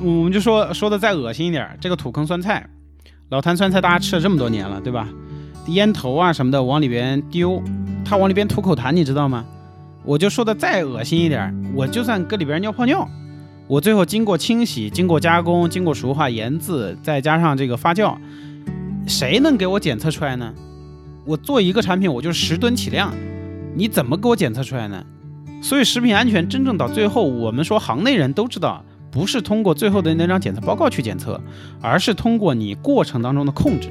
[0.00, 2.66] 我们就说说的再恶心一点，这个土坑酸菜，
[3.30, 5.08] 老坛酸菜大家吃了这么多年了，对吧？
[5.68, 7.62] 烟头啊什么的往里边丢，
[8.04, 9.44] 他往里边吐口痰，你知道吗？
[10.04, 13.08] 我就说的再恶心一点，我就算搁里边尿泡尿，
[13.66, 18.14] 我最后经过清洗、经过加工、经过熟化、盐渍，再加上这个发酵，
[19.06, 20.52] 谁能给我检测出来呢？
[21.24, 23.14] 我做一个产品，我就十吨起量，
[23.74, 25.02] 你怎么给我检测出来呢？
[25.62, 28.84] 所以食品安全真正到最后，我们说行内人都知道，
[29.14, 31.40] 不是通过最后的那张检测报告去检测，
[31.80, 33.88] 而是通过你过程当中的控制。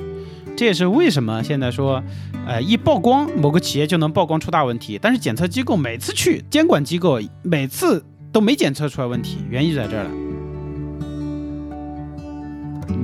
[0.58, 2.04] 这也是为什么现在说，
[2.46, 8.04] 呃，一曝光某个企业就能曝光出大问题，但是检测机构每次去监管机构每次
[8.34, 10.12] 都没检测出来问题，原因就在这儿了。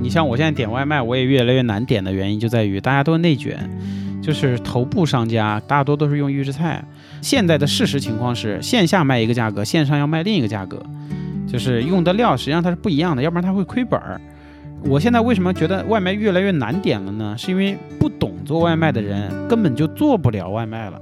[0.02, 3.58] 你像我现在点外卖，我也越来越难点的原因就在于大家都内卷。
[4.22, 6.84] 就是头部商家大多都是用预制菜。
[7.22, 10.84] 现在的事实情况是，线下卖一个价格，线上要卖另一个价格，
[11.50, 14.20] 就是用的料实际上它是不一样的，要不然它会亏本儿。
[14.84, 17.34] 我现在为什么觉得外卖越来越难点了呢？
[17.36, 21.00] 是因为不懂做外卖的人根本就做不了外卖了。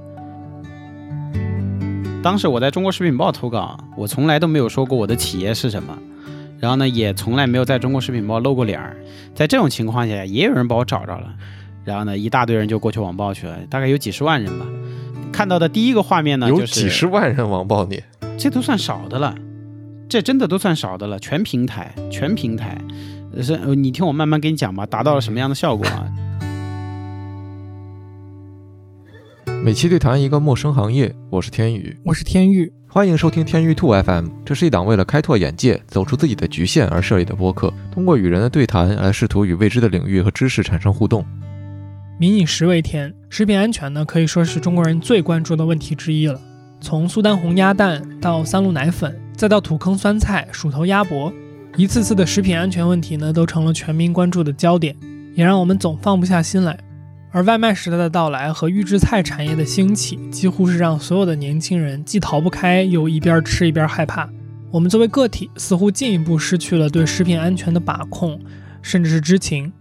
[2.21, 5.97] 当时我在中国食品报投稿，我从来都没有说过我的企业是什么，
[6.59, 8.97] 然后呢，也从来没有在中国食品报露过脸儿。
[9.33, 11.33] 在这种情况下，也有人把我找着了。
[11.85, 14.65] 然后呢，一大堆人就过去网暴去了，大概有几十万人吧。
[15.31, 18.03] 看到的第一个画面呢，有几十万人网暴你，
[18.37, 19.33] 这都算少的了，
[20.09, 21.19] 这真的都算少的了。
[21.19, 22.75] 全平台，全平台，
[23.43, 26.09] 是，你听我慢慢给你讲吧，达到了什么样的效果啊？
[29.63, 34.29] 每期对谈一个陌生行业，我是天宇，我是天宇，欢迎收听天宇兔 FM。
[34.43, 41.23] 这是一档为了开拓眼界、走出自己的局限而设立的播客，通过与人的对谈来试图与未知的领域和知识产生互动。
[42.19, 46.41] 民以食为天，食品安全呢可以说是中国人最关注的问题之一了。
[46.81, 51.31] 从苏丹红鸭蛋到三鹿奶粉，再到土坑酸菜、鼠头鸭脖，
[51.75, 54.95] 一次次的食品安全问题呢都成了全民关注的焦点，
[55.35, 56.77] 也让我们总放不下心来。
[57.31, 64.27] 而外卖时代的到来和预制菜产业的兴起，几乎是让所有的年轻人既逃不开，又一边吃一边害怕。
[64.71, 68.39] 我们作为个体，似乎进一步失去了对食品安全的把控，
[68.81, 69.71] 甚至是知情。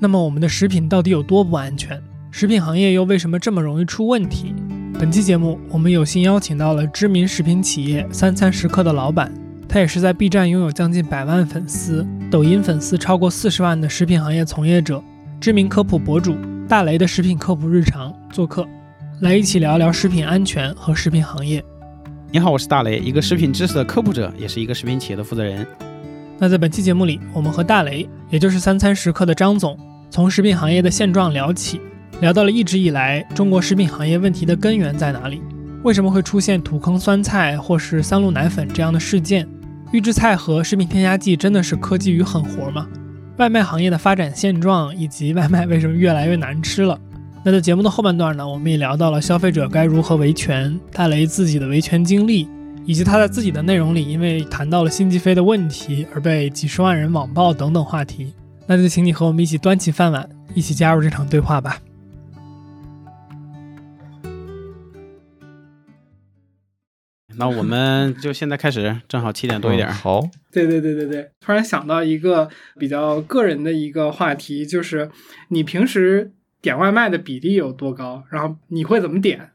[0.00, 2.02] 那么我们的食品到底有多不安全？
[2.30, 4.54] 食品行业又为什么这么容易出问题？
[4.98, 9.30] 本期节目，我们有幸邀请到了知名食品企业三餐食客的老板，
[9.68, 15.02] 他也是在 B 站拥有将近百万粉丝、抖音粉丝超过四十万的食品行业从业者，
[15.38, 16.34] 知名科普博主
[16.66, 18.66] 大雷的食品科普日常做客，
[19.20, 21.62] 来一起聊聊食品安全和食品行业。
[22.32, 25.66] 你好，我是大雷，一个食品知识的科普者，也是一个食品企业的负责人。
[26.38, 29.78] 那在本期节目里，我们和大雷，也就是三餐食客的张总，
[30.08, 31.82] 从食品行业的现状聊起，
[32.20, 35.42] 聊到了一直以来中国食品行业问题的根源在哪里？
[35.82, 39.46] 为什么会出现土坑酸菜或是三鹿奶粉这样的事件？
[39.92, 42.86] 预制菜和食品添加剂真的是科技与狠活吗？
[43.36, 46.98] 外卖行业的发展现状以及外卖为什么越来越难吃了？
[47.44, 52.48] 那在节目的后半段呢，我们也聊到了消费者该如何维权，大雷自己的维权经历。
[52.86, 58.32] 以及他在自己的内容里，因为谈到了辛吉飞的问题而被几十万人网暴等等话题，
[58.64, 61.80] 那就请你和我们一起端起饭碗，一起加入这场对话吧。
[67.38, 69.92] 那我们 就现在开始，正好七点多一点。
[69.92, 70.20] 好，
[70.52, 72.48] 对对对对对，突然想到一个
[72.78, 75.10] 比较个人的一个话题，就是
[75.48, 78.24] 你平时点外卖的比例有多高？
[78.30, 79.50] 然后你会怎么点？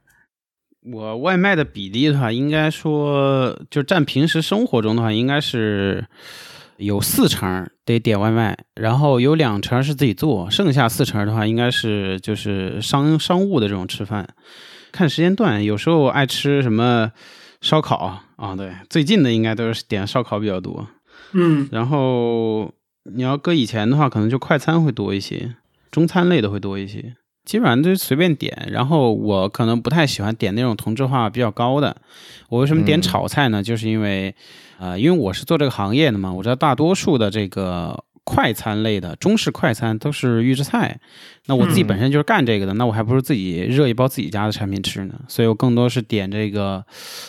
[0.84, 6.06] 我外卖的比例的话，应该说就占平时生活中的话，应该是
[6.78, 14.28] 有四成得点外卖，然后有两成是自己做，剩下四成的话，应该是就是商商务的这种吃饭。
[14.92, 17.12] 看时间段，有时候爱吃什么
[17.62, 20.88] 烧烤啊，对，最近的应该都是点烧烤比较多。
[21.34, 22.74] 嗯，然后
[23.04, 25.56] 你要搁以前的话，可能就快餐会多一些，
[25.92, 27.16] 中餐类的会多一些。
[27.46, 31.96] 基本上就随便点，然后我可能不太喜欢点那种同质化比较高的。
[32.50, 33.64] 我为什么点炒菜呢？
[33.64, 34.36] 就是因为，
[34.78, 38.04] 呃，因为我是做这个行业的嘛，我知道大多数的这个。
[38.34, 40.98] 快餐类的中式快餐都是预制菜，
[41.48, 45.16] 那我自己本身就是干这个的，那我还不如自己热一包自己家的产品吃呢。
[45.28, 46.82] 所以我更多是点这个，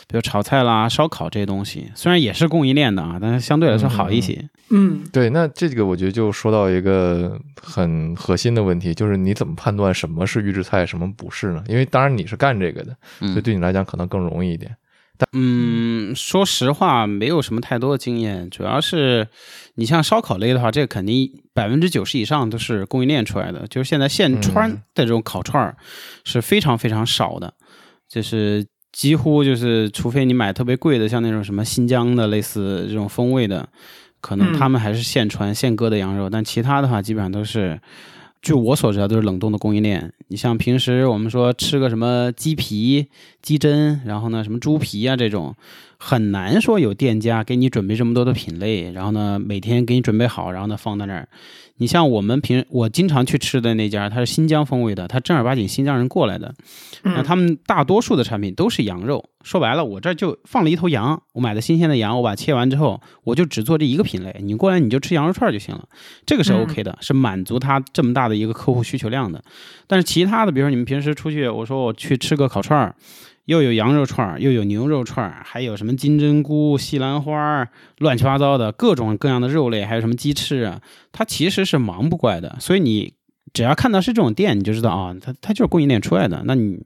[0.06, 4.48] 比如炒菜啦、烧烤这些东西，虽然也是供应链的啊，但是相对来说好一些。
[4.70, 11.64] 嗯，对，那这个我觉得就说到一个很核心的问题，就是你怎么判断什么是预制菜，什么不是呢？
[11.66, 14.70] 因为当然你是干这个的，所以对你来讲可能更容易一点。
[14.70, 14.76] 嗯，
[16.14, 19.26] 说实话，没有什么太多的经验，主要是
[19.74, 23.66] 你像烧烤类的话，这个肯定百分之九十以上都是供应链出来的。
[23.68, 25.76] 就是现在现穿的这种烤串儿
[26.24, 27.54] 是非常非常少的，
[28.08, 33.68] 就是几乎就是，除非你买特别贵的，像那种什么新疆的类似这种风味的，
[34.20, 37.80] 可能他们还是现穿现割的羊肉，但其他的话基本上都是。
[38.42, 40.12] 据我所知啊，都是冷冻的供应链。
[40.26, 43.06] 你像平时我们说吃个什么鸡皮、
[43.40, 45.54] 鸡胗，然后呢什么猪皮啊这种，
[46.04, 51.28] 很难说有店家给你准备这么多的品类，然后呢每天给你准备好，然后呢放在那儿。
[51.76, 56.52] 你像我们平我经常去吃的那家，它是新疆风味的，它正儿八经新疆人过来的。
[57.04, 59.24] 那他们大多数的产品都是羊肉。
[59.42, 64.36] 说白了，我这就放了一头羊，我买的新鲜的羊，我把它切完之后，我就只做这一个品类。
[64.42, 65.84] 你过来你就吃羊肉串就行了，
[66.26, 69.42] 这个是 OK 的，是满足他这么大的一个客户需求量的。
[69.86, 72.94] 但是其他的，比如说你们平时出去，我说我去吃个烤串儿。
[73.46, 77.68] 又有羊肉串又有牛肉串还有什么金针菇、西兰花
[77.98, 80.80] 乱七八糟的各种各样的肉类，还有什么鸡翅啊，
[81.10, 82.56] 它其实是忙不过来的。
[82.60, 83.14] 所以你
[83.52, 86.42] 只要看到是这种店，你就知道啊，它它就是供应链出来的。
[86.46, 86.78] 那你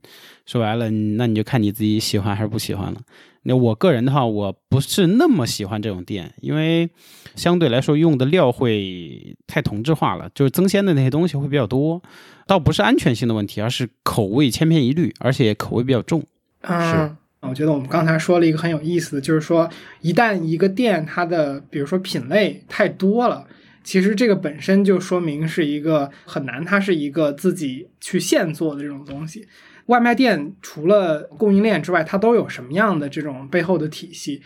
[0.46, 3.00] 说白了，那你就看你自己喜欢还是不喜欢了。
[3.42, 6.90] 那我个人的话，我不是那么喜欢这种店，因为
[7.36, 12.02] 相对来说用的料会太同质化了，就是增鲜的那些东西会比较多。
[12.48, 16.24] 倒不是安全性的问题，而是口味千篇一律，而且口味比较重。
[16.68, 19.70] 嗯，我觉得我们刚才说了一个很有意思的，就是说，
[20.00, 23.46] 一旦一个店它的比如说品类太多了，
[23.84, 29.46] 其实这个本身就说明是一个很难，它是一个自己去现做的这种东西。
[29.86, 34.42] 外卖店除了供应链之外，它都有什么样的这种背后的体系？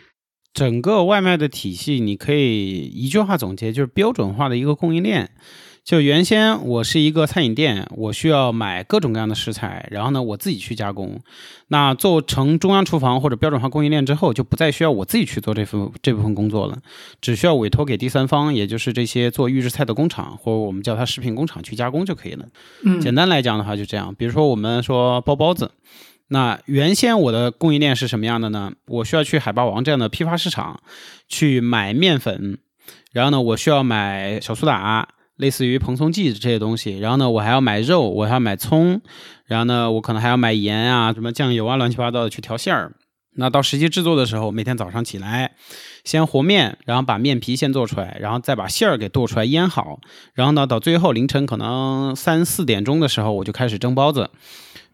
[0.52, 5.30] 整个外卖的体系，你可以一句话总结，就是标准化的一个供应链。
[5.82, 11.20] 就原先我是一个餐饮店，我需要买各种各样的食材，然后呢我自己去加工。
[11.68, 16.78] 那做成中央厨房或者标准化供应链之后，就不再需要我自己去做这份这部分工作了，
[17.20, 22.46] 只需要委托给第三方，也就是这些做预制菜的工厂，或者我们叫它食品工厂去加工就可以了。
[22.84, 24.14] 嗯，简单来讲的话就这样。
[24.14, 25.72] 比如说我们说包包子，
[26.28, 28.72] 那原先我的供应链是什么样的呢？
[28.86, 30.80] 我需要去海霸王这样的批发市场
[31.26, 32.58] 去买面粉，
[33.12, 35.08] 然后呢我需要买小苏打。
[35.40, 39.00] 类似于蓬松剂这些东西，然后呢，我还要买肉，我还要买葱，
[39.46, 42.92] 然后呢，我可能还要买盐啊，什么酱油啊，乱七八糟的去调馅儿。
[43.36, 45.52] 那到实际制作的时候，每天早上起来，
[46.04, 50.00] 先和面，然后把面皮先做出来，然后再把馅儿给剁出来腌好，
[50.34, 54.30] 然后呢，到最后凌晨可能三四点钟的时候，我就开始蒸包子。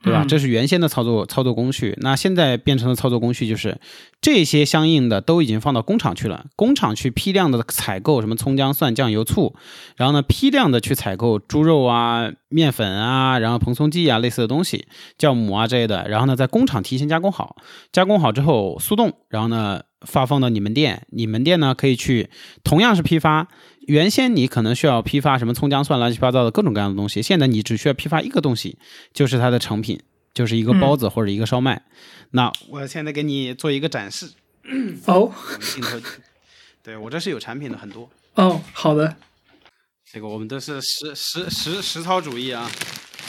[0.06, 0.24] 对吧？
[0.26, 3.76] 这是原先的操作操作工序，那现在变成的操作工序就是
[4.20, 9.56] 这些相应的都已经放到工厂去了，工厂去批量的采购什么葱姜蒜酱油醋，
[9.96, 14.86] 然后呢批量的去采购猪肉啊、面粉啊、然后蓬松剂啊类似的东西、
[15.18, 17.56] 酵母啊这类的，然后呢在工厂提前加工好，
[17.90, 22.30] 加工好之后速冻，然后呢发放到你们店，你们店呢可以去
[22.62, 23.48] 同样是批发。
[23.86, 28.78] 原先你可能需要批发什么葱姜蒜乱七八糟的各种各样的东西，现在你只需要批发一个东西，
[29.12, 30.00] 就是它的成品，
[30.34, 31.82] 就是一个包子或者一个烧麦。
[32.32, 34.30] 那我现在给你做一个展示。
[35.06, 35.30] 哦，
[35.60, 36.00] 镜头，
[36.82, 38.10] 对我这是有产品的很多。
[38.34, 39.14] 哦，好的。
[40.12, 42.68] 这个我们都是实实实实操主义啊。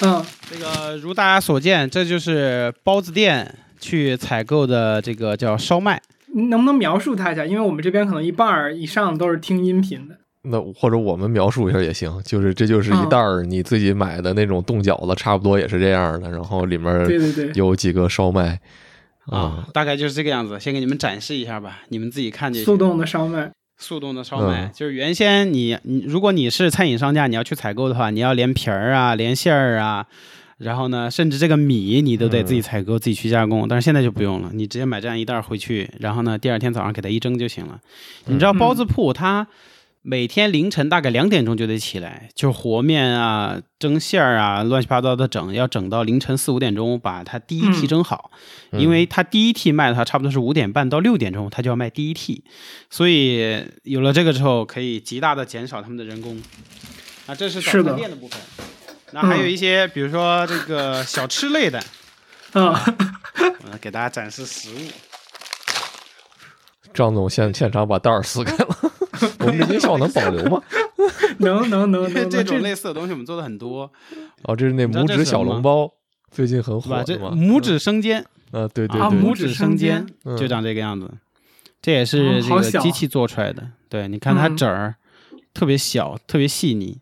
[0.01, 6.01] 嗯，这个如大家所见，这就是包子店去采购的这个叫烧麦。
[6.49, 7.45] 能不能描述它一下？
[7.45, 10.17] 因为我们这边可能一半儿以上都是听音频的。
[10.49, 16.29] 那或者我们描述一下也行，就是这就是一袋儿你自己买的那种冻饺子，差不多也是这样的。
[16.29, 18.59] 然后里面对对对有几个烧麦
[19.25, 20.59] 啊，大概就是这个样子。
[20.59, 22.65] 先给你们展示一下吧，你们自己看就行。
[22.65, 30.05] 速冻的烧麦，速冻的烧麦就是原先你你如果你是餐饮商家，你要去采购的话，你要连皮儿啊，连馅儿啊，
[30.57, 33.67] 然后呢，甚至这个米你都得自己采购，自己去加工。
[33.67, 37.79] 但是现在就不用了，你直接买这样一袋回去，然后呢，第二天早上给它一蒸就行了。
[38.25, 39.47] 你知道包子铺它。
[40.09, 48.31] 每天凌晨大概两点钟就得起来，就是和面啊、蒸馅儿啊、乱七八糟的整，要整到凌晨四五点钟把它第一屉蒸好，
[48.71, 52.39] 因为它第一屉卖的话差不多是五点半到六点钟，它就要卖第一屉，
[52.89, 56.41] 所以有了这个之后，可以极大的减少他们的人工。
[57.25, 58.39] 啊，这是早餐店的部分，
[59.11, 61.83] 那还有一些比如说这个小吃类的，
[62.53, 62.73] 嗯，
[63.81, 64.77] 给大家展示食物。
[66.93, 68.86] 张总现现场把袋儿撕开了。
[69.47, 70.61] 我们这音效能保留吗？
[71.39, 72.29] 能能能能。
[72.29, 73.91] 这种类似的东西我们做的很多。
[74.43, 75.91] 哦，这是那拇指小笼包，
[76.31, 78.25] 最近很火这拇指生煎。
[78.51, 80.05] 呃，对对对，拇指生煎
[80.37, 81.11] 就长这个样子。
[81.81, 83.69] 这也是这个机器做出来的。
[83.89, 84.95] 对，你看它褶儿
[85.53, 86.97] 特别小，特别细腻。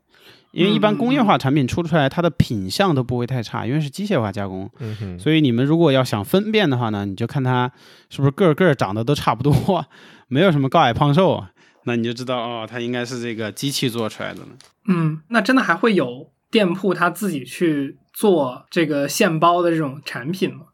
[0.52, 4.70] 因为一般工业化产品出出来，它的品相都不会太差，因为是机械化加工。
[4.80, 5.20] 嗯哼。
[5.20, 7.70] 所以你们如果要想分辨的话呢，你就看它
[8.10, 9.86] 是不是个个长得都差不多，
[10.30, 11.44] 没有什么高矮胖瘦。
[11.86, 14.50] 那你就知道哦，它应该是这个机器做出来的了。
[14.88, 20.66] 嗯，那真的还会有店铺他自己去做这个现包的这种产品吗？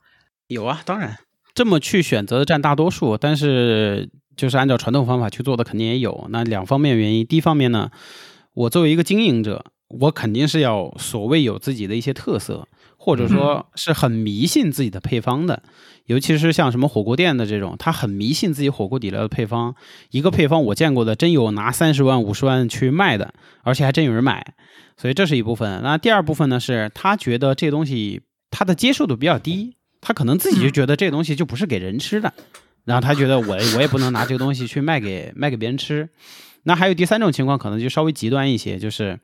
[0.47, 1.19] 有啊，当然，
[1.53, 4.09] 这么去选择的占大多数，但是。
[4.37, 6.25] 就是按照传统方法去做的肯定也有。
[6.29, 7.91] 那两方面原因，第一方面呢，
[8.53, 9.63] 我作为一个经营者，
[9.99, 12.65] 我肯定是要所谓有自己的一些特色，
[13.03, 15.63] 或者说是很迷信自己的配方的。
[16.05, 19.73] 尤其是像什么火锅店的这种，他很迷信自己火锅底料的配方。
[20.11, 24.53] 一个配方我见过的，真有拿三十万、五十万去卖的，而且还真有人买。
[24.97, 25.81] 所以这是一部分。
[25.81, 32.31] 那第二部分呢，是他觉得这东西他的接受度比较低，他可能自己就觉得这东西就不是给人吃的，
[32.85, 36.07] 然后他觉得我我也不能拿这个东西去卖给卖给别人吃。
[36.63, 39.19] 那还有第三种情况，可能就稍微极端一些，就是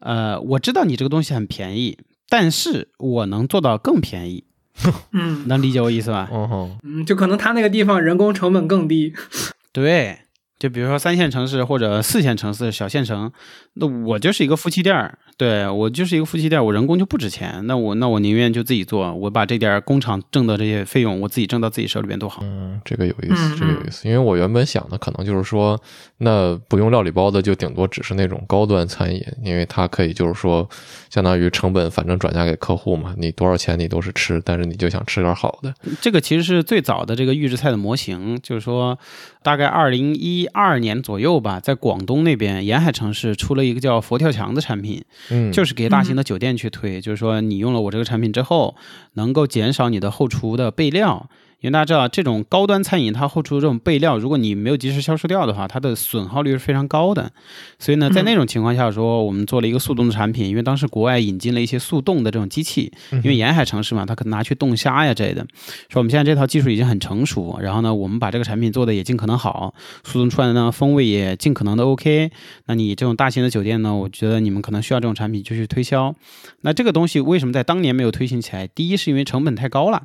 [0.00, 1.98] 呃，我知道你这个东西很便宜，
[2.30, 4.44] 但是我能做到更便宜。
[5.12, 6.26] 嗯能理解我意思吧？
[6.32, 9.12] 嗯哼，嗯，就可能他那个地方人工成本更低。
[9.72, 10.20] 对，
[10.60, 13.32] 就比如说三线城市或者四线城市、小县城，
[13.74, 22.42] 那我就是一个夫妻店儿，对我就是一个夫妻店儿，我人工就不值钱，那我那我宁愿就自己做，我把这点儿工厂挣的这些费用，我自己挣到自己手里边多好。
[22.44, 24.06] 嗯，这个有意思，嗯这个有意思。
[24.06, 25.80] 因为我原本想的可能就是说，
[26.18, 30.68] 那不用料理包的就顶多只是那种高端餐饮，因为它可以就是说，
[31.08, 35.74] 相当于成本反正转嫁给客户嘛，你多少钱你都是吃，但是你就想吃点好的。
[36.02, 38.98] 这个其实是最早的这个预制菜的模型，就是说
[39.42, 48.76] 大概二零一二年左右吧，在广东那边沿海城市出了一个叫佛跳墙的产品，嗯，就是给大型的酒店去推，就是说你用了我这个产品之后，
[49.14, 51.28] 能够减少你的后厨的备料。
[51.60, 57.30] 因为大家知道，这种高端餐饮它后厨这种备料，如果你没有及时销售掉的话，它的损耗率是非常高的。
[57.78, 65.46] 所以呢，在那种情况下说，我们做了一个速冻的产品，因为当时国外引进了一些速冻的这种机器，因为沿海城市嘛，它可能拿去冻虾呀之类的。
[65.90, 72.30] 说我们现在这套技术已经很成熟，然后呢，我们把这个产品做的也尽可能好，速冻出来的呢风味也尽可能的 OK。
[72.66, 76.14] 那你这种大型的酒店呢，我觉得你们可能需要这种产品就去推销。
[76.62, 78.66] 那这个东西为什么在当年没有推行起来？
[78.66, 80.02] 第一是因为成本太高了。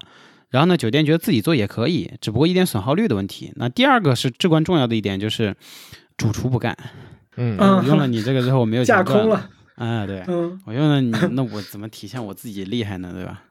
[0.55, 3.51] 然后呢，酒店觉得自己做也可以，只不过一点损耗率的问题。
[3.57, 5.53] 那第二个是至关重要的一点，就是
[6.15, 6.77] 主厨不干。
[7.35, 9.49] 嗯用了你这个之后，我没有 架空了。
[9.75, 13.11] 啊，对，嗯，我用了你， 那我怎么体现我自己厉害呢？
[13.11, 13.43] 对吧？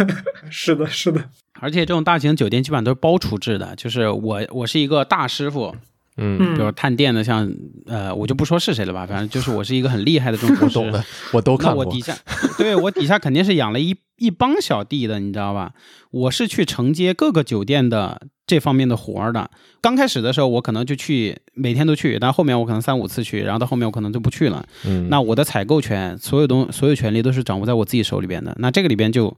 [0.50, 1.24] 是的，是的。
[1.58, 5.74] 而且这种大型酒店基本上都是包厨制的，就是我我是一个大师傅，
[6.20, 7.50] 嗯，嗯比如探店的像，
[7.86, 10.78] 呃，我就不说是谁了吧，反正就是我是一个很厉害的这种 厨师。
[10.78, 11.84] 我懂的，我都那看过。
[11.84, 12.14] 我底下，
[12.58, 15.72] 对我底下肯定是养了一一帮小弟的，你知道吧？
[16.10, 18.20] 我是去承接各个酒店的
[18.50, 19.48] 这方面的活儿的。
[19.80, 24.66] 刚开始的时候，我可能就去每天都去，但后面我可能三五次去，然后到后面我可能就不去了。
[24.84, 28.52] 嗯，那我的采购权，所有东所有权利都是掌握在我自己手里边的。
[28.58, 29.28] 那这个里边就，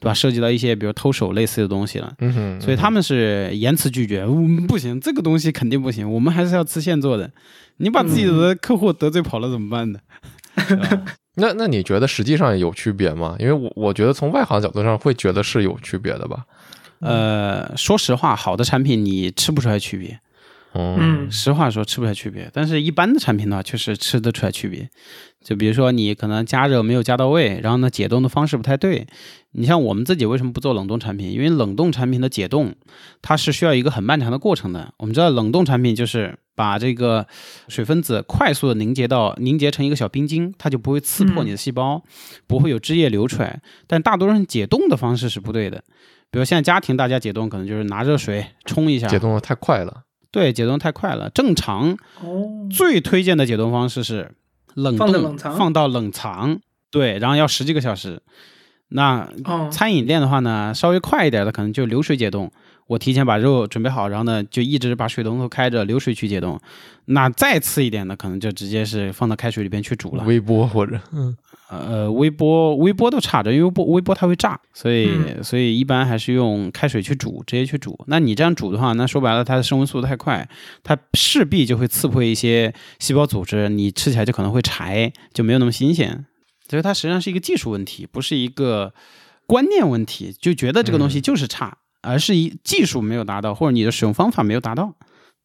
[0.00, 0.14] 对吧？
[0.14, 2.14] 涉及到一些比如偷手类似的东西了。
[2.20, 7.30] 嗯哼，所以他们是严词拒绝，嗯，不行，这个东西肯定不行，我们还是要吃现做的。
[7.76, 9.98] 你把自己的客户得罪跑了怎么办呢？
[11.36, 13.36] 那那你觉得实际上有区别吗？
[13.38, 16.44] 因为我我觉得从外行角度上会觉得是有区别的吧。
[17.02, 20.18] 呃，说实话，好的产品你吃不出来区别。
[20.74, 24.88] 嗯嗯实话说吃不出来区别，但是一般的产品的话，确实吃得出来区别。
[25.44, 29.06] 就比如说你可能加热没有加到位，然后呢解冻的方式不太对。
[29.50, 31.30] 你像我们自己为什么不做冷冻产品？
[31.30, 32.74] 因为冷冻产品的解冻
[33.20, 34.94] 它是需要一个很漫长的过程的。
[34.96, 37.26] 我们知道冷冻产品就是把这个
[37.68, 42.02] 水分子快速的凝结到凝结成一个小冰晶，它就不会刺破你的细胞，
[42.46, 43.60] 不会有汁液流出来。
[43.86, 45.84] 但大多数人解冻的方式是不对的。
[46.32, 50.02] 比如现在家庭大家解冻可能就是拿热水冲一下，解冻的太快了。
[50.30, 51.28] 对，解冻太快了。
[51.28, 54.32] 正常哦，最推荐的解冻方式是
[54.74, 56.58] 冷冻，放冷藏放到冷藏，
[56.90, 58.22] 对，然后要十几个小时。
[58.88, 62.50] 那哦，餐饮店的话呢，稍微快一点的可能就流水解冻。
[62.92, 66.60] 我提前把肉准备好，然后呢就一直把水龙头开着，流水去解冻。
[67.06, 70.24] 那再次一点的，可能就直接是放到开水里边去煮了。
[70.24, 71.36] 微波或者嗯
[71.70, 77.98] 呃，微波微波都差着，因为微波微波它会炸，所以、嗯所以一般还是用开水去煮，直接去煮。
[78.08, 80.46] 那你这样煮的话，那说白了，它的升温速度太快，
[80.82, 86.26] 它势必就会刺破一些细胞组织，你吃起来就可能会柴，就没有那么新鲜。
[86.68, 88.92] 所以它实际上是一个技术问题，不是一个
[89.46, 94.92] 观念问题，就觉得这个东西就是差，而是一技术没有达到，或者你的使用方法没有达到。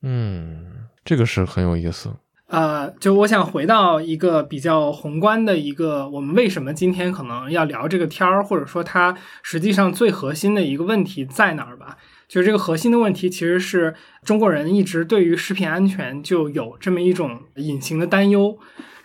[0.01, 0.65] 嗯，
[1.05, 2.11] 这个是很有意思。
[2.47, 11.97] 呃，就我想回到一个比较宏观的一个，我们为什么今天可能要聊这个天儿，或者说它实际上最核心的一个问题在哪儿吧？
[12.29, 18.57] 就是这个核心的问题，其实是中国人一直对于食品安全就有这么一种隐形的担忧。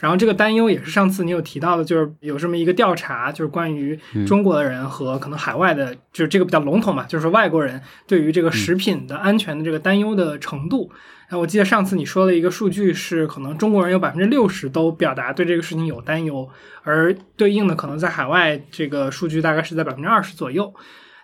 [0.02, 10.90] 然后这个担忧也是上次你有提到的，就是有这么一个调查，就是关于中国的人和可能海外的，就是这个比较笼统嘛，就是说外国人对于这个食品的安全的这个担忧的程度。
[11.28, 16.48] 然后我记得上次你说了一个数据是，可能中国人有百分之六十都表达对这个事情有担忧，
[16.82, 20.74] 而对应的可能在海外这个数据大概是在百分之二十左右。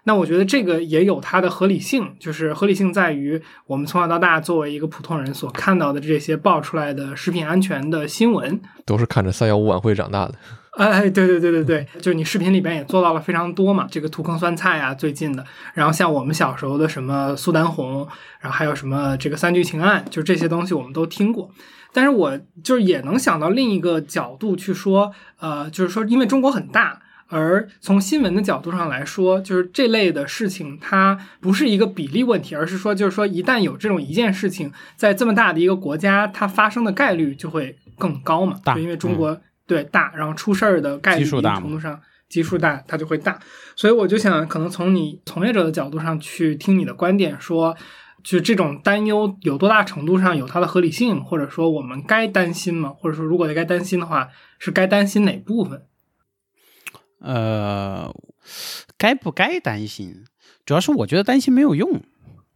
[0.08, 10.34] 那我觉得这个也有它的合理性，就是合理性在于我们从小到大作为一个普通人所看到的这些爆出来的食品安全的新闻，都是看着三幺五晚会长大的。
[10.78, 18.08] 哎，对对对对对，就是你视频里边也做到了非常多嘛，这个土坑酸菜啊，最近的，然后像我们小时候的什么苏丹红，
[18.40, 21.50] 然后还有什么这个三聚氰胺，就这些东西我们都听过。
[21.92, 27.02] 但是我就是也能想到另一个角度去说，呃，就是说因为中国很大。
[27.30, 38.58] 而从新闻的角度上来说，就是这类的事情，它不是一个比例问题，而是说，就是说，一旦有这种一件事情在这么大的一个国家，它发生的概率就会更高嘛？
[38.64, 43.38] 大，就因为中国对大，然后出事儿的概率一定程度上基数大，它就会大。
[43.76, 47.76] 所以我就想，可能从你从业者的角度上去听你的观点，说，
[48.24, 52.88] 就这种担忧有多大程度上有它的合理性，或者说我们该担心吗？
[52.88, 55.82] 或者说，如果该担心的话，是该担心哪部分？
[57.20, 58.14] 呃，
[58.96, 60.24] 该不该担心？
[60.64, 62.00] 主要是我觉得担心没有用。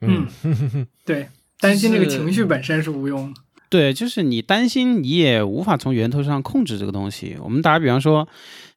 [0.00, 0.26] 嗯，
[1.04, 1.28] 对，
[1.60, 3.40] 担心这个情绪本身是无用的。
[3.68, 7.38] 对，就是你担心，你也无法从源头上控制这个东西。
[7.42, 8.28] 我们打个比方说，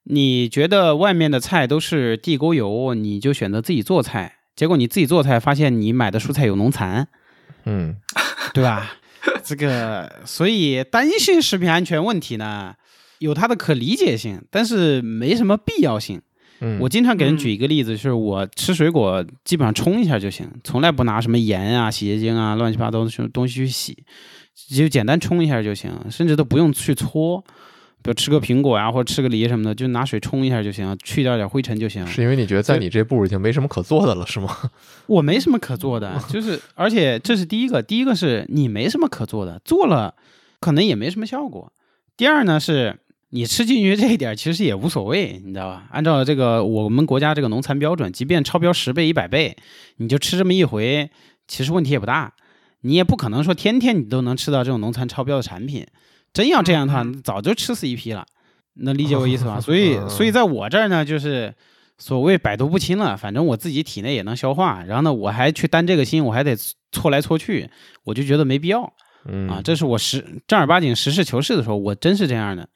[0.04, 7.08] 你觉得外面的菜都是地沟油，你就选择自己做菜，结果你自己做菜，发现你买的蔬菜有农残，
[7.66, 7.98] 嗯，
[8.54, 8.94] 对吧？
[9.44, 12.76] 这个，所以担心食品安全问题呢？
[13.20, 16.22] 有它的可理解性，但是没什么必要性。
[16.62, 24.06] 嗯，我经常给人举一个例子，就是我吃水果基本上冲一下就行，从来不拿什么盐啊、洗洁精啊、乱七八糟的东西去洗，
[24.74, 27.44] 就简单冲一下就行，甚至都不用去搓。
[28.02, 32.08] 比如吃个苹果呀，或者吃个梨什么的，就拿水冲一下就行，去掉点灰尘就行。
[32.08, 34.56] 是因为你觉得在你这步已经没什么可做的了，是吗？
[35.08, 40.16] 我没什么可做的，就是而且这是第一个，第一个是你没什么可做的，做了
[40.62, 41.74] 可能也没什么效果。
[42.16, 42.98] 第二呢是。
[43.36, 45.84] 你吃进去这一点其实也无所谓，你知道吧？
[45.92, 49.58] 按照这个我们国家这个农残标准，即便超标十倍、一百倍，
[49.98, 51.12] 你就吃这么一回，
[51.46, 52.34] 其实问题也不大。
[52.84, 55.86] 你也不可能说天天你都能吃到这种农残超标的产品。
[56.32, 58.26] 真要这样的话，早就吃死一批了。
[58.76, 59.60] 能理解我意思吧？
[59.62, 61.54] 所以，所以在我这儿呢，就是
[61.98, 64.82] 所谓百毒不侵了，反正我自己体内也能消化。
[64.88, 66.56] 然后呢，我还去担这个心，我还得
[66.94, 67.70] 搓来搓去，
[68.06, 68.94] 我就觉得没必要。
[69.50, 72.70] 啊，这是我实正儿八经实事求是的时候，我真是这样的。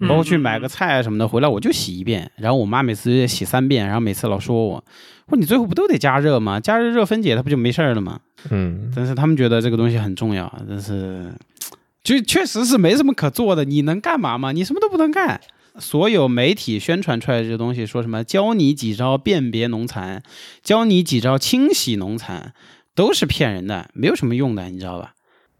[0.00, 4.84] 包括去买个菜啊什么的，回来我就洗一遍，然后我妈每次洗三遍，然后每次老说我，
[5.28, 6.58] 说你最后不都得加热吗？
[6.58, 8.20] 加热热分解它不就没事儿了吗？
[8.50, 11.32] 嗯，但是他们觉得这个东西很重要，但是
[12.02, 13.64] 就确实是没什么可做的。
[13.64, 14.52] 你能干嘛吗？
[14.52, 15.40] 你什么都不能干。
[15.78, 20.22] 所有媒体宣传出来的这东西，说什么教你几招辨别农残，
[20.62, 22.52] 教你几招清洗农残，
[22.94, 25.14] 都是骗人的，没有什么用的，你知道吧？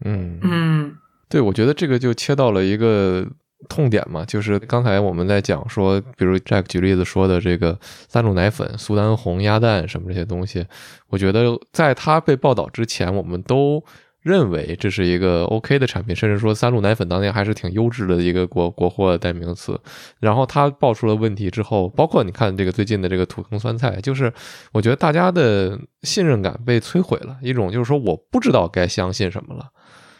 [0.04, 0.96] 嗯嗯，
[1.28, 3.26] 对，我觉得这个就切到了一个。
[3.68, 10.66] 痛点嘛，就是刚才我们在讲说，比如 Jack 举例子说的这个三鹿奶粉、苏丹红、鸭蛋什么这些东西，
[11.08, 13.82] 我觉得在它被报道之前，我们都
[14.22, 19.78] 认为这是一个 OK 的产品，甚至说三鹿奶粉当年还是挺优质的一个国国货代名词。
[20.18, 24.32] 然后它爆出了问题之后，包括你看这个最近的这个土坑酸菜，就是
[24.72, 29.66] 我觉得大家的信任感被摧毁了，一种就是说我不知道该相信什么了。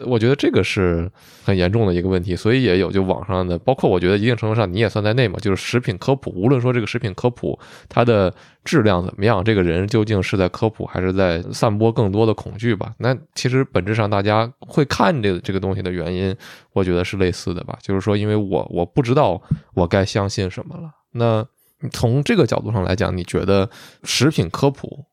[0.01, 1.11] 我觉得这个是
[1.45, 12.95] 很严重的一个问题，所以也有就网上的，包括我觉得一定程度上你也算在内嘛，就是食品科普，无论说这个食品科普它的质量怎么样，这个人究竟是在科普还是在散播更多的恐惧吧？
[12.99, 16.35] 那其实本质上大家会看这这个东西的原因，
[16.73, 19.41] 我觉得是类似的吧，就是说因为我我不知道
[19.75, 20.91] 我该相信什么了。
[21.13, 21.47] 那
[21.93, 23.71] 从这个角度上来讲，你觉得
[24.03, 25.05] 食品科普，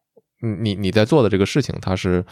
[0.42, 2.26] 你你在做的这个事情，它是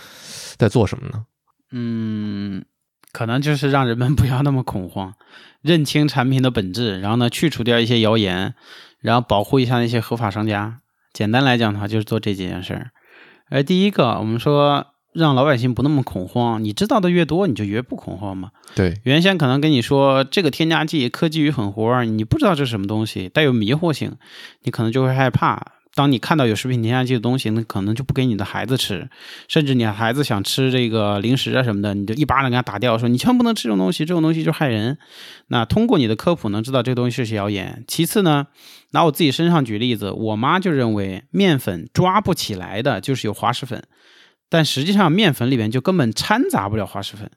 [0.57, 1.25] 在做什么呢？
[1.71, 2.63] 嗯，
[3.12, 5.13] 可能就是让人们 不要那么恐慌，
[5.62, 8.55] 认清产品的本质，然后呢，去除掉一些谣言，
[8.99, 10.79] 然后保护一下那些合法商家。
[11.13, 12.91] 简单来讲的话，就是做这几件事儿。
[13.49, 18.51] 而第一个，我们说让老百姓不那么恐慌，你知道的越多，你就越不恐慌嘛。
[18.75, 24.15] 对，原先可能跟你说这个添加剂科技与狠活，你不知道这是什么东西，带有迷惑性，
[24.63, 25.73] 你可能就会害怕。
[25.99, 29.09] 当你看到有食品添加剂的东西，那可能就不给你的孩子吃，
[29.49, 34.97] 甚至你孩子想吃这个零食啊什么的，你就一巴掌给他打掉，说你千万不能吃这种东西，这种东西就害人。
[35.47, 37.83] 那通过你的科普能知道这个东西是谣言。
[37.85, 38.47] 其次呢，
[38.91, 43.83] 拿我自己身上举例子，我妈就认为面粉抓不起来的就是有滑石粉，
[44.47, 47.29] 但实际上面粉里面就根本掺杂不了滑石粉。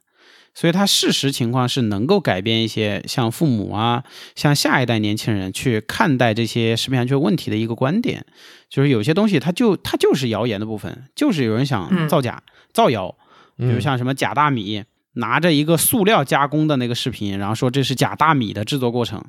[0.54, 8.26] 所以，他事实情况是能够改变一些像父母啊，像下一代年轻人去看待这些食品安全问题的一个观点，
[8.68, 13.16] 就是有些东西它就它就是谣言的部分，就是有人想造假、造谣，
[13.56, 14.84] 比如像什么假大米，
[15.14, 19.24] 拿着一个塑料加工的那个视频，然后说这是假大米的制作过程，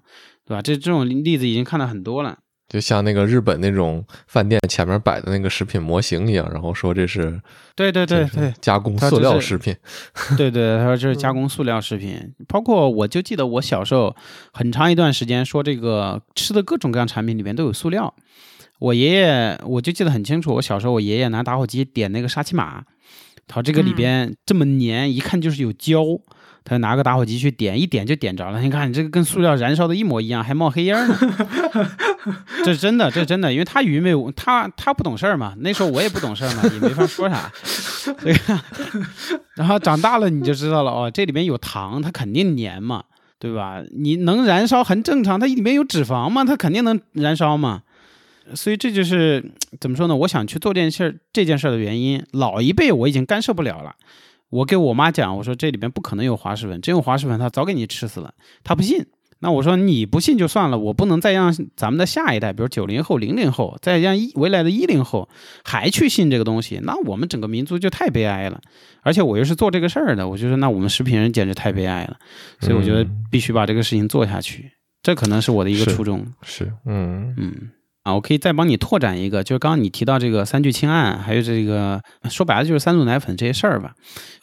[0.45, 0.61] 对吧？
[0.61, 2.39] 这这种例子已经看到很多了。
[2.69, 7.39] 就像那个日本那种饭店前面摆的那个食品模型一样，然后说这是
[7.75, 9.75] 对对对对加工塑料食品，
[10.37, 14.15] 对对，他说这是加工塑料食品，包括我就记得我小时候
[14.51, 18.13] 很长一段时间说这个吃的各种各样产品里面都有塑料。
[18.79, 22.83] 我爷爷我就记得很清楚，我小时候我爷爷拿打火机点那个沙琪玛，
[23.47, 26.03] 他说这个里边这么粘，一看就是有胶。
[26.65, 28.61] 他就拿个打火机去点，一点就点着了。
[28.61, 31.17] 你看，你这个跟塑料燃烧的一模一样，还冒黑烟呢。
[32.63, 35.53] 这是真的，这是真的，因为他愚昧无，他他不懂事儿嘛。
[35.59, 37.51] 那时候我也不懂事儿嘛， 也没法说啥。
[38.19, 38.59] 这个，
[39.55, 43.03] 然后长大了你就知道了哦，这里面有糖，它肯定粘嘛，
[43.39, 43.81] 对吧？
[43.91, 47.81] 你能燃烧很正常，它里面有脂肪嘛，它肯定能燃烧嘛。
[48.55, 50.15] 所以这就是怎么说呢？
[50.15, 52.21] 我想去做这件事儿，这件事儿的原因。
[52.31, 53.95] 老一辈我已经干涉不了了。
[54.53, 58.35] 我给我妈讲，我说这里边不可能有滑石粉，真有滑石粉，她早给你吃死了。
[58.63, 59.03] 她不信，
[59.39, 65.27] 那我说你不信就算了，我不能再让咱们的下一代，比如九零后、零零后，再让一未来的一零后
[65.63, 68.61] 还去信这个东西，那我们整个民族就太悲哀了。
[69.01, 72.17] 而且我又是做这个事儿的，我就说那我们食品人简直太悲哀了。
[72.59, 76.23] 所以我觉得必须把这个事情做下去，这可能是我的一个初衷。
[76.43, 77.71] 是嗯嗯。
[78.03, 83.93] 啊，我可以再帮你拓展一个，就是刚刚你提到这个三聚氰胺，还有这个说白了就是三鹿奶粉这些事儿吧。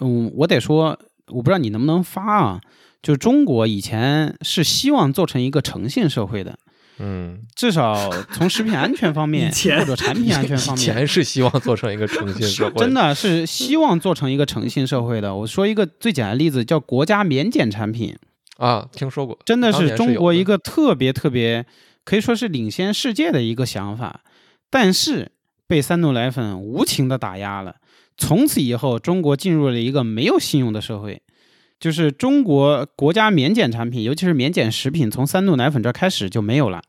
[0.00, 2.60] 嗯，我得说，我不知道你能不能发啊。
[3.02, 6.58] 就是中国以前是希望做成一个诚信社会的，
[6.98, 15.34] 嗯，至少从食品安全方面或者产品安全方面，前是希望做成一个诚信社 会，真的是希望做成一个诚信社会的。
[15.34, 18.14] 我说一个最简单的例子，叫国家免检产品，
[18.58, 21.64] 啊，听说过，真的是中国一个特别特别
[22.10, 24.22] 可以说是领先世界的一个想法，
[24.68, 25.30] 但是
[25.68, 27.76] 被三鹿奶粉无情的打压了。
[28.16, 31.22] 从此以后，中国进入了一个没有信用的社会，
[31.78, 36.82] 就是中国国家免检产品，尤其是免检食品，从三鹿奶粉这儿开始就没有了。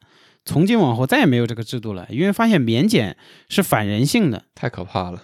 [0.43, 3.15] 从今往后再也没有这个制度了，因为发现免检
[3.47, 4.45] 是反人性的。
[4.55, 5.21] 太可怕了。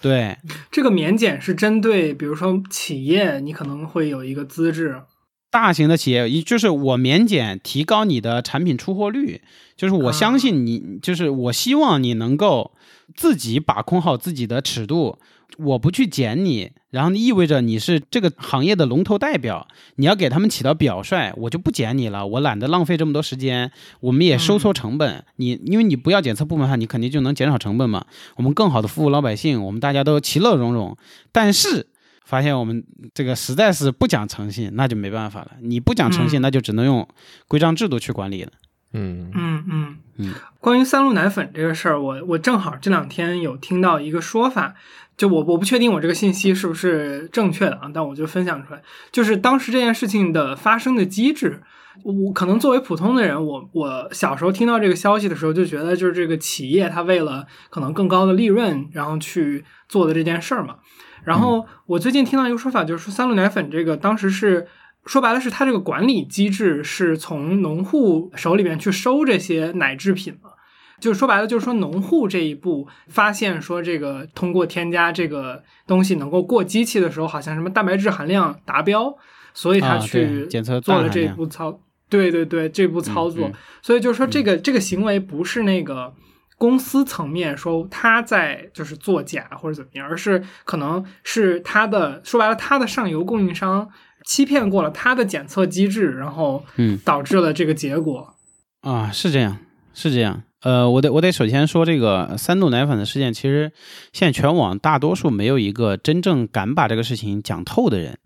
[0.00, 0.36] 对，
[0.70, 5.02] 这个免检是针对，比如说企业，你可能会有一个资质，
[5.50, 9.42] 大型的企业，一就是我免检提高你的产品出货率，
[9.76, 12.70] 就是我相信你，就是我希望你能够
[13.16, 15.18] 自己把控好自己的尺度，
[15.58, 30.96] 我不去检你，然后意味着你是这个行业的龙头代表，你要给他们起到表率，我就不检你了，我懒得浪费这么多时间，我们也收缩成本，你因为你不要检测部门的话，你肯定就能减少成本嘛，我们更好的服务老百姓，我们大家都其乐融融，
[31.32, 31.88] 但是。
[32.30, 32.80] 发现我们
[33.12, 35.50] 这个实在是不讲诚信，那就没办法了。
[35.60, 37.08] 你不讲诚信，嗯那就只能用
[37.48, 38.52] 规章制度去管理了。
[38.92, 40.34] 嗯嗯嗯嗯。
[40.60, 44.74] 关于三鹿奶粉这个事儿，我我正好这两天有听到一个说法，
[45.16, 51.60] 就我我不确定我这个信息是不是正确的啊，但我就分享出来，就是当时这件事情的发生的机制。
[52.04, 60.76] 我可能作为普通的人，我我小时候听到这个消息的时候，就觉得就是这个企业它为了可能更高的利润，然后去做的这件事儿嘛。
[61.24, 64.66] 然后我最近听到一个说法，就是说三鹿奶粉这个当时是
[65.04, 70.56] 说白了是它这个管理机制是从农户手里面去收这些奶制品了。
[71.00, 79.16] 就是说白了，就是说农户这一步发现说这个通过添加这个东西能够过机器的时候，好像什么蛋白质含量达标，
[79.54, 81.80] 所以他啊去检测做了这一步操。
[82.10, 83.48] 对对对，这步操作，
[83.80, 86.12] 所以就是说这个、这个行为不是那个
[86.60, 93.88] 公司层面说他在就是作假或者怎么样，而是可能是他的说白了，他的上游供应商
[94.26, 98.34] 欺骗过了他的检测机制，然后嗯导致了这个结果。
[98.82, 99.56] 啊，是这样，
[99.94, 100.42] 是这样。
[100.60, 103.72] 呃，我得我得首先说这个三鹿奶粉的事件，其实
[104.12, 108.18] 现在全网大多数没有一个真正敢把这个事情讲透的人。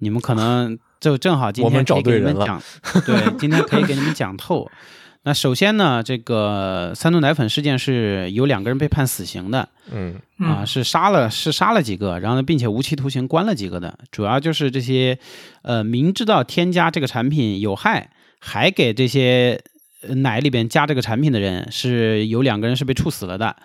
[0.00, 2.62] 你们可能就正好今我们找天可以给对人了你们讲，
[3.06, 4.68] 对，今天可以给你们讲透。
[5.26, 15.18] 那首先呢，这个三鹿奶粉事件是有两个人被判死刑的，嗯嗯啊，是杀了是杀了几个，然后呢，并且无期徒刑关了几个的，主要就是这些，
[15.62, 19.60] 呃，明知道添加这个产品有害，还给这些
[20.02, 23.56] 呃奶里边加这个产品的人，是有两个人是被处死了的。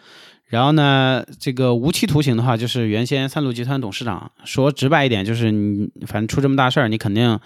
[0.48, 7.40] 然后呢，这个无期徒刑的话，就是原先三鹿集团董事长说直白一点，就是你反正出这么大事儿，你肯定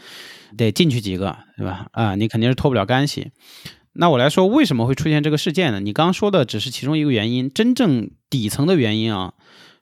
[0.56, 1.88] 得进去几个，对吧？
[1.91, 3.32] 啊，你肯定是脱不了干系。
[3.97, 5.79] 那我来说，为什么会出现这个事件呢？
[5.79, 9.34] 你刚刚说的只是其中一个原因，真正底层的原因啊，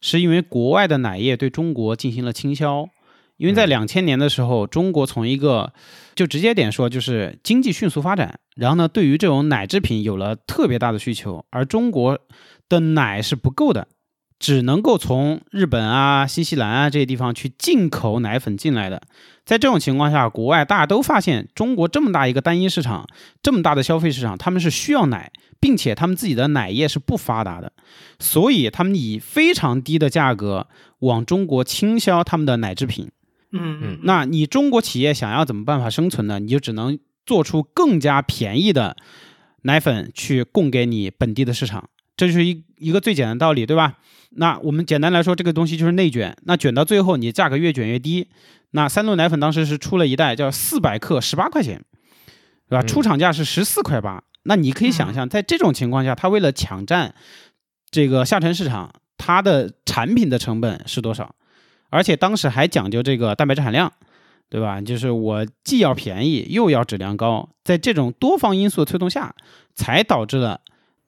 [0.02, 2.88] 是因为国外的奶业对中国进行了倾销。
[3.38, 5.74] 因为在两千年的时候，中国从一个
[6.16, 12.20] 就直接点说，就是经济迅速发展，然后呢，对于这种奶制品有了特别大的需求，而中国
[12.70, 13.88] 的奶是不够的。
[14.44, 19.02] 只能够从日本啊、新西兰啊这些地方去进口奶粉进来的。
[19.46, 23.08] 在这种情况下，国外大家都发现中国这么大一个单一市场，
[23.42, 27.72] 这么大的消费市场，他们是需要奶，并且他们自己的奶业是不发达的，
[28.20, 30.68] 所以他们以非常低的价格
[31.00, 33.10] 往中国倾销他们的奶制品。
[33.54, 36.40] 嗯嗯，那你中国企业想要怎么办法生存呢？
[36.40, 38.98] 你就只能做出更加便宜的
[39.62, 43.98] 奶粉去供给你本地的市场，这就是一一个最简单的道理，对吧？
[44.36, 48.30] 那我们简单来说，这个东西就是内卷，那卷到最后，你价格越卷越低。
[48.72, 51.84] 那三鹿奶粉当时是出了一袋叫四百克，十八块钱，
[52.68, 52.84] 对吧？
[52.84, 54.24] 嗯出厂价是十四块八。
[54.44, 57.14] 那你可以想象，在这种情况下，它为了抢占
[57.92, 61.36] 这个下沉市场，它的产品的成本是多少？
[61.90, 63.94] 而且当时还讲究这个蛋白质含量，
[64.50, 64.82] 对吧？
[64.82, 69.36] 就是我既要便宜又要质量高，在这种多方因素的推动下，
[69.76, 70.62] 才导致了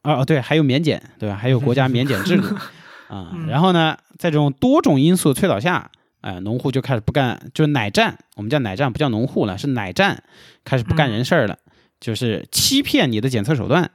[0.06, 1.36] 啊哦对，还有免检，对吧？
[1.36, 2.56] 还有国家免检制度
[3.10, 3.32] 啊。
[3.34, 5.90] 嗯然后呢，在这种多种因素推导下，
[6.22, 10.24] 哎，农户就开始不干，就是奶站，我们叫奶站，不叫农户了，是奶站
[10.64, 11.58] 开始不干人事儿了，
[12.00, 13.90] 就是欺骗你的检测手段。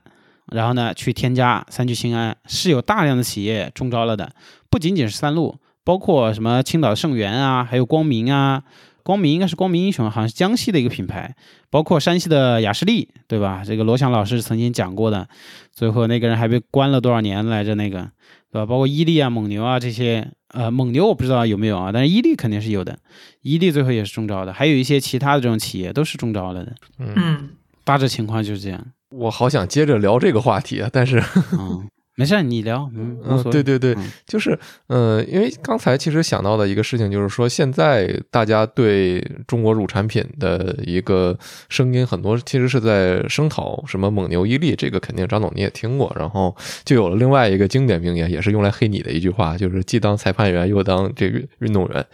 [0.52, 4.32] 然后呢，去添加三聚氰胺，是有大量的企业中招了的，
[4.68, 8.64] 不仅仅是三鹿，包括什么青岛盛源啊，还有光明啊，
[9.02, 11.34] 光明应该是光明英雄，好像是江西的一个品牌，
[11.70, 13.62] 包括山西的雅士利，对吧？
[13.66, 15.28] 这个罗翔老师曾经讲过的，
[15.72, 17.74] 最后那个人还被关了多少年来着？
[17.74, 18.10] 那个，
[18.50, 18.66] 对吧？
[18.66, 22.98] 包括伊利啊、蒙牛啊这些，呃，蒙牛我不知道有没有啊，但是伊利肯定是有的，
[23.42, 27.50] 伊利最后也是中招的，还有一些其他的这种企业都是中招了的，嗯，嗯，
[27.84, 28.84] 大致情况就是这样。
[29.10, 31.20] 我好想接着聊这个话题啊，但是，
[31.58, 41.38] 嗯，没事，你聊，嗯，嗯，对对对嗯，就是，呃，因为刚才其实想到的一个事情，就是说现在大家对中国乳产品的一个
[41.70, 52.04] 声音很多，其实是在声讨什么蒙牛、伊利，这个肯定张总你也听过，然后就有了另外一个经典名言，也是用来黑你的一句话，就是既当裁判员又当这个运动员。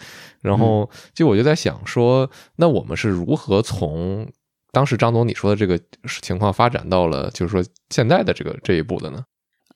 [0.40, 4.30] 然后就我就在想说，那我们是如何从
[4.70, 5.76] 当时张总你说的这个
[6.22, 9.24] 情况发展到了，就是说现在的这个这一步的呢？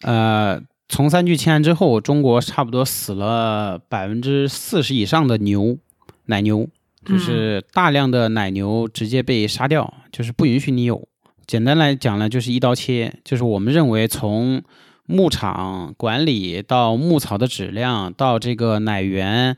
[0.02, 5.78] 呃，从三聚氰胺之后，中国差不多死了百分之四十以上的牛，
[6.26, 6.68] 奶牛，
[7.04, 11.06] 就是大量的奶牛直接被杀掉，就是不允许你有。
[11.46, 14.62] 简单来讲呢，就是一刀切，就是我们认为从
[15.06, 19.56] 牧场管理到牧草的质量到这个奶源，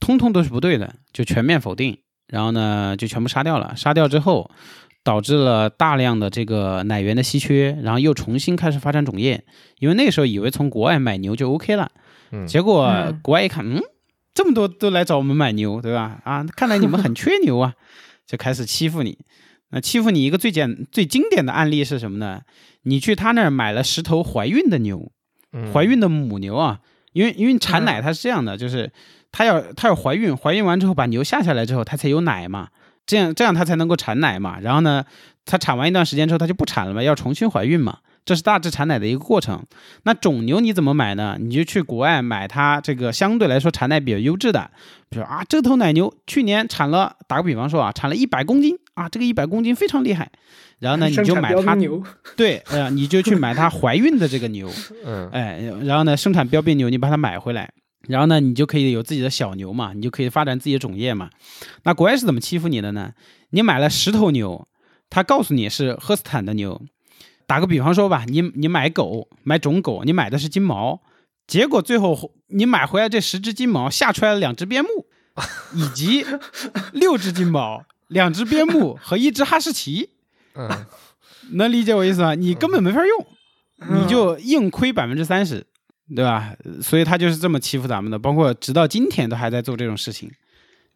[0.00, 1.98] 通通都是不对的，就全面否定。
[2.26, 3.76] 然后呢，就全部杀掉了。
[3.76, 4.50] 杀掉之后，
[5.04, 9.44] 导致了大量的这个奶源的稀缺，然后又重新开始发展种业。
[9.78, 11.90] 因为那时候以为从国外买牛就 OK 了，
[12.32, 13.80] 嗯结果嗯国外一看，嗯，
[14.34, 16.20] 这么多都来找我们买牛，对吧？
[16.24, 17.74] 啊，看来你们很缺牛啊，
[18.26, 19.18] 就开始欺负你。
[19.70, 22.40] 那欺负你一个最简最经典的案例是什么呢？
[22.84, 25.12] 你去他那儿买了十头怀孕的牛，
[25.52, 26.80] 嗯怀孕的母牛啊，
[27.12, 28.90] 因为因为产奶它是这样的，就是
[29.32, 32.68] 它要它要怀孕，怀孕完之后把牛下下来之后，它才有奶嘛，
[33.06, 34.58] 这样这样它才能够产奶嘛。
[34.60, 35.04] 然后呢，
[35.44, 39.62] 它产完一段时间之后，它就不产了嘛，要重新怀孕嘛，这是大致产奶的一个过程。
[40.04, 41.36] 那种牛你怎么买呢？
[41.38, 44.70] 你就去国外买它这个相对来说产奶比较优质的，
[45.08, 50.30] 比如啊，这头奶牛去年产了，打个比方说啊，产了一百公斤啊，这个一百公斤非常厉害。
[50.80, 52.02] 然后呢， 你就买它牛，
[52.36, 54.68] 对，呃，你就去买它怀孕的这个牛，
[55.06, 57.70] 嗯哎，然后呢，生产标兵牛，你把它买回来，
[58.08, 61.30] 然后呢，你就可以有自己的小牛嘛，你就可以发展自己的种业嘛。
[61.84, 63.12] 那国外是怎么欺负你的呢？
[63.50, 64.66] 你买了十头牛，
[65.10, 66.82] 他告诉你是赫斯坦的牛。
[67.46, 71.02] 打个比方说吧，你你买狗，买种狗，你买的是金毛，
[71.46, 75.06] 结果最后你买回来这十只金毛下出来了两只边牧，
[75.74, 76.24] 以及
[76.92, 80.10] 六只金毛、两只边牧和一只哈士奇。
[80.54, 80.86] 嗯
[81.52, 82.34] 能理解我意思吗？
[82.34, 83.26] 你根本没法用，
[83.90, 85.66] 你就硬亏百分之三十，
[86.14, 86.54] 对吧？
[86.82, 90.30] 所以他就是这么欺负咱们的，包括直到今天都还在做这种事情，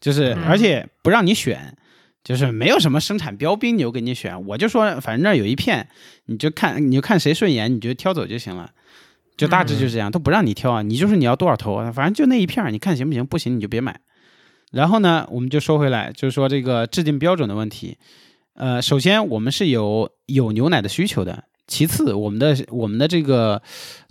[0.01, 1.77] 就是嗯而且不让你选，
[2.25, 5.89] 就是没有什么生产标兵牛给你选，我就说反正那儿有一片，
[6.27, 8.71] 你就看你就看谁顺眼，你就挑走就行了。
[9.37, 13.25] 就大致就是这样，都不让你挑啊，你就是你要多少头，反正就那一片儿，你看行不行？
[13.25, 14.01] 不行你就别买。
[14.73, 17.97] 然后呢，我们就说回来，就是说这个制定标准的问题。
[18.55, 23.63] 呃，首先我们是有有牛奶的需求的，其次我们的我们的这个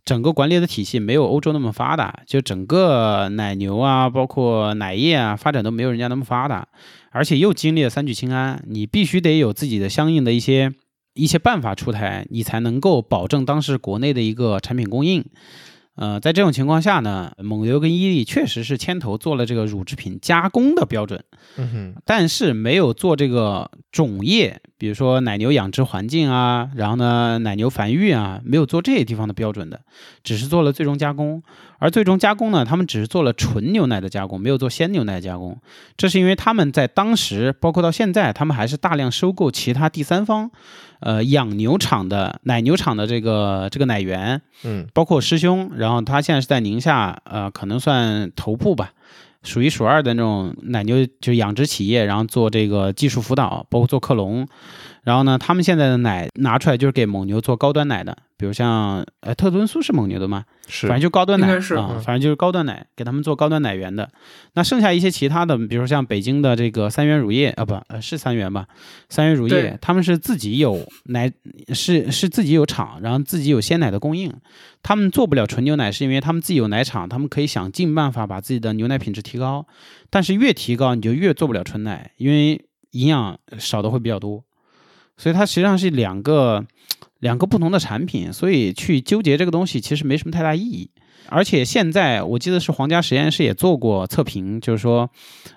[0.08, 6.66] 整个管理的体系没有欧洲那么发达，就整个奶牛啊，包括奶业啊，发展都没有人家那么发达，
[7.12, 10.72] 而且又经历了三聚氰胺，你必须得有自己的相应的一些
[11.14, 15.26] 一些办法出台，你才能够保证当时国内的一个产品供应。
[15.98, 21.24] 呃，在这种情况下呢，蒙牛跟伊利确实是牵头做了这个乳制品加工的标准，
[21.58, 29.82] 嗯哼，但是没有做这个种业，比如说奶牛养殖环境啊，然后呢奶牛繁育啊，没有做这些地方的标准的，
[30.24, 31.42] 只是做了最终加工。
[31.80, 35.58] 而最终加工呢，他们只是做了纯牛奶的加工，没有做鲜牛奶加工。
[35.96, 40.50] 这是因为他们在当时，包括到现在，他们还是大量收购其他第三方，
[41.02, 44.88] 呃，养牛场的奶牛场的这个这个奶源，嗯。
[44.94, 48.92] 包括师兄，然后他现在是在宁夏，呃，可能算头部吧，
[49.44, 54.48] 数一数二的那种奶牛就养殖企业，然后做这个技术辅导，包括做克隆，
[55.04, 60.46] 然后呢，他们现在的奶拿出来就是给蒙牛做高端奶的，比如像呃特仑苏是蒙牛的吗？
[60.68, 64.10] 是反正就高端奶是啊、嗯反正就是高端奶，给他们做高端奶源的。
[64.54, 68.68] 那剩下一些其他的，比如说像北京的这个三元乳业啊，不，呃是三元吧？
[69.10, 71.32] 三元乳业，他们是自己有奶，
[71.74, 74.32] 是是自己有厂，然后自己有鲜奶的供应。
[74.84, 79.66] 他们做不了纯牛奶，是因为他们自己有奶厂，他们可以想尽办法把自己的牛奶品质提高。
[80.10, 84.44] 但是越提高，你就越做不了纯奶，因为营养少的会比较多。
[85.18, 86.64] 所以它实际上是两个
[87.20, 90.90] 两个不同的产品，所以去纠结这个东西其实没什么太大意义。
[91.30, 95.10] 而且现在我记得是皇家实验室也做过测评，就是说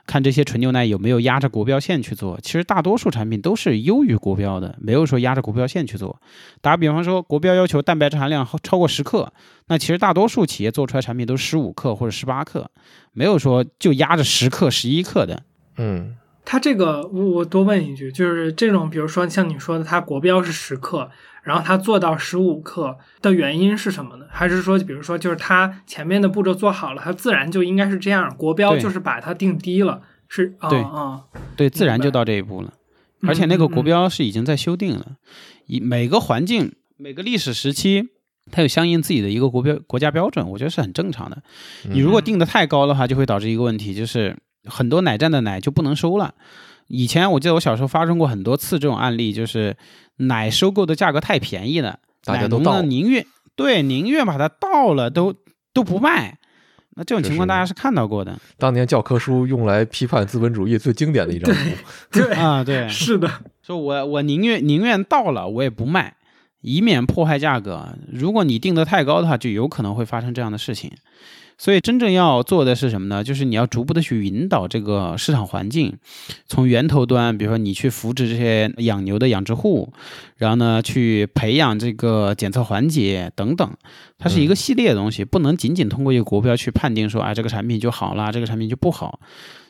[0.04, 2.40] 看这些纯牛奶有没有压着国标线去做。
[2.42, 6.20] 其实大多数产品都是优于国标的，没有说压着国标线去做。
[6.60, 9.32] 打比方说，国标要求蛋白质含量超过十克，
[9.68, 12.68] 那其实大多数企业做出来产品都是十五克或者十八克，
[13.12, 15.44] 没有说就压着十克、十一克的。
[15.76, 21.08] 嗯它这个我我多问一句，就是这种，比如说像你说的，它国标是十克，
[21.42, 24.26] 然后它做到十五克的原因是什么呢？
[24.30, 31.22] 还是说，比如说就是它前面的步骤做好了，它自然就应该是这样，国标就是把它定低了，是啊对啊，
[31.56, 32.72] 对，自然就到这一步了。
[33.22, 35.16] 而且那个国标是已经在修订了，
[35.66, 38.08] 以每个环境、每个历史时期，
[38.50, 41.42] 它有相应自己的一个国标国家标准，我觉得是很正常的。
[41.84, 46.34] 嗯你如果定的太高的话，就会导致一个问题，就是很多奶站的奶就不能收了。
[46.86, 49.76] 以前我记得我小时候发生过很多次这种案例，就是
[50.20, 55.34] 奶收购的价格太便宜了，奶农大家都宁愿对宁愿把它倒了都
[55.72, 56.38] 都不卖。
[56.96, 61.60] 那这种情况大家是看到过的当年教科书用来批判资本主义最经典的一张图。
[62.10, 63.30] 对，啊，对， 是的，
[63.62, 66.16] 说我我宁愿宁愿倒了，我也不卖，
[66.60, 67.96] 以免破坏价格。
[68.12, 70.90] 如果你定得太高的话，就有可能会发生这样的事情。
[71.58, 73.22] 所以真正要做的是什么呢？
[73.22, 75.94] 就是你要逐步的去引导这个市场环境，
[76.46, 79.92] 从源头端，比如说你去扶植这些养牛的养殖户，
[80.38, 83.70] 然后呢去培养这个检测环节等等，
[84.16, 89.20] 它是一个系列的东西，不能仅仅通过一个国标去判定说，啊，这个产品就好啦，这个产品就不好，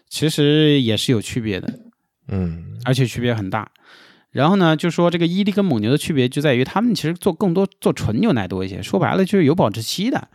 [0.09, 1.76] 其实也是有区别的。
[2.29, 3.68] 嗯而且区别很大。
[4.30, 10.28] 然后呢，就说这个伊利跟蒙牛的区别就在于，他们其实做更多做纯牛奶多一些，说白了就是有保质期的，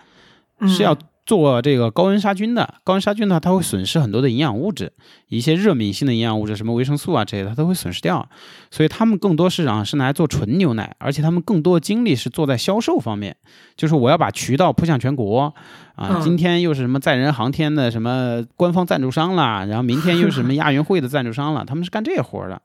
[0.68, 2.76] 是要做这个高温杀菌的。
[2.84, 4.92] 高温杀菌的话，它会损失很多的营养物质，
[5.28, 8.28] 一些热敏性的营养物质，什么维生素啊这些，它都会损失掉。
[8.70, 13.36] 所以他们更多市场是拿来做纯牛奶，而且他们更多的精力是做在销售方面，
[13.76, 15.54] 就是我要把渠道铺向全国啊。
[15.98, 22.62] 嗯今天又是什么载人航天的什么官方赞助商啦，然后明天又是什么亚运会的赞助商了，他们是干这活儿的。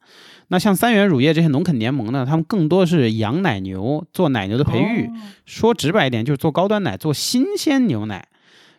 [0.48, 5.06] 那像三元乳业这些农垦联盟呢，他们更多是养奶牛，做奶牛的培育。
[5.06, 5.10] 哦
[5.46, 8.26] 说直白一点，就是做高端奶，做新鲜牛奶。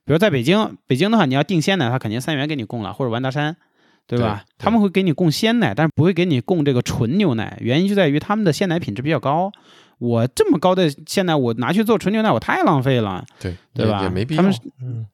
[0.05, 3.55] 比如在北京，北京的话，你要订鲜奶，他肯定三元给你供了，或者完达山，
[4.07, 4.43] 对吧？
[4.45, 7.57] 对对他们会给你供鲜奶，但是不会给你供这个纯牛奶。
[7.61, 9.51] 原因就在于他们的鲜奶品质比较高。
[9.99, 13.23] 我这么高的鲜奶，我拿去做纯牛奶，我太浪费了。
[13.39, 14.41] 对对吧也也没必要。
[14.41, 14.57] 他们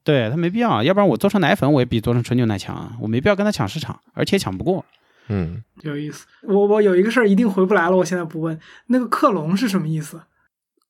[0.05, 2.95] 对他没必要，要不然我做成奶粉，我也比做成纯牛奶强。
[3.01, 4.85] 我没必要跟他抢市场，而且抢不过。
[5.27, 6.25] 嗯，有意思。
[6.43, 8.57] 我我有一个事儿一定回不来了，我现在不问。
[8.85, 10.21] 那个克隆是什么意思？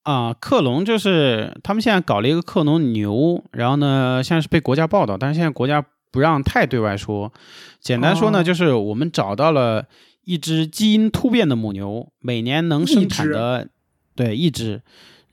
[0.07, 7.33] 啊，克隆就是他们现在搞了一个克隆牛，然后呢，现在是被国家报道，但是现在国家不让太对外说。
[7.81, 9.85] 简单说呢，哦就是我们找到了
[10.23, 13.67] 一只基因突变的母牛，每年能生产的
[14.15, 14.81] 对一只，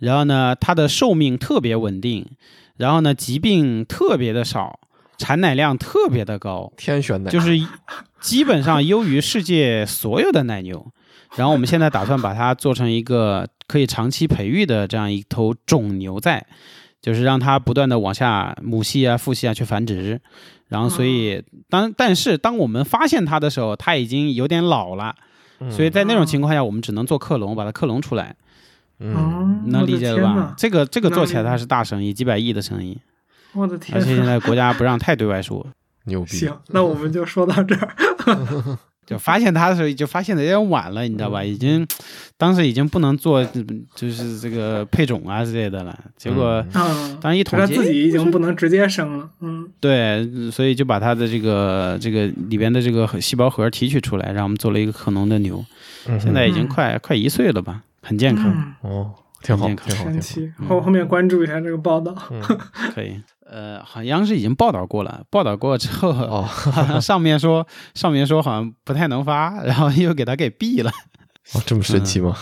[0.01, 2.27] 然后呢，它的寿命特别稳定，
[2.77, 4.81] 然后呢，疾病特别的少，
[5.17, 7.53] 产奶量特别的高，天选奶就是
[8.21, 10.91] 基本上优于世界所有的奶牛。
[11.37, 16.47] 然后我们现在打算把它做成一个可以长期培育的这样一头种牛在，
[17.03, 20.21] 就是让它不断的往下母系啊、父系啊去繁殖。
[20.69, 25.15] 然后所以当但是当我们发现它的时候，它已经有点老了，
[25.61, 28.35] 嗯所以在那种情况下，我们只能做克隆，把它克隆出来。
[29.01, 30.55] 嗯，哦，能理解了吧？
[30.57, 32.97] 这个这个做起来它是大生意，几百亿的生意，
[33.53, 34.25] 我的天而且现！
[34.25, 35.67] 在国家不让太对外说。
[36.05, 36.37] 牛逼。
[36.37, 37.95] 行，那我们就说到这儿。
[39.07, 41.43] 就发现它的时候，就发现的有点晚了，你知道吧？
[41.45, 41.87] 已经
[42.37, 43.45] 当时已经不能做
[43.95, 45.99] 就是这个配种啊之类的了。
[46.17, 49.69] 结果嗯，当时一统计，他自己已经不能直接生了，嗯。
[49.81, 55.65] 对，所以就把它的这个这个里边的这个细胞核提取出来，让我们做了一个克隆的牛，
[56.07, 58.47] 嗯现在已经快快一岁了吧，很健康，
[58.83, 59.11] 嗯，哦，
[59.45, 60.05] 挺好，挺好。
[60.05, 60.53] 神奇。
[60.59, 62.15] 嗯后后面关注一下这个报道。
[62.31, 62.41] 嗯，
[62.95, 63.21] 可以。
[63.47, 67.65] 呃，好像央视已经报道过了，报道过之后，哦，好 像上面说
[67.95, 70.91] 上面说好像不太能发，然后又给他给毙了。
[71.53, 72.35] 哦，这么神奇吗？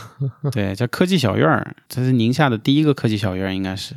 [0.53, 3.96] 对，叫科技小院儿，这是宁夏的第一个科技小院儿，应该是，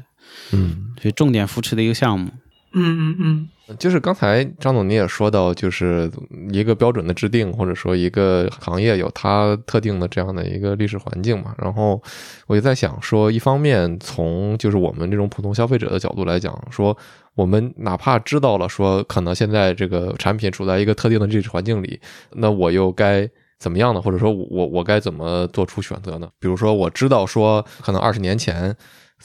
[0.51, 2.32] 嗯，所以重点扶持的一个项目。
[2.74, 2.84] 嗯
[3.14, 3.49] 嗯嗯
[3.80, 6.09] 就是刚才张总你也说到，就是
[6.51, 11.55] 一个标准的制定，或者说一个行业有它特定的这样的一个历史环境嘛。
[11.57, 12.01] 然后
[12.47, 16.95] 我就在想说，一方面从就是我们这种普通消费者的角度来讲，说
[17.34, 21.99] 我们哪怕知道了说可能现在这个产品处在一个特定的历史环境里，
[22.32, 23.30] 那我又该。
[23.57, 24.01] 怎么样呢？
[24.01, 26.28] 或者说我我该怎么做出选择呢？
[26.39, 28.76] 比如说我知道说可能二十年前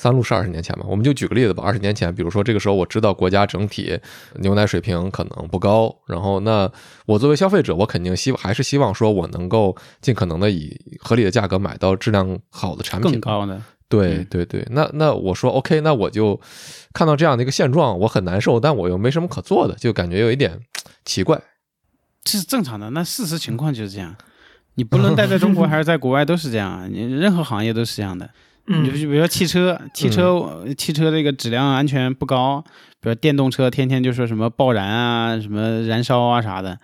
[0.00, 1.62] 三鹿是二十年前嘛，我们就举个例子吧。
[1.62, 4.00] 二十年前，比如说这个时候我知道国家整体
[4.36, 6.72] 牛奶水平可能不高，然后那
[7.04, 16.40] 我作为消费者，我肯定希还是希望说我能够尽可能的以合理的价格买到质量好的产品，更高的，嗯对对对，那那我说 OK，那我就
[16.94, 20.58] 看到这样的一个现状，我很难受，但我又没什么可做的，就感觉有一点
[21.04, 21.38] 奇怪。
[22.24, 22.88] 这是正常的。
[22.90, 24.16] 那事实情况就是这样，
[24.76, 28.30] 你不论待在中国还是在国外都是这样啊，你任何行业都是这样的。
[28.70, 32.64] 你就嗯比如说汽车，汽车、汽车这个质量安全不高，
[33.00, 36.78] 比如电动车天天就说什么爆燃啊、什么燃烧啊啥的。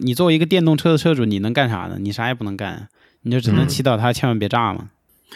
[0.00, 1.96] 你作为一个电动车的车主，你能干啥呢？
[1.98, 2.88] 你啥也不能干，
[3.22, 4.90] 你就只能嗯祈祷它千万别炸嘛。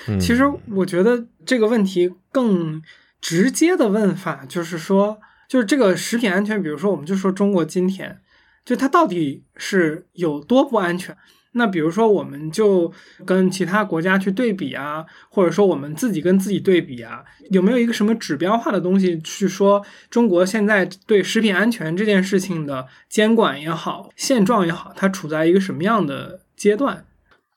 [0.06, 0.42] 嗯，其实
[0.72, 2.82] 我觉得这个问题更
[3.20, 8.18] 直接的问法就是说，就是这个食品安全，比如说我们就说中国今天，
[8.64, 11.16] 就它到底是有多不安全？
[11.56, 12.92] 那比如说，我们就
[13.24, 27.04] 跟其他国家去对比啊，或者说我们自己跟自己对比啊，有没有一个什么指标化的东西去说中国现在对食品安全这件事情的监管也好，现状也好，它处在一个什么样的阶段？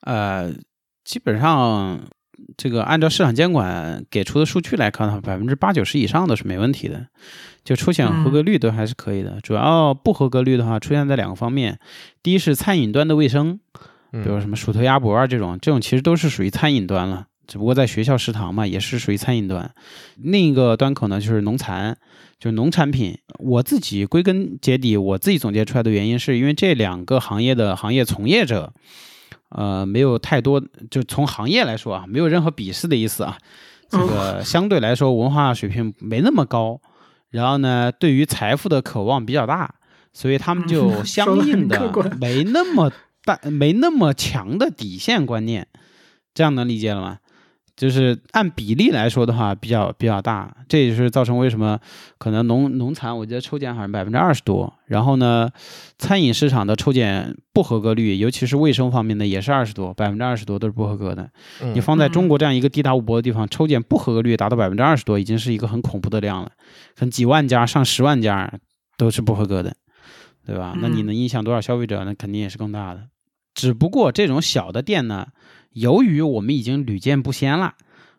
[0.02, 0.54] 呃，
[1.04, 2.00] 基本上
[2.56, 7.08] 这个按照市场监管给出的数据来看的话，百分之八九十以上都是没问题的，
[7.64, 9.39] 就出险合格率都还是可以的。
[9.41, 11.80] 主要不合格率的话，出现在两个方面，
[12.24, 13.60] 第一是餐饮端的卫生，
[14.14, 19.70] 嗯比如什么薯头鸭脖啊这种，这种其实都是属于餐饮端了，只不过在学校食堂嘛，也是属于餐饮端。
[20.16, 21.98] 另一个端口呢，就是农残，
[22.39, 23.18] 就是农产品。
[23.39, 28.74] 我自己归根结底，我自己总结出来的原因，是因为这两个行业的行业从业者，
[29.50, 33.38] 呃，没有太多，就从行业来说啊，没有任何鄙视的意思啊。
[33.89, 36.82] 这个 相对来说文化水平没那么高，
[37.30, 39.76] 然后呢，对于财富的渴望比较大，
[40.12, 42.91] 所以他们就嗯相应的没那么
[43.24, 45.68] 大、没那么强的底线观念，
[46.34, 47.20] 这样能理解了吗？
[47.78, 51.80] 就是按比例来说的话，比较比较大，这也是造成为什么
[52.17, 55.47] 可能农农残，我记得抽检好像百分之二十多，然后呢，
[55.99, 61.30] 餐饮市场的抽检不合格率，尤其是卫生方面的也是二十多，百分之二十多都是不合格的。
[61.61, 66.51] 嗯你放在中国这样一个地大物博的地方，抽检不合格率达到百分之二十多，已经是一个很恐怖的量了，
[66.95, 68.51] 可能几万家、上十万家
[68.97, 69.75] 都是不合格的，
[70.47, 70.75] 对吧？
[70.82, 72.03] 那你嗯能影响多少消费者？
[72.03, 73.03] 那肯定也是更大的。
[73.53, 75.28] 只不过这种小的店呢，
[75.80, 77.73] 由于我们已经屡见不鲜了。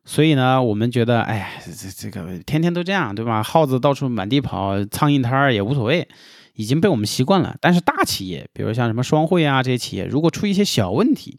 [0.05, 3.43] 所以呢，我们觉得，哎，这这这个天天都这样，对吧？
[3.43, 6.09] 耗子到处满地跑，苍蝇摊儿也无所谓，
[6.55, 7.55] 已经被我们习惯了。
[7.61, 11.39] 但是大企业，比如像什么双汇啊这些企业，如果出一些小问题，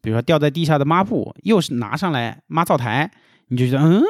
[0.00, 3.08] 比如说掉在地下的抹布，又是拿上来抹灶台，
[3.48, 4.02] 你就觉得，嗯，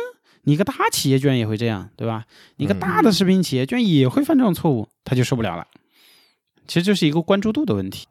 [0.44, 2.24] 你个大企业居然也会这样，对吧？
[2.56, 5.66] 你个大的食品企业居然也会犯这种错误，他就受不了了。
[6.66, 8.06] 其实就是一个关注度的问题。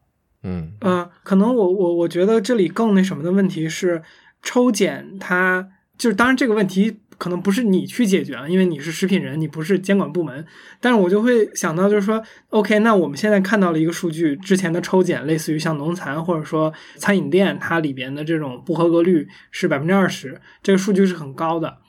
[0.48, 4.02] 嗯嗯，可能我我我觉得这里更那什么的问题是，
[4.42, 5.68] 抽检它
[5.98, 10.46] 就是当然这个问题可能不是你去解决啊，因为你是食品人，你不是监管部门。
[10.80, 21.80] 但是我就会想到就是说，OK，那我们现在看到了一个数据，之前的抽检类似于像农残或者说餐饮店，它里边的这种不合格率是百分之二十，这个数据是很高的。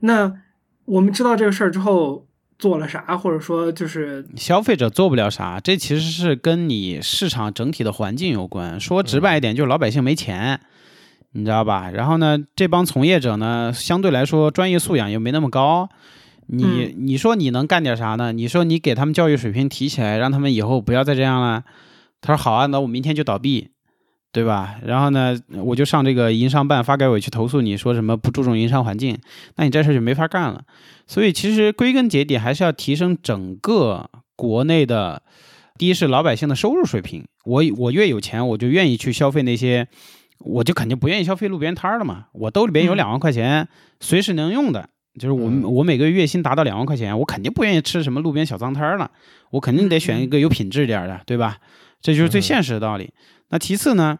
[0.00, 0.32] 那
[0.84, 2.25] 我们知道这个事儿之后
[2.58, 8.80] 做了啥，或者说就是消费者做不了啥，这其实是跟你市场整体的环境有关。
[8.80, 10.60] 说直白一点，就是老百姓没钱，
[11.32, 11.90] 你知道吧？
[11.90, 15.88] 然后呢，这帮从业者呢，相对来说专业素养又没那么高。
[16.48, 18.32] 你你说你能干点啥呢？
[18.32, 21.64] 你说你给他们教育水平提起来，让他们以后不要再这样了。
[22.20, 23.70] 他说好啊，那我明天就倒闭，
[24.36, 24.76] 对吧？
[24.84, 25.34] 然后呢，
[25.64, 29.18] 我就上这个营商办发改委去投诉你说什么不注重营商环境，
[29.54, 30.62] 那你这事儿就没法干了。
[31.06, 35.22] 所以其实归根结底还是要提升整个国内的
[35.78, 39.88] 第一是老百姓的收入水平，我我越有钱，我就愿意去消费那些，
[40.40, 42.26] 我就肯定不愿意消费路边摊儿了嘛。
[42.34, 43.66] 我兜里边有嗯两万块钱，
[44.00, 49.10] 随时能用的，就是我嗯我每个月月薪达到两万块钱，我肯定不愿意吃什么路边小脏摊儿了，
[49.52, 51.56] 我肯定得选一个有品质点儿的，对吧？
[52.02, 53.14] 这就是最嗯现实的道理。
[53.48, 54.18] 那其次呢，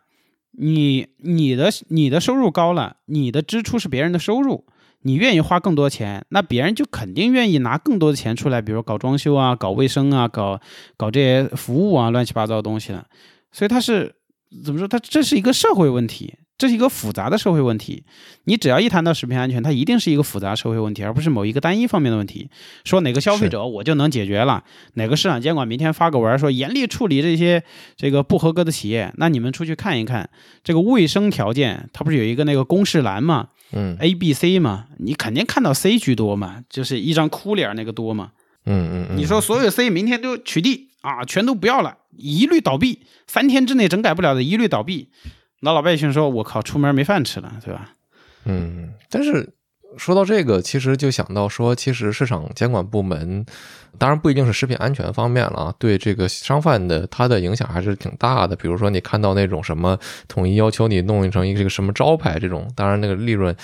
[0.58, 4.64] 你你的你的收入高了，你的支出是别人的收入，
[5.02, 10.60] 你愿意花更多钱，那别人就肯定愿意拿更多的钱出来，比如搞装修啊、搞卫生啊、搞
[10.96, 13.06] 搞这些服务啊、乱七八糟的东西了。
[13.52, 14.14] 所以它是
[14.64, 14.88] 怎么说？
[14.88, 18.04] 它这是一个社会问题，这是一个复杂的社会问题。
[18.44, 22.48] 你只要一谈到食品安全，它一定是一个复杂社会问题，而不是某一个单一方面的问题。
[22.84, 27.62] 说哪个消费者我就能解决了，哪个市场监管明天发个文儿说严厉处理这些
[27.96, 30.30] 这个不合格的企业，那你们出去看一看
[30.64, 33.48] 这个卫生条件，它不是有一个那个公示栏嘛？
[33.72, 38.30] 嗯 A、B、C 嘛，你肯定看到 C 居多嘛，就是一张哭脸儿那个多嘛。
[38.64, 45.08] 嗯嗯嗯，你说所有 C 明天都取缔啊，全都不要了，一律倒闭，三天之内整改不了的一律倒闭，
[45.60, 47.92] 那老百姓说：“我靠，出门没饭吃了，对吧
[48.44, 49.54] 嗯，但是
[49.96, 53.44] 说到这个，其实就想到说，其实市场监管部门，
[53.98, 58.54] 当然不一定是食品安全方面了，对这个商贩的它的影响还是挺大的。
[58.54, 59.98] 比如说你看到那种什么
[60.28, 63.56] 统一要求你弄成一个什么招牌这种，当然那个利润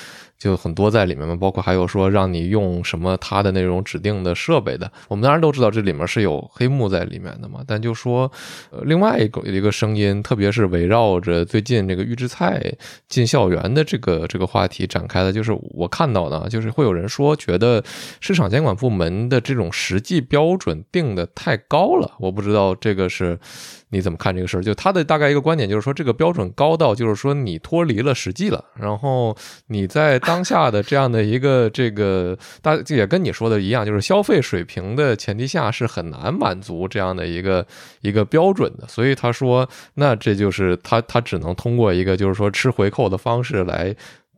[0.42, 8.30] 就很多在里面嘛，包括还有说让你用什么它的那种指定的设备的，我们当然都知道这里面是有黑幕在里面的嘛，但就说
[8.70, 12.60] 呃另外一个一个声音，特别是围绕着最近这个预制菜
[13.08, 17.80] 进校园的这个这个话题展开的，就是我看到的，就是会有人说觉得
[18.20, 23.38] 市场监管部门的这种实际标准定的太高了，我不知道这个是
[23.92, 24.62] 你怎么看这个事儿？
[24.62, 29.36] 就他的大概一个观点就是说，这个标准高到就是说你脱离了实际了，然后
[29.66, 37.66] 你在当下的这样的一个这个大也跟你说的一样，就是消费水平的前提下是很难满足这样的一个
[38.00, 43.94] 一个标准的，所以他说，那这就是他他只能通过一个就是说吃回扣的方式来。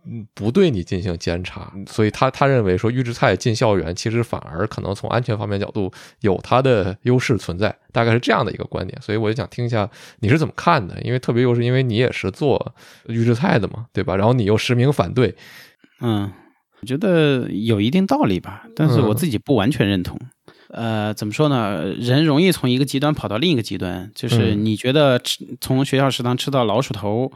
[0.07, 5.91] 嗯，不对你进行监察，所以他他认为说预制菜进校园，其实反而可能从安全方面角度
[6.21, 9.01] 有它的优势存在，大概是这样的一个观点。
[9.01, 9.89] 所以我就想听一下
[10.21, 12.75] 你是怎么看的，因为特别又是因为你也是做
[13.07, 14.15] 预制菜的嘛，对吧？
[14.17, 15.35] 然后你又实名反对，？”
[16.01, 16.31] 嗯，
[16.83, 20.19] 我觉得有一定道理吧，但是我自己不完全认同。
[20.69, 21.85] 呃，怎么说呢？
[21.85, 27.31] 人容易从一个极端跑到另一个极端，就是嗯你觉得吃从学校食堂吃到老鼠头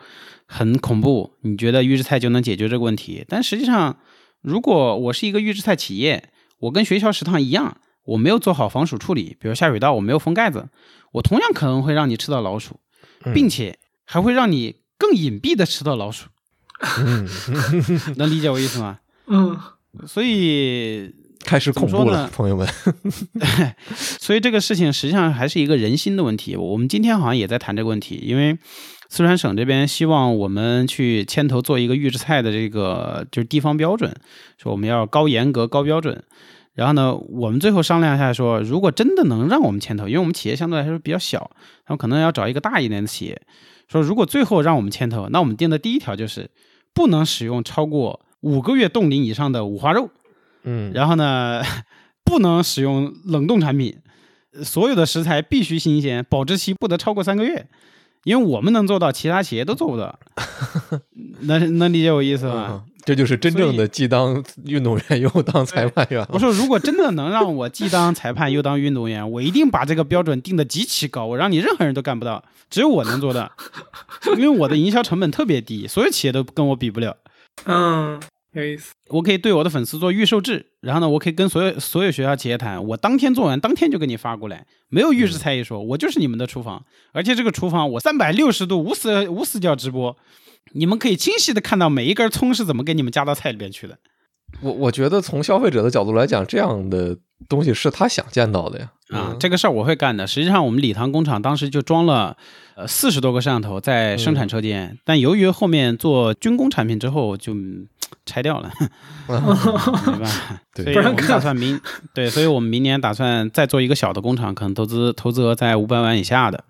[0.50, 3.98] 很恐怖，你觉得预制菜就能解决这个问题，但实际上，
[4.40, 6.30] 如果我是一个预制菜企业，
[6.60, 10.70] 我跟学校食堂一样，我没有做好防鼠处理，比如下水道我没有封盖子，
[11.12, 12.80] 我同样可能会让你吃到老鼠，
[13.34, 16.28] 并且还会让你更隐蔽的吃到老鼠。
[16.98, 17.28] 嗯，
[18.16, 19.00] 能理解我意思吗？
[19.26, 19.58] 嗯
[20.06, 21.12] 所以，
[21.44, 22.68] 开始恐怖了朋友们。
[23.96, 26.56] 所以这个事情实际上还是一个人心的问题。
[26.56, 28.56] 我们今天好像也在谈这个问题，因为
[29.08, 34.14] 四川省这边希望我们去牵头做一个预制菜的这个就是地方标准，
[34.58, 36.22] 说我们要高严格、高标准。
[36.74, 41.50] 然后呢，我们最后商量一下说，如果真的能让我们牵头，因为我们企业相对来说比较小，
[41.84, 43.40] 他们可能要找一个大一点的企业。
[43.88, 46.50] 说如果最后让我们牵头，那我们定的第一条就是
[46.94, 50.10] 不能使用超过五个月冻龄以上的五花肉。
[50.62, 51.62] 嗯，然后呢，
[52.24, 53.96] 不能使用冷冻产品，
[54.62, 57.66] 所有的食材必须新鲜，保质期不得超过三个月。
[58.24, 60.18] 因为我们能做到，其他企业都做不到。
[61.42, 62.66] 能能理解我意思吗？
[62.70, 66.28] 嗯这就是真正的既当运动员又当裁判员了。
[66.30, 73.50] 我说，如果真的能让我既当裁判又当运动员，我一定把这个标准定得极其高，我让你任何人都干不到，只有我能做到，
[74.36, 77.16] 因为我的营销成本特别低，所有企业都跟我比不了。
[77.64, 78.20] 嗯，
[78.52, 78.92] 有意思。
[79.08, 90.16] 我可以对我的粉丝做预售制，然后呢，我可以跟所有所有学校企业谈，我当天做完，当天就给你发过来，没有预制菜一说，我就是你们的厨房，而且这个厨房我三百六十度无死无死角直播，
[90.72, 93.98] 你们可以清晰的看到每一根葱是怎么给你们加到菜里边去的。
[94.62, 97.16] 我我觉得从消费者的角度来讲，这样的
[97.48, 98.92] 东西是他想见到的呀。
[99.10, 100.26] 啊，嗯这个事儿我会干的。
[100.26, 102.36] 实际上，我们礼堂工厂当时就装了
[102.78, 107.88] 呃四十多个摄像头在生产车间，但由于后面做军工产品之后就嗯
[108.24, 108.70] 拆掉了，
[109.26, 109.56] 没办
[110.24, 110.60] 法？
[110.72, 111.80] 对所以我们不让看打算明
[112.14, 116.62] 对，所以我们明年打算再做一个小的工厂，可能投资投资额在五百万以下的。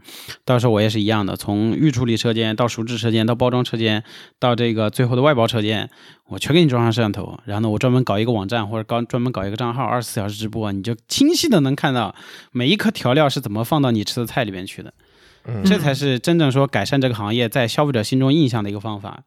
[0.47, 4.03] 到时候我也是一样的，从预处理车间到熟制车间到包装车间
[4.39, 5.91] 到这个最后的外包车间，
[6.29, 7.39] 我全给你装上摄像头。
[7.45, 12.15] 然后呢，我专门搞一个网站或者搞专门搞一个账号，二十四小时直播，你就清晰的能看到
[12.51, 14.95] 每一颗调料是怎么放到你吃的菜里面去的。
[15.49, 19.24] 嗯这才是真正说改善这个行业在消费者心中印象的一个方法。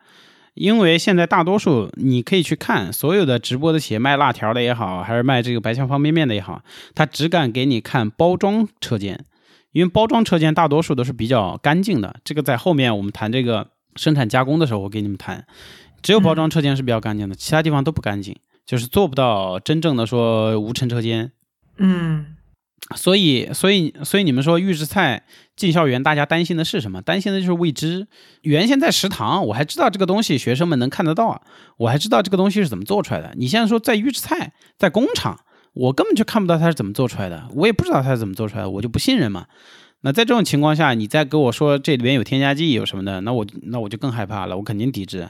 [0.53, 6.61] 因为现在大多数你可以去看所有的直播的企业卖辣条的也好，还是卖这个白象方便面的也好，
[6.93, 9.23] 他只敢给你看包装车间，
[9.71, 15.45] 因为包装车间大多数都是比较干净的，这个在后面我们谈这个生产加工的时候，我给你们谈，
[16.01, 21.31] 只有包装车间是比较干净的，其他地方都不干净，就是做不到真正的说无尘车间。
[21.77, 22.35] 嗯
[22.95, 25.23] 所以，所以，所以你们说预制菜
[25.55, 27.01] 进校园，大家担心的是什么？
[27.01, 28.07] 担心的就是未知。
[28.41, 31.41] 原先在食堂，我还知道这个东西，学生们能看得到，
[31.77, 33.33] 我还知道这个东西是怎么做出来的。
[33.37, 35.39] 你现在说在预制菜，在工厂，
[35.73, 39.45] 我根本就看不到它是怎么做出来的，我也不知道它是怎么做出来的，我就不信任嘛。
[40.01, 45.29] 那在这种情况下，你再跟我说这里边有添加剂有什么的，那我那我就更害怕了，我肯定抵制。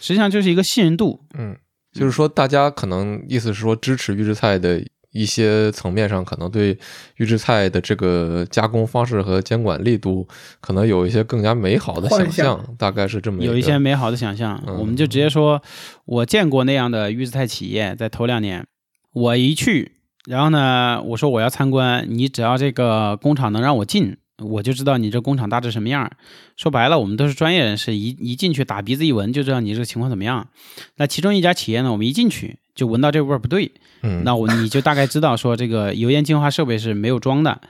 [0.00, 1.56] 实际上就是一个信任度，嗯，
[1.92, 6.78] 就是说大家可能意思是说支持预制菜的一些层面上，可能对
[7.16, 10.28] 预制菜的这个加工方式和监管力度，
[10.60, 15.62] 可能有一些更加美好的想象，大概是这么有一个一些美好的想象，嗯我们就直接说，
[16.04, 18.66] 我见过那样的预制菜企业，在头两年，
[19.12, 19.92] 我一去，
[20.26, 26.12] 然后呢，我说我要参观，你只要这个工厂能让我进，我就知道你这工厂大致什么样儿。
[26.56, 30.48] 说白了，我们都是专业人士，一一进去打鼻子一闻就知道你这个情况怎么样。
[30.96, 33.72] 那其中一家企业呢，我们一进去就闻到这味儿不对，
[34.02, 37.60] 嗯，那我你就大概知道说这个油烟净化设备是没有装的，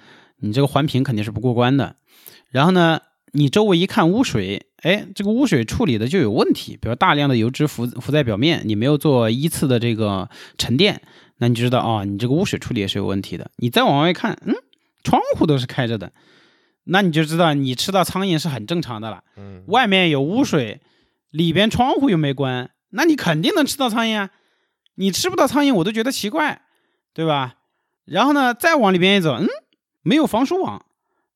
[0.41, 1.97] 你这个环评肯定是不过关的。
[2.51, 3.01] 然后呢，
[3.33, 10.29] 你周围一看污水，哎，这个污水处理的就有问题，比如大量的油脂浮浮在表面，你没有做依次的这个
[10.59, 11.01] 沉淀，
[11.39, 13.51] 那你就知道哦，你这个污水处理也是有问题的。
[13.57, 14.55] 你再往外看，嗯，
[15.03, 16.13] 窗户都是开着的，
[16.85, 19.25] 那你就知道你吃到苍蝇是很正常的了。
[19.39, 20.83] 嗯外面有污水，
[21.31, 24.31] 里边窗户又没关，那你肯定能吃到苍蝇啊！
[24.99, 26.61] 你吃不到苍蝇，我都觉得奇怪，
[27.15, 27.55] 对吧？
[28.05, 29.47] 然后呢，再往里边一走，嗯，
[30.03, 30.85] 没有防鼠网，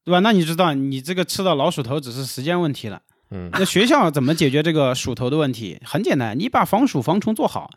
[0.04, 0.18] 对吧？
[0.18, 3.02] 那你知道你这个吃到老鼠头只是时间问题了。
[3.30, 5.80] 嗯那学校怎么解决这个鼠头的问题？
[5.84, 7.70] 很简单，你把防鼠防虫做好。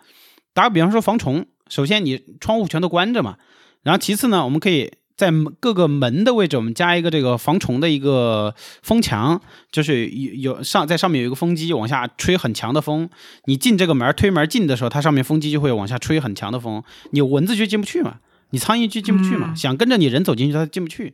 [0.54, 3.38] 打个比方说防虫，首先你窗户全都关着嘛，
[3.84, 8.54] 然后其次呢，我们可以在门各个门的位置，我们加一个这个防虫的一个
[8.84, 9.42] 风墙，
[9.72, 13.10] 就是有有上在上面有一个风机往下吹很强的风，
[13.46, 21.14] 你进这个门推门进的时候，它上面风机就会往下吹很强的风，你蚊子就进不去嘛，你苍蝇就进不去嘛，嗯想跟着你人走进去它进不去，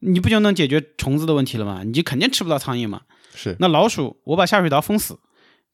[0.00, 1.82] 你不就能解决虫子的问题了吗？
[1.84, 3.02] 你就肯定吃不到苍蝇嘛。
[3.34, 5.18] 是那老鼠，我把下水道封死，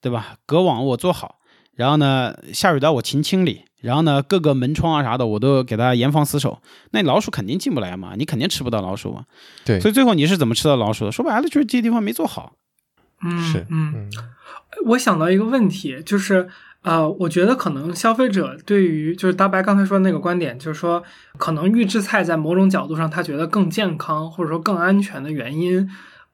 [0.01, 0.37] 对吧？
[0.47, 1.40] 隔网我做好，
[1.75, 6.61] 然后呢，下水道我勤清理，然后呢，各个门窗啊啥的我都给它严防死守。
[6.91, 9.25] 那老鼠肯定进不来嘛，你肯定吃不到老鼠嘛。
[9.65, 11.13] 对所以最后你是怎么吃到老鼠的？
[11.13, 12.55] 说白了就是这些地方没做好。
[13.23, 14.11] 嗯是嗯，嗯
[14.87, 16.49] 我想到一个问题，就是
[16.83, 21.03] 呃，我觉得可能消费者对于就是大白刚才说的那个观点，就是说
[21.37, 25.89] 可能预制菜在某种角度上他觉得更健康或者说更安全的原因。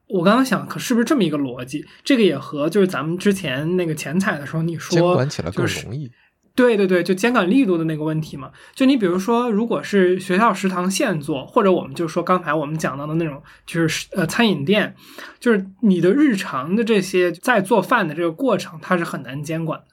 [0.07, 1.85] 我刚刚想，可是不是这么一个逻辑？
[2.03, 6.09] 这个也和就是咱们之前那个前采的时候你说监管起来更就是容易。
[6.55, 8.49] 对对对，就监管力度的那个问题嘛。
[8.73, 14.95] 就你比如说，如果是学校食堂现做，或者我们就说刚才我们讲到的那种，就是呃餐饮店，
[15.39, 19.85] 就是你的日常的这些在做饭的这个过程，它是很难监管的。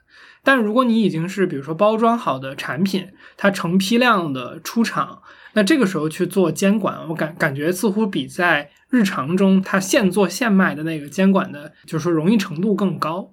[0.42, 5.20] 但如果你已经是比如说包装好的产品，它成批量的出厂，
[5.52, 13.32] 那这个时候去做监管，我感感觉似乎比在日常中它现做现卖的那个监管的，就是说容易程度更高。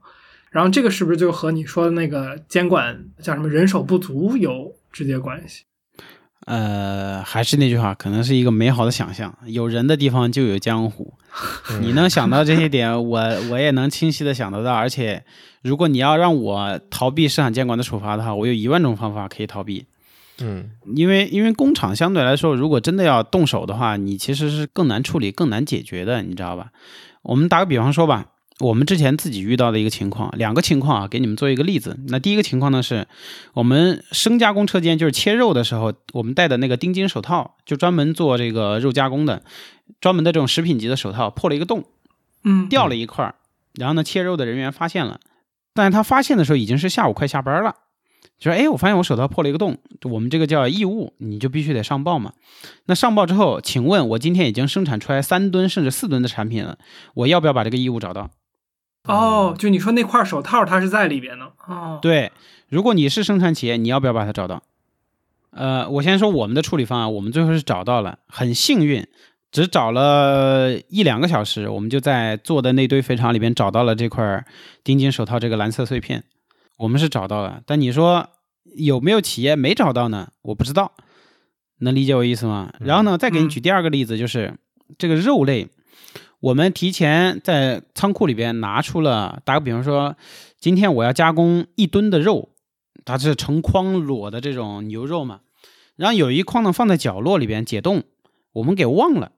[0.49, 5.65] 然后这个是不是就和你说的那个监管叫什么人手不足有直接关系？
[6.47, 9.37] 呃，还是那句话，可能是一个美好的想象。
[9.45, 11.13] 有人的地方就有江湖，
[11.69, 13.19] 嗯你能想到这些点， 我
[13.51, 14.73] 我也能清晰的想得到。
[14.73, 15.23] 而且，
[15.61, 19.85] 如果你要让我逃避市场监管的处罚的话，我有一万种方法可以逃避。
[20.43, 26.71] 嗯因为因为工厂相对来说，如果真的要动手的话，你其实是更难处理、更难解决的，你知道吧？
[27.21, 28.27] 我们打个比方说吧，
[28.59, 31.97] 我们之前自己遇到的一个情况，两个情况啊，给你们做一个例子。
[32.07, 33.07] 那第一个情况呢，是
[33.53, 39.43] 我们生加工车间，就是切肉的时候，我们戴的那个钉金手套，就专门做这个肉加工的，
[39.99, 41.83] 专门的这种食品级的手套破了一个洞，
[42.43, 43.35] 嗯，掉了一块儿，
[43.75, 45.19] 然后呢，切肉的人员发现了，
[45.73, 47.75] 但是他发现的时候已经是下午快下班了，
[48.37, 52.33] 就说：“哎，我发现我手套破了一个洞，我们这个叫异物，你就必须得上报嘛。
[52.85, 56.77] 那上报之后，请问我今天已经生产出来三吨甚至四吨的产品了，
[57.13, 58.29] 我要不要把这个异物找到？
[59.05, 62.31] 哦，就你说那块手套它是在里边的哦，对，
[62.69, 64.63] 如果你是生产企业，你要不要把它找到？
[65.51, 69.05] 呃，我先说我们的处理方案，我们最后是找到了，很幸运，
[69.51, 74.45] 只找了一两个小时，我们就在做的那堆肥肠里边找到了这块
[74.83, 76.23] 丁金手套这个蓝色碎片，
[76.81, 77.61] 我们是找到了。
[77.65, 78.27] 但你说
[78.75, 80.31] 有没有企业没找到呢？
[80.41, 80.93] 我不知道，
[81.79, 82.73] 能理解我意思吗？
[82.79, 84.57] 然后呢，再给你举第二个例子，就是
[84.97, 85.67] 这个肉类，
[86.39, 90.15] 我们提前在仓库里边拿出了，打个比方说，
[90.59, 92.49] 今天我要加工一吨的肉，
[93.05, 95.41] 它是成筐裸的这种牛肉嘛，
[95.95, 98.03] 然后有一筐呢放在角落里边解冻，
[98.53, 99.33] 我们给忘了。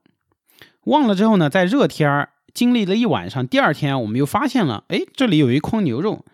[0.84, 6.24] 忘了之后呢，在热天儿经历了一晚上，第二天我们又发现了，哎，这里有一筐牛肉，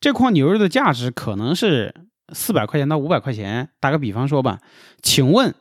[0.00, 1.94] 这筐牛肉的价值可能是
[2.32, 3.70] 四百块钱到五百块钱。
[3.80, 4.60] 打个比方说吧，
[5.02, 5.54] 请问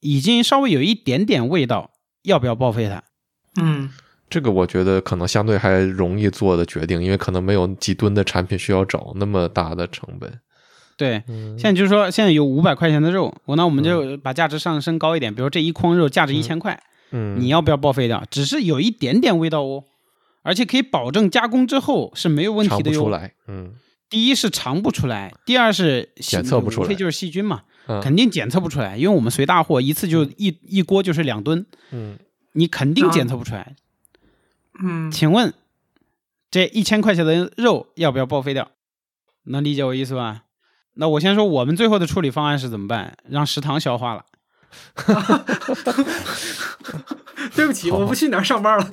[0.00, 1.90] 已经稍微有一点点味道，
[2.22, 3.02] 要不要报废它？
[3.60, 3.90] 嗯
[4.30, 10.30] 这个我觉得可能相对还容易做的决定，因为可能没有几吨的产品需要找那么大的成本。
[10.98, 16.78] 对，嗯现在就是说，现在有五百块钱的肉，我那我们就把价值上升高一点，比如这一筐肉价值一千块，
[17.10, 18.22] 嗯，你要不要报废掉？
[18.30, 19.84] 只是有一点点味道哦，
[20.42, 23.02] 而且可以保证加工之后是没有问题的哟。
[23.02, 23.74] 出来，嗯
[24.10, 32.18] 第一是尝不出来，第二是检测不出来无非就是细菌嘛，嗯肯定检测不出来，因为我们随大货一次就一一锅就是两吨，嗯，
[32.52, 33.76] 你肯定检测不出来。
[34.82, 35.52] 嗯，请问
[36.50, 38.70] 这一千块钱的肉要不要报废掉？
[39.44, 40.44] 能理解我意思吧？
[40.94, 43.18] 那我先说我们最后的处理方案是怎么办？
[43.28, 44.24] 让食堂消化了。
[47.54, 48.90] 对不起，我不去你那儿上班了。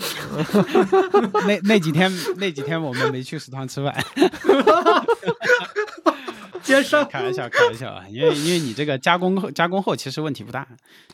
[1.48, 3.96] 那那几天那几天我们没去食堂吃饭，
[6.64, 10.68] 接上，开玩笑开玩笑啊，因为因为你这个加工后加工后其实问题不大。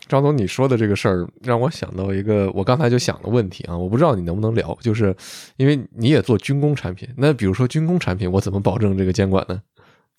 [0.08, 5.16] 张总，你说的这个事儿让我想到一个我刚才就想的问题啊，我不知道你能不能聊，就是
[5.58, 9.62] 因为你也做军工产品，那比如说军工产品，我怎么保证这个监管呢？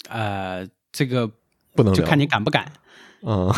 [0.08, 1.28] 呃，这个
[1.74, 2.70] 不能聊，就看你敢不敢。
[3.24, 3.52] 嗯，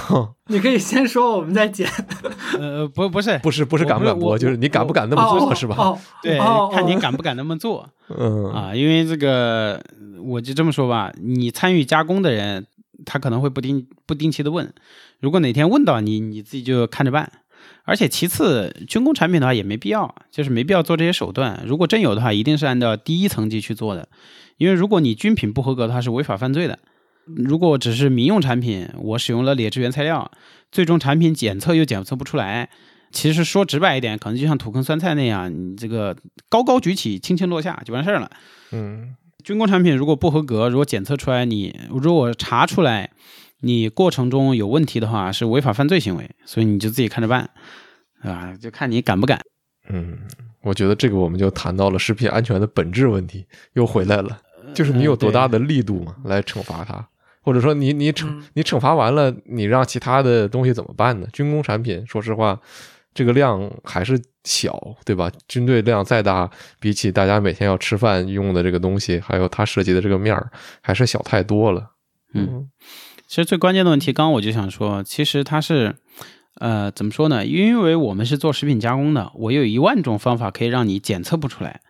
[0.48, 1.88] 你可以先说，我们再剪。
[2.60, 5.74] 呃，不不是不是不是敢不敢播，就是你敢不敢那么做哦是吧？
[5.78, 8.74] 哦，对，哦看你哦敢不敢那么做嗯啊。
[8.74, 9.82] 因为这个，
[10.22, 12.66] 我就这么说吧，你参与加工的人，
[13.06, 14.70] 他可能会不定不定期的问，
[15.20, 17.32] 如果哪天问到你，你自己就看着办。
[17.86, 21.62] 而且其次，军工产品的话也没必要，就是没必要做这些手段。
[21.66, 24.08] 如果真有的话，一定是按照第一层级去做的，
[24.58, 26.78] 因为如果你军品不合格的话，是违法犯罪的。
[27.26, 30.30] 如果只是民用产品，我使用了劣质原材料，
[30.70, 32.68] 最终产品检测又检测不出来，
[33.12, 36.16] 其实说直白一点，可能就像土坑酸菜那样，你这个
[36.48, 38.30] 高高举起，轻轻落下就完事儿了。
[38.72, 43.10] 嗯军工产品如果不合格，如果检测出来你如果查出来
[43.60, 47.50] 你过程中有问题的话，是违法犯罪行为，所以你就自己看着办，
[48.22, 49.38] 啊，就看你敢不敢。
[49.90, 50.18] 嗯，
[50.62, 53.44] 我觉得这个我们就谈到了食品安全的本质问题，
[53.74, 54.38] 又回来了，
[54.74, 57.06] 就是你有多大的力度嘛，来惩罚它，
[57.44, 61.28] 或者说你你惩嗯你惩罚完了，你让其他的东西怎么办呢？
[61.32, 62.58] 军工产品，说实话，
[63.12, 65.30] 这个量还是小，对吧？
[65.46, 71.90] 军队量再大，比起大家每天要吃饭用的这个东西，还有它涉及的这个面儿，还是小太多了。
[72.32, 72.68] 嗯，
[73.28, 75.94] 其实最关键的问题，刚刚我就想说，其实它是，
[76.56, 77.46] 呃，怎么说呢？
[77.46, 81.82] 因为我们是做食品加工的，我有一万种方法可以让你检测不出来，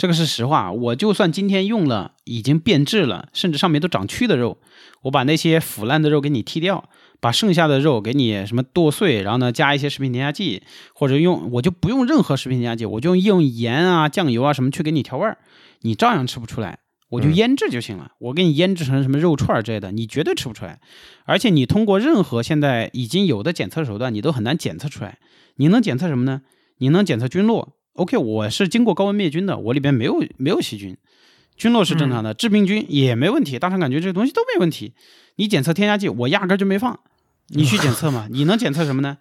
[0.00, 0.72] 这个是实话。
[0.72, 4.56] 我就算今天用了已经变质了，甚至上面都长蛆的肉，
[5.02, 6.88] 我把那些腐烂的肉给你剔掉，
[7.20, 10.62] 把剩下的肉给你什么剁碎，然后呢加一些食品添加剂，
[10.94, 15.36] 或者用我就不用任何食品添加剂，我就用盐啊、酱油啊什么去给你调味儿，
[15.82, 16.78] 你照样吃不出来。
[17.10, 20.80] 我就嗯腌制就行了，我给你腌制成什么肉串儿之类的，你绝对吃不出来。
[21.26, 25.18] 而且你通过任何现在已经有的检测手段，你都很难检测出来。
[25.56, 26.40] 你能检测什么呢？
[26.78, 27.76] 你能检测菌落。
[28.00, 30.96] OK，我是经过高温灭菌的，我里边没有没有细菌，
[31.54, 34.94] 菌落是正常的，致病菌也没问题，大肠杆菌这些东西都没问题。
[35.36, 36.98] 你检测添加剂，我压根儿就没放，
[37.48, 38.26] 你去检测嘛？
[38.32, 39.18] 你能检测什么呢？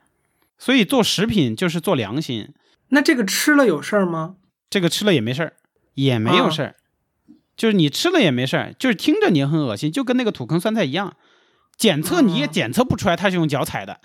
[0.57, 2.53] 所以做食品就是做良心，
[2.89, 4.35] 那这个吃了有事儿吗？
[4.69, 5.53] 这个吃了也没事儿，
[5.95, 6.75] 也没有事儿，
[7.57, 11.17] 就是你吃了也没事儿，就是听着你很恶心，就跟那个土坑酸菜一样，
[11.77, 13.99] 检测你也哦检测不出来它是用脚踩的，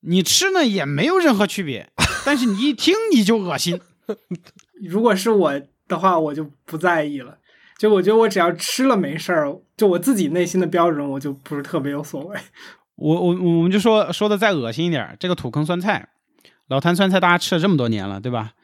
[0.00, 1.90] 你吃呢也没有任何区别，
[2.26, 3.80] 但是你一听你就恶心。
[4.82, 7.38] 如果是我的话，我就不在意了。
[7.78, 12.36] 就我觉得我只要吃了没事儿，就我自己内心的标准，我就不是特别有所谓。
[12.96, 16.08] 我我我们就说说的再恶心一点，这个土坑酸菜，
[16.66, 18.54] 老坛酸菜大家吃了这么多年了，对吧？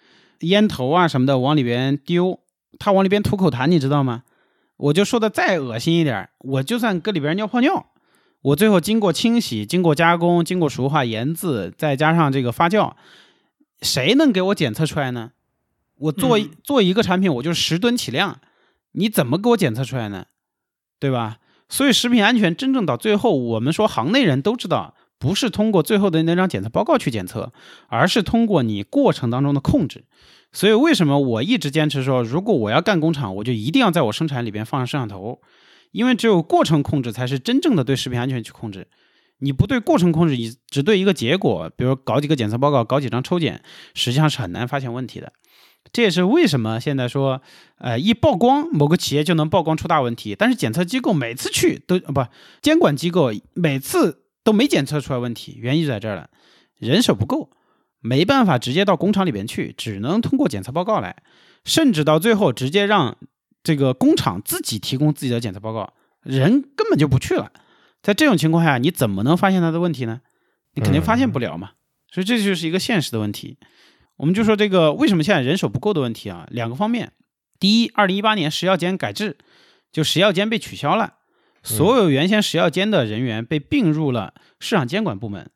[0.40, 2.40] 烟头啊什么的往里边丢，
[2.80, 4.24] 它往里边吐口痰，你知道吗？
[4.76, 7.86] 我就说的再恶心一点，我就算搁里边尿泡尿，
[8.42, 12.92] 我最后经过清洗、经过加工、经过熟化、盐渍，再加上这个发酵，
[13.84, 15.30] 谁能给我检测出来呢？
[15.96, 18.40] 我做、嗯做一个产品，我就十吨起量，
[18.92, 20.26] 你怎么给我检测出来呢？
[20.98, 21.38] 对吧？
[21.68, 27.52] 所以食品安全真正到最后，我们说行内人都知道，不是通过最后的那张检测报告去检测，
[27.88, 30.04] 而是通过你过程当中的控制。
[30.52, 35.40] 所以为什么我一直坚持说，如果我要干工厂，我就一定要在我生产里边放上摄像头，
[35.90, 38.86] 因为只有过程控制才是真正的对食品安全去控制。
[39.44, 45.32] 你不对过程控制，你只对一个结果，比如搞几个检测报告，搞几张抽检，实际上是很难发现问题的。
[45.92, 47.42] 这也是为什么现在说，
[47.76, 52.24] 呃，一曝光某个企业就能曝光出大问题，但是检测机构每次去都呃不
[52.62, 56.30] 监管机构每次都没检测出来问题，原因就在这儿了，
[56.78, 57.50] 人手不够，
[58.00, 61.22] 没办法直接到工厂里边去，只能通过检测报告来，
[61.66, 63.18] 甚至到最后直接让
[63.62, 65.92] 这个工厂自己提供自己的检测报告，
[66.22, 67.52] 人根本就不去了。
[68.04, 70.20] 在这种情况下，你怎么能发现他的问题呢？
[70.74, 71.70] 你肯定发现不了嘛。
[72.12, 73.58] 所以这就是一个现实的问题。
[74.18, 76.46] 我们就说这个为什么现在人手不够的问题啊？
[76.50, 77.12] 两个方面。
[77.58, 79.38] 第一，二零一八年食药监改制，
[79.90, 81.14] 就食药监被取消了，
[81.62, 85.50] 所有原先食药监的人员被并入了市场监管部门，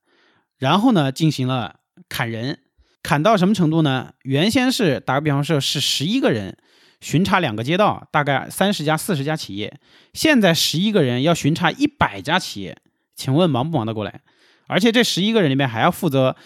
[0.57, 2.61] 然后呢进行了砍人，
[3.03, 4.15] 砍到什么程度呢？
[4.23, 6.57] 原先是打个比方说，是十一个人
[7.01, 9.79] 巡查两个街道，大概三十家、四十家企业，
[10.13, 12.79] 现在十一个人要巡查一百家企业，
[13.15, 14.21] 请问忙不忙得过来？
[14.67, 16.37] 而且这十一个人里面还要负责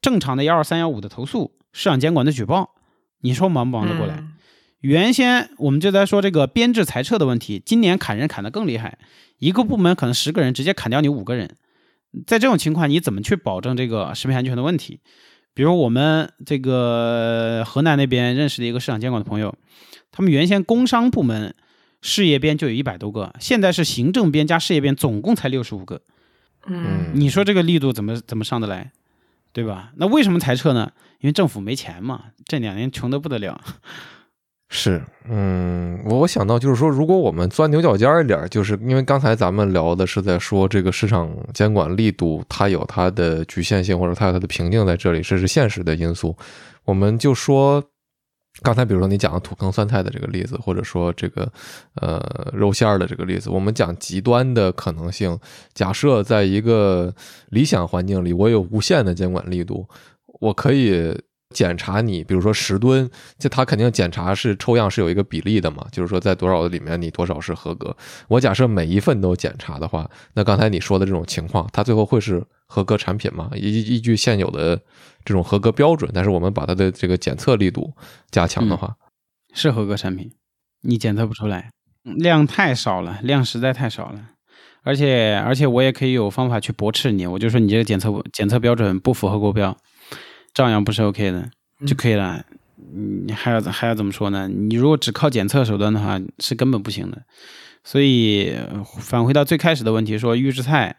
[0.00, 2.70] 正常的幺二三幺五的投诉、市场监管的举报，
[3.20, 4.16] 你说忙不忙得过来？
[4.16, 4.34] 嗯
[4.80, 8.96] 原先我们就在说这个编制裁撤的问题，今年砍人砍得更厉害，
[9.38, 11.56] 一个部门可能十个人直接砍掉你五个人，
[12.28, 15.00] 在这种情况，你怎么去保证这个食品安全的问题？
[15.52, 19.52] 比如我们这个河南那边认识的一个市场监管的朋友，
[20.18, 21.54] 他们原先工商部门
[22.02, 26.00] 事业编就有一百多个，现在是行政编加事业编，总共才六十五个。
[26.66, 28.90] 嗯你说这个力度怎么怎么上得来，
[29.52, 29.92] 对吧？
[29.94, 30.90] 那为什么裁撤呢？
[31.20, 33.60] 因为政府没钱嘛，这两年穷得不得了。
[34.68, 35.00] 是，
[35.30, 46.36] 嗯，我我想到就是说，如果我们钻牛角尖儿一点儿，就是因为刚才咱们聊的是在说这个市场监管力度，它有它的局限性，或者它有它的瓶颈在这里，这是现实的因素。
[46.84, 47.80] 我们就说，
[48.62, 51.50] 刚才比如说你讲的土坑酸菜的这个例子，或者说这个
[51.94, 52.20] 呃
[52.52, 55.38] 肉馅儿的这个例子，我们讲极端的可能性。
[55.74, 57.14] 假设在一个
[57.50, 59.86] 理想环境里，我有无限的监管力度，
[60.40, 61.14] 我可以。
[61.54, 67.96] 检查你，比如说十吨，这他肯定检查是抽样是有一个比例的嘛，就是说在多少里面你多少是合格。
[68.28, 73.50] 我假设每一份都检查的话，那刚才你说的这种情况，它最后会是合格产品吗？
[73.54, 74.78] 依依据现有的
[75.28, 77.94] 这种合格标准，但是我们把它的这个检测力度
[78.30, 78.96] 加强的话，
[79.52, 80.32] 是合格产品，
[80.80, 81.70] 你检测不出来，
[82.02, 84.30] 量太少了，量实在太少了。
[84.82, 89.76] 而且而且我也可以有方法去驳斥你，我就说你这个检测检测标准不符合国标，
[90.54, 91.50] 照样不是 OK 的
[91.86, 92.42] 就可以了。
[93.26, 94.48] 你还要还要怎么说呢？
[94.48, 97.20] 你如果只靠检测手段的话，是根本不行的。
[97.84, 100.96] 所以呃返回到最开始的问题，说预制菜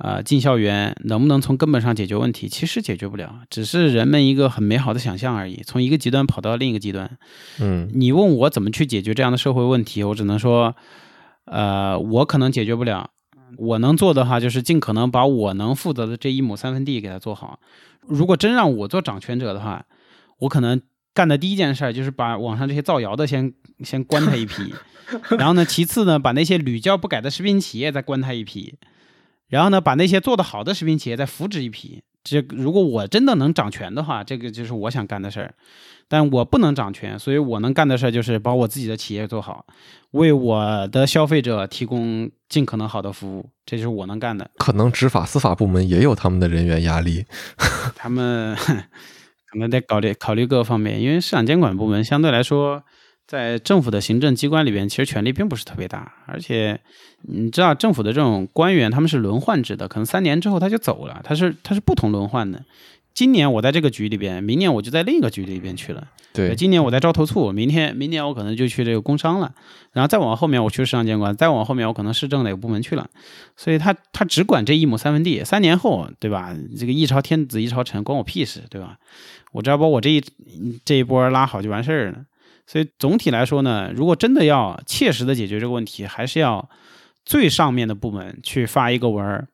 [0.00, 2.48] 啊、进校园能不能从根本上解决问题？
[2.48, 5.60] 其实解决不了，只是人们一个很美好的想象而已。
[5.62, 7.18] 从一个极端跑到另一个极端，
[7.60, 10.74] 嗯你问我怎么去解决这样的社会问题，我只能说，
[11.44, 13.10] 呃，我可能解决不了。
[13.58, 17.60] 我能做的话，就是尽可能把我能负责的这一亩三分地给它做好。
[18.06, 19.84] 如果真让我做掌权者的话，
[20.38, 20.80] 我可能
[21.12, 24.72] 干的第一件事儿就是把网上这些造谣的先先关他一批，
[25.36, 28.76] 然后呢，其次呢，把那些屡教不改的食品企业再关他一批，
[29.50, 32.02] 然后呢，把那些做得好的食品企业再扶植一批。
[32.24, 35.54] 这如果我真的能掌权的话，这个就是我想干的事儿。
[36.06, 39.64] 但我不能掌权，所以我能干的事儿就是把我自己的企业做好，
[40.10, 44.50] 为我的消费者提供尽可能好的服务，这就是我能干的。
[44.56, 47.24] 可能执法司法部门也有他们的人员压力。
[47.94, 48.56] 他们
[49.46, 52.82] 可能得考虑考虑各个方面，因为市场监管部门相对来说，
[53.30, 56.80] 在政府的行政机关里边，其实权力并不是特别大，而且
[57.22, 62.64] 你知道政府的这种官员他们是轮换制的，可能三年之后他就走了，他是他是不同轮换的。
[63.14, 66.08] 今年我在这个局里边，明年我就在另一个局里边去了。
[66.32, 69.54] 对，今年我在招投促，明天明年我可能就去这个工商了，
[69.92, 73.08] 然后再往后面我去市场监管，再往后面我可能市政哪个部门去了，
[73.56, 76.52] 所以他他只管这一亩三分地，三年后对吧？
[76.76, 78.98] 这个一朝天子一朝臣，关我屁事对吧？
[79.52, 80.20] 我只要把我这一
[80.84, 82.24] 这一波拉好就完事儿了。
[82.70, 86.68] 所以总体来说呢，如果真的要切实的解决这个问题，还是要
[87.24, 89.48] 最上面的部门去发一个文儿。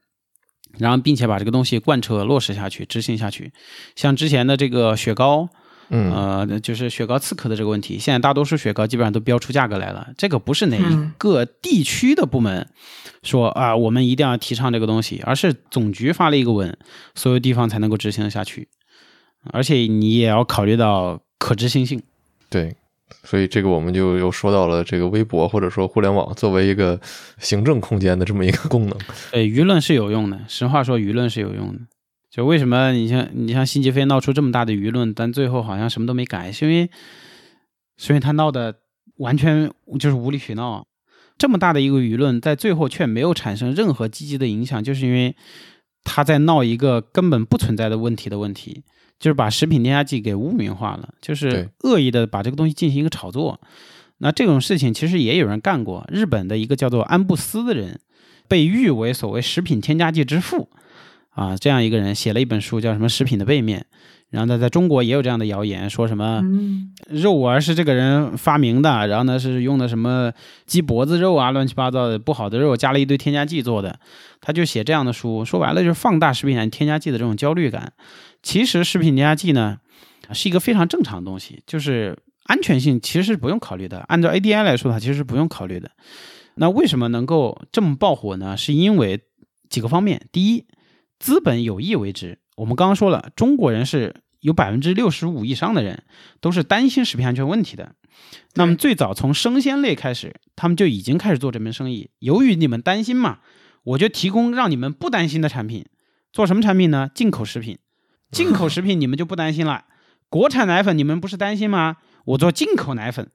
[0.78, 3.50] 然后，并且把这个东西贯彻落实下去、执行下去。
[3.94, 5.48] 像之前的这个雪糕，
[5.88, 10.08] 嗯呃，就是雪糕刺客的这个问题，现在大多数雪糕基本上都标出价格来了。
[10.18, 12.68] 这个不是哪一个地区的部门
[13.22, 16.76] 说啊，我们一定要提倡这个东西，而是总局发了一个文，
[17.14, 18.68] 所有地方才能够执行下去。
[19.52, 22.02] 而且你也要考虑到可执行性。
[22.50, 22.76] 对，
[23.22, 27.00] 所以这个我们就又说到了这个微博或者说互联网作为一个
[27.38, 28.98] 行政空间的这么一个功能。
[29.30, 30.40] 对， 舆论是有用的。
[30.48, 31.80] 实话说，舆论是有用的。
[32.30, 36.90] 就为什么你像你像辛吉飞闹出这么大的舆论，但最后好像什么都没改，是因为
[37.96, 38.74] 是因为他闹的
[39.16, 40.86] 完全就是无理取闹。
[41.38, 45.34] 这么大的一个舆论，在最后却没有产生任何积极的影响，就是因为
[46.04, 48.82] 他在闹一个根本不存在的问题的问题，
[49.18, 53.60] 就是把食品添加剂给污名化了，就是恶意的把这个东西进行一个炒作。
[54.18, 58.00] 那这种事情其实也有人干过，日本的一个叫做安布斯的人，
[58.48, 60.68] 被誉为所谓食品添加剂之父
[61.30, 63.80] 啊，这样一个人写了一本书叫什么《食品的背面》，
[64.30, 70.32] 然后呢，在中国也有这样的谣言，说什么嗯肉丸是这个人发明的，然后呢是用的什么
[70.64, 73.98] 鸡脖子肉啊，乱七八糟的不好的肉，加了一堆添加剂做的。
[74.40, 77.92] 他就写这样的书，说白了就是放大食品添加剂的这种焦虑感。
[78.46, 79.78] 其实食品添加剂呢
[80.32, 83.98] 是一个非常正常的东西，就是安全性其实是不用考虑的。
[84.06, 85.90] 按照 ADI 来说的话，其实是不用考虑的。
[86.54, 88.56] 那为什么能够这么爆火呢？
[88.56, 89.20] 是因为
[89.68, 90.28] 几个方面。
[90.30, 90.64] 第一，
[91.18, 92.38] 资本有意为之。
[92.56, 96.04] 我们刚刚说了，中国人是有百分之六十五以上的人
[96.40, 97.96] 都是担心食品安全问题的。
[98.54, 102.10] 那么最早从生鲜类开始，他们就已经开始做这门生意。
[102.20, 103.40] 由于你们担心嘛，
[103.82, 105.84] 我就提供让你们不担心的产品。
[106.32, 107.10] 做什么产品呢？
[107.12, 107.78] 进口食品。
[108.30, 109.84] 进口食品你们就不担心了。
[110.28, 111.96] 国产奶粉你们不是担心吗？
[112.24, 113.30] 我做进口奶粉，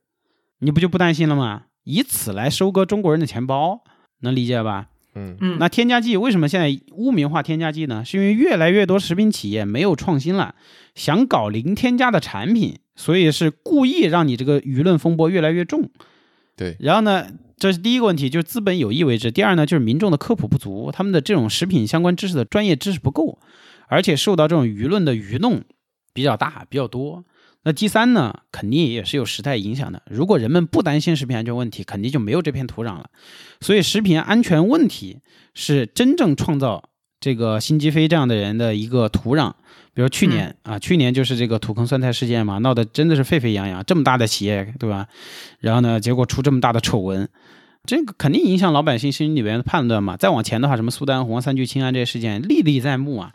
[0.59, 1.63] 你不就不担心了吗？
[1.83, 3.81] 以此来收割中国人的钱包，
[4.19, 4.87] 能理解吧？
[5.15, 8.05] 嗯嗯，那添加剂为什么现在污名化添加剂呢？
[8.05, 10.55] 是因为越来越多食品企业没有创新了，
[10.95, 15.89] 想搞零添加的产品，所以是故意让你这个舆论风波越来越重。
[16.55, 17.27] 对，然后呢，
[17.57, 23.39] 这是第一个问题，就是资本有意为之；第二呢，就是民众的科普不足，他们的这种食品相关知识的专业知识不够，
[23.91, 25.63] 而且受到这种舆论的愚弄
[26.13, 27.25] 比较大、比较多。
[27.63, 30.01] 那第三呢，肯定也是有时代影响的。
[30.09, 33.09] 如果人们不担心食品安全问题，肯定就没有这片土壤了。
[33.59, 35.19] 所以，食品安全问题
[35.53, 36.89] 是真正创造
[37.19, 39.51] 这个辛吉飞这样的人的一个土壤。
[39.93, 45.07] 比如去年、啊，去年就是这个土坑酸菜事件嘛，闹得真的是沸沸扬扬，这么大的企业，对吧？
[45.59, 47.27] 然后呢，结果出这么大的丑闻，
[47.85, 50.15] 这个肯定影响老百姓心里边的判断嘛。
[50.15, 53.33] 再往前的话，什么苏丹红、三聚氰胺这些事件历历在目啊。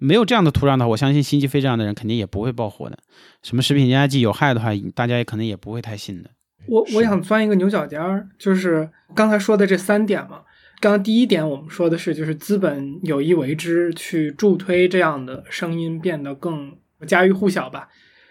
[0.00, 2.98] 没有这样的土壤的话，我相信辛吉飞这样的人肯定也不会爆火的。
[3.42, 6.30] 什么食品添加剂有害的话，大家也可能也不会太信的。
[6.66, 10.40] 我我想钻一个牛角尖儿，就是刚才说的这三点嘛。
[10.80, 16.74] 刚刚第一点我们说的是，就是资本有意为之，去助推这样的声音变得更
[17.06, 17.88] 家喻户晓吧。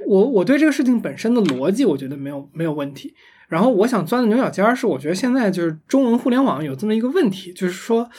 [0.07, 3.13] 我我对这个事情本身的逻辑，我觉得没有没有问题。
[3.47, 8.09] 然后我想钻的牛角尖儿是，我觉得现在就是中文互联网有这么一个问题，就是说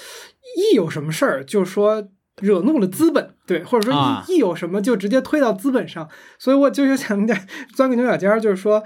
[0.56, 2.08] 一有什么事儿，就是说
[2.40, 6.08] 惹怒了资本，对，或者说啊一一有什么就直接推到资本上。
[6.38, 8.82] 所以我就想点钻个牛角尖儿，就是说。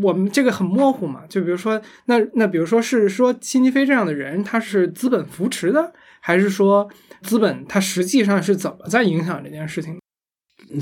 [0.00, 6.88] 我们这个很模糊嘛，就比如说，那那比如说是说辛吉飞这样的人，他是资本扶持的，还是说
[7.20, 9.98] 资本他实际上是怎么在影响这件事情？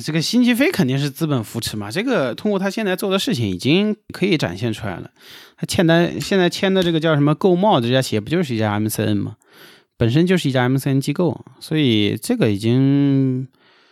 [0.01, 5.11] 这个辛吉飞肯定是资本扶持嘛，这个通过他现在做的事情已经可以展现出来了。
[5.57, 9.35] 他签单现在签的这个叫什么购贸的这家企业，不就是一家 MCN 吗？
[10.01, 13.47] 本身就是一家 MCN 机构，所以这个已经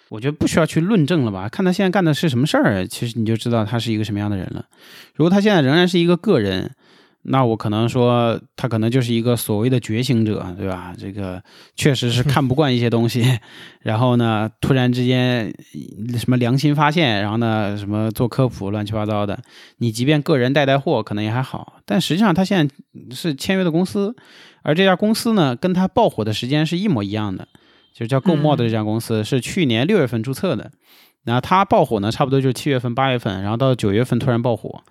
[0.09, 1.51] 我觉得不需要去论证了吧？
[1.51, 4.65] 看他现在干的是什么事儿，其实你就知道他是一个什么样的人了。
[5.15, 6.71] 如果他现在仍然是一个个人，
[7.25, 10.95] 那我可能说他可能就是一个所谓的觉醒者，对吧？
[10.97, 11.43] 这个
[11.77, 13.39] 确实是看不惯一些东西，
[13.83, 15.53] 然后呢，突然之间
[16.17, 19.39] 什么良心发现，然后呢，什么做科普乱七八糟的。
[19.77, 22.75] 你即便个人带带货可能也还好，但实际上他现在
[23.15, 24.17] 是签约的公司，
[24.63, 27.49] 而这家公司呢，跟它爆火的时间是一模一样的。
[27.95, 30.71] 就是叫购茂的这家公司、是去年六月份注册的，
[31.25, 34.85] 然后它爆火呢，差不多就是七月份、八月份，然后到九月份突然爆火，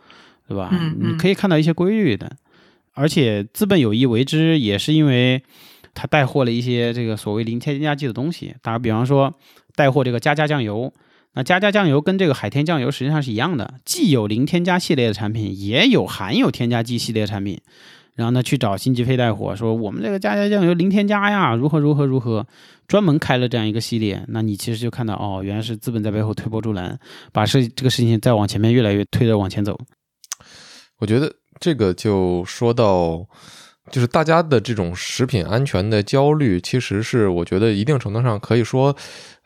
[0.45, 0.77] 对吧？
[0.99, 2.29] 你可以看到一些规律的，
[2.91, 5.41] 而且资本有意为之，也是因为
[5.93, 8.53] 它带货了一些这个所谓零添加剂的东西。
[8.61, 9.33] 打个比方说，
[9.73, 10.91] 带货这个加加酱油，
[11.35, 17.61] 那加加酱油跟这个海天酱油实际上是一样的，既有零添加系列的产品，也有含有添加剂系列的产品。
[18.17, 22.45] 然后呢，去找辛吉飞带货，说我们这个加加酱油零添加呀，如何如何如何，
[22.87, 24.25] 专门开了这样一个系列。
[24.29, 26.99] 那你其实就看到，哦，原来是资本在背后推波助澜，
[27.31, 29.79] 把事这个事情再往前面越来越推着往前走。
[30.97, 33.23] 我觉得这个就说到，
[33.91, 38.95] 就是大家的这种食品安全的焦虑，其实是我觉得一定程度上可以说，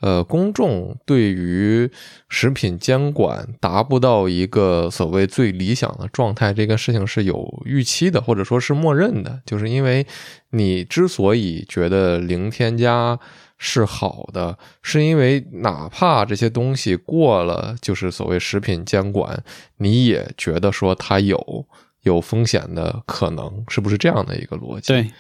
[0.02, 1.90] 呃，公众对于
[2.28, 10.06] 食品监管达不到一个所谓最理想的状态，这个事情是有预期的，或者说是默认的，就是因为
[10.50, 13.20] 你之所以觉得零添加。
[13.64, 19.44] 是好的，是因为哪怕这些东西过了，就是所谓食品监管，
[19.78, 21.64] 你也觉得说它有
[22.02, 24.88] 有风险的可能，是不是这样的一个逻辑？
[24.88, 25.12] 对，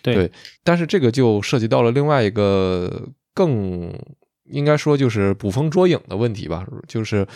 [0.00, 0.32] 对，对
[0.64, 3.92] 但是这个就涉及到了另外一个更
[4.50, 7.26] 应该说就是捕风捉影的问题吧，就是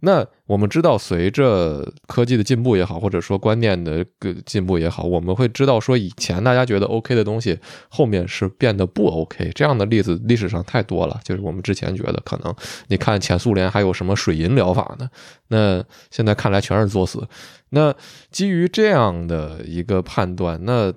[0.00, 7.58] 那我们知道，随着科技的进步也好，或者说观念的个进步也好，我们会知道说以前大家觉得 OK 的东西，
[7.88, 9.50] 后面是变得不 OK。
[9.54, 12.54] 这样的例子历史上太多了，就是我们之前觉得可能
[12.88, 15.08] 你看前苏联还有什么水银疗法呢，
[15.48, 17.26] 那现在看来全是作死。
[17.74, 17.94] 那
[18.30, 20.92] 基于这样的一个判断，那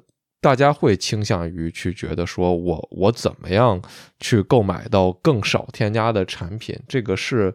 [0.46, 3.82] 大家会倾向于去觉得说我我怎么样
[4.20, 7.52] 去购买到更少添加的产品，这个是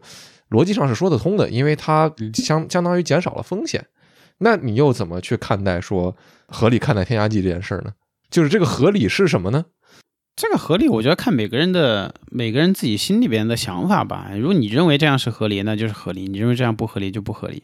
[0.49, 3.85] 逻辑上是说得通的，因为它相相当于减少了风险。
[4.39, 6.17] 那你又怎么去看待说
[6.49, 7.93] 合理看待添加剂这件事儿呢？
[8.29, 9.67] 就是这个合理是什么呢？
[10.35, 14.31] 这个合理，我觉得看每个人的每个人自己心里边的想法吧。
[14.35, 17.63] 如果你认为这样是合理，那就是合理；你认为这样不合理，就不合理。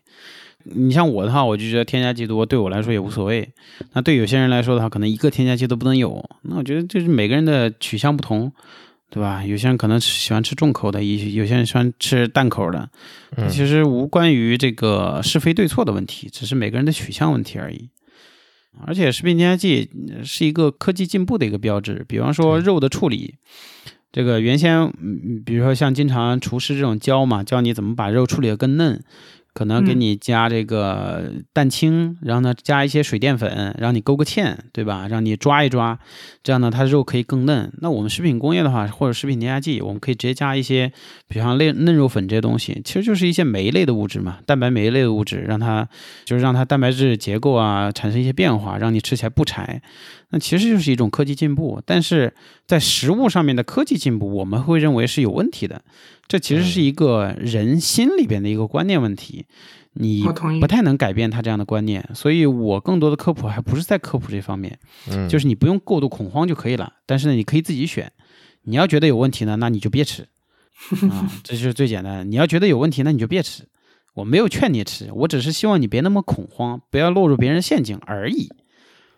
[0.76, 3.48] 你像我的话，我就觉得添加剂多对我来说也无所谓。
[3.94, 6.24] 那对有些人来说的话，可能一个添加剂都不能有。
[6.44, 8.52] 那我觉得就是每个人的取向不同，
[9.10, 9.46] 对吧？
[9.46, 12.90] 有些人可能喜欢吃重口的，有有些人喜欢吃淡口的。
[13.50, 17.90] 其实无关于这个是非对错的问题，只是每个人的取向问题而已。
[18.86, 19.90] 而且食品添加剂
[20.24, 22.06] 是一个科技进步的一个标志。
[22.08, 23.36] 比方说肉的处理，
[24.12, 29.04] 这个原先，嗯，比如说像经常厨师这种教嘛，教你怎么把肉处理的更嫩。
[29.58, 35.08] 可能给你加这个蛋清，然后呢加一些水淀粉，让你勾个芡，对吧？
[35.08, 35.98] 让你抓一抓，
[36.44, 37.74] 这样呢它肉可以更嫩。
[37.82, 40.94] 那我们食品工业的话，或者食品添加剂，我们可以直接加一些，
[41.28, 45.90] 比方类嫩肉粉这些东西，其实就是一些酶类的物质嘛，蛋白酶类的物质，让它
[46.24, 49.82] 就是让它蛋白质结构啊产生一些变化，让你吃起来不柴。
[50.30, 52.34] 那其实就是一种科技进步，但是
[52.68, 55.82] 在食物上面的科技进步，我们会认为是有问题的。
[56.28, 59.46] 这其实是一个人心里边的一个观念问题，
[59.94, 60.24] 你
[60.60, 62.08] 不太能改变他这样的观念。
[62.14, 64.78] 所以我更多的科普还不是在科普这方面，
[65.30, 66.94] 就是你不用过度恐慌就可以了。
[67.06, 68.12] 但是呢，你可以自己选。
[68.64, 70.24] 你要觉得有问题呢，那你就别吃
[71.10, 72.30] 啊，这就是最简单。
[72.30, 73.64] 你要觉得有问题，那你就别吃。
[74.16, 78.50] 我没有劝你吃，我只是希望你别那么恐慌，不要落入别人陷阱而已。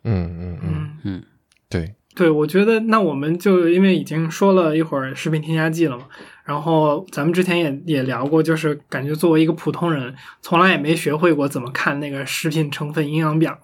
[0.04, 1.24] 嗯嗯嗯嗯，
[1.68, 6.06] 对对，我觉得那我们就因为已经说了一会儿食品添加剂了嘛。
[6.44, 13.58] 然后咱们之前也也聊过，就是感觉作为一个普通人，从来也没学会过怎么看那个食品成分营养表。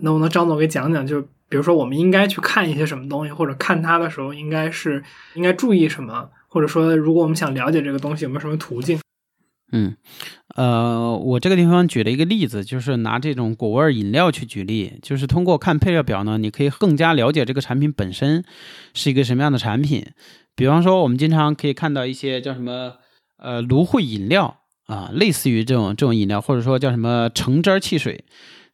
[0.00, 1.06] 能不能张总给讲讲？
[1.06, 5.02] 就比如说我们应该去看一些什么东西，或者看它的时候应该是
[5.34, 6.28] 应该注意什么？
[6.48, 8.98] 或者说，如果我们想了解这个东西，有没有什么途径？
[9.70, 9.96] 嗯，
[10.54, 18.44] 呃，我这个地方举了一个例子，就是拿这种果味饮料去举例，就是通过看配料表呢，你可以更加了解这个产品本身
[18.92, 20.04] 是一个什么样的产品。
[20.54, 22.96] 比方说，我们经常可以看到一些叫什么
[23.38, 28.24] 呃芦荟饮料啊，类似于这种这种饮料，或者说叫什么橙汁汽水，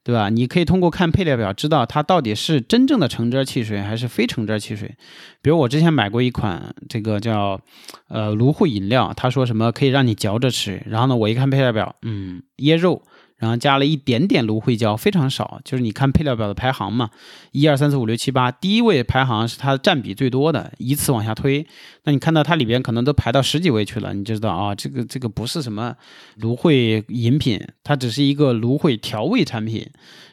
[0.09, 0.30] 对吧？
[0.30, 4.96] 你可以通过看配料表知道它到底是真正的橙汁汽水还是非橙汁汽水。
[5.42, 7.61] 比如我之前买过一款这个叫
[8.09, 13.02] 呃芦荟饮料，他说什么可以让你嚼着吃，然后呢，我一看配料表，嗯，椰肉。
[13.39, 15.61] 然后加了一点点芦荟胶，非常少。
[15.64, 17.09] 就是你看配料表的排行嘛，
[17.53, 21.66] 一二三四五六七八，第一位排行是它占比最多的，依次往下推。
[22.05, 25.95] 那你看到它里边可能都排到十几位去了，你就知道啊，这个这个不是什么
[26.36, 29.89] 芦荟饮品，它只是一个芦荟调味产品。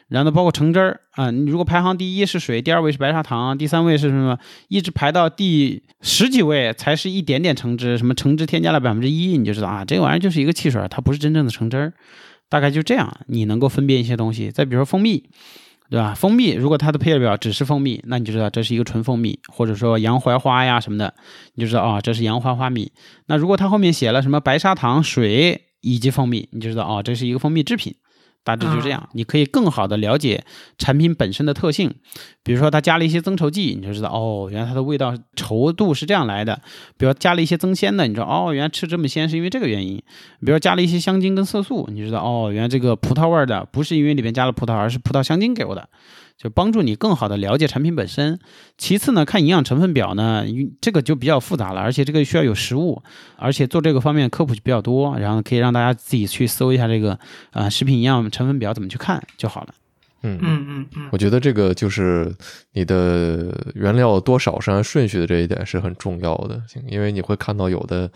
[0.08, 4.38] 然后呢，包括橙汁儿啊，你如果排行第一是水，第二位是白砂糖，第三位是什么，
[4.68, 11.92] 一直排到第十几位才是一点点橙汁，什么橙汁添加了百分之一，你就知道啊，这个玩意儿就是一个汽水，它不是真正的橙汁儿。
[12.48, 14.50] 大概就这样，你能够分辨一些东西。
[14.50, 15.28] 再比如说蜂蜜，
[15.90, 16.14] 对吧？
[16.14, 21.14] 蜂蜜如果它的配料表只是蜂蜜，那你就知道这是一个纯蜂蜜，或者说洋槐花呀什么的，
[21.54, 22.92] 你就知道啊，这是洋槐花蜜。
[23.26, 27.94] 那如果它后面写了什么白砂糖、水以及蜂蜜，你就知道啊，这是一个蜂蜜制品。
[28.46, 30.44] 大致就这样，你可以更好的了解
[30.78, 31.92] 产品本身的特性。
[32.44, 36.62] 比如说，它加了一些增稠剂，你就知道哦，原来它的味道稠度是这样来的。
[36.96, 39.96] 比如加了一些增鲜的，你知道哦，原来吃这么鲜是因为这个原因。
[39.96, 45.88] 比如说加了一些香精跟色素，你知道哦，原来这个葡萄味的不是因为里面加了葡萄，而是葡萄香精给我的。
[46.36, 48.38] 就帮助你更好的了解产品本身。
[48.76, 50.44] 其次呢，看营养成分表呢，
[50.80, 53.02] 这个就比较复杂了，而且这个需要有实物，
[53.36, 57.18] 而且做这个方面科普就比较多，然后可以让大家自己去搜一下这个
[57.52, 59.74] 啊食品营养成分表怎么去看就好了。
[60.22, 62.34] 嗯嗯嗯嗯，我觉得这个就是
[62.72, 68.10] 你的原料多少是按顺序的这一点是很重要的，因为你会看到有的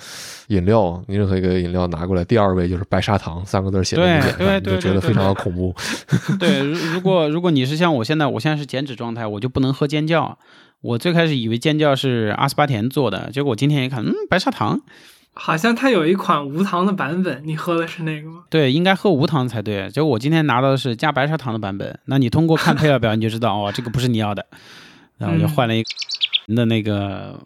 [0.49, 5.75] 饮料，你任何一个饮料拿过来，第二位就是白砂糖三个字写在对对对，就觉得非常的恐怖。
[6.41, 10.39] 对，如果如果你是像我现在，我现在是减脂状态，我就不能喝尖叫。
[10.81, 14.81] 我最开始以为尖叫是阿斯巴甜做的，结果我今天一看，嗯，白砂糖。
[15.33, 18.45] 好像它有一款无糖的版本，你喝的是那个吗？
[18.51, 19.89] 对，应该喝无糖才对。
[19.91, 21.99] 结果我今天拿到的是加白砂糖的版本。
[22.07, 24.47] 那你通过看配料表，你就知道哦，这个不是你要的。
[25.19, 27.41] 然后我就换了一个的那个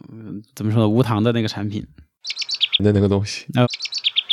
[0.54, 1.86] 怎么说无糖的那个产品。
[2.80, 3.66] 那那个东西，那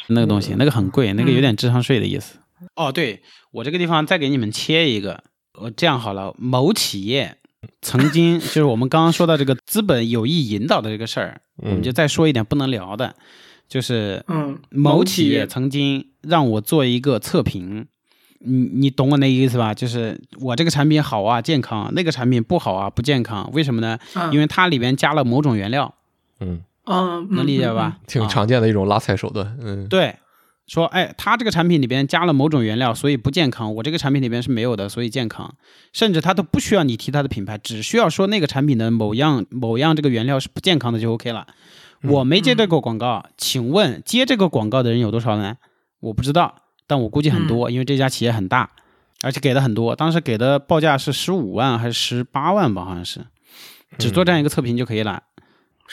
[0.08, 2.38] 那个东西，那个很贵，那个有点智商税的意思。
[2.76, 3.22] 哦，对
[3.52, 5.24] 我这个地方再给你们切一个，
[5.60, 7.38] 我这样好了，某企业
[7.82, 13.16] 曾经就是我们刚刚说到这个资本有意引导的这个事儿，我们就再说一点不能聊的。
[13.68, 17.86] 就是，嗯，某企业曾经让我做一个测评，
[18.40, 19.74] 你你懂我那意思吧？
[19.74, 23.50] 就是我这个产品好啊，健康；那个产品不好啊，不健康。
[23.54, 23.98] 为什么呢？
[24.14, 25.94] 啊因为它里边加了某种原料，
[26.42, 27.98] 嗯，嗯，能理解吧？
[28.08, 29.58] 挺啊常见的一种拉踩手段。
[29.62, 30.16] 嗯，对，
[30.72, 33.76] 说哎，他这个产品里边加了某种原料，所以不健康。
[33.76, 35.54] 我这个产品里边是没有的，所以健康。
[35.92, 41.46] 甚至他都不需要你提它的品牌，只需要说那个产品的某样某样这个原料是不健康的就 OK 了。
[42.04, 45.58] 我没接这个广告，请问接这个广告的人有多少呢？
[46.00, 46.56] 我不知道，
[46.88, 48.70] 但我估计很多，因为这家企业很大，
[49.24, 49.94] 而且给的很多。
[49.94, 53.20] 当时给的报价是十五万还是十八万吧，好像是，
[53.98, 55.22] 只做这样一个测评就可以了。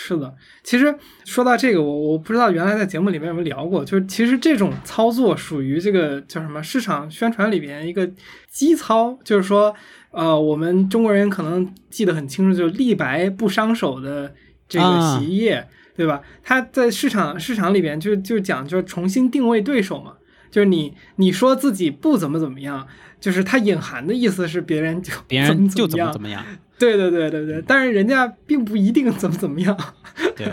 [0.01, 0.95] 是的，其实
[1.25, 8.09] 说到这个，我我不知道原来在节目里面有没有聊过，就是其实这种操作属于这个叫什么市场宣传里边一个
[8.49, 9.75] 基操，就是说，
[10.12, 14.33] 呃，我们中国人可能记得很清楚，就是立白不伤手的
[14.69, 15.66] 这个啊洗衣液，
[15.97, 16.23] 对吧？
[16.45, 20.12] 它在市场市场里边就就讲就是重新定位对手嘛，
[20.49, 22.87] 就是你你说自己不怎么怎么样，
[23.19, 26.45] 就是它隐含的意思是别人就别人就怎么样怎么样，
[26.78, 29.76] 对对对对对，但是人家并不一定怎么怎么样。
[30.36, 30.52] 对，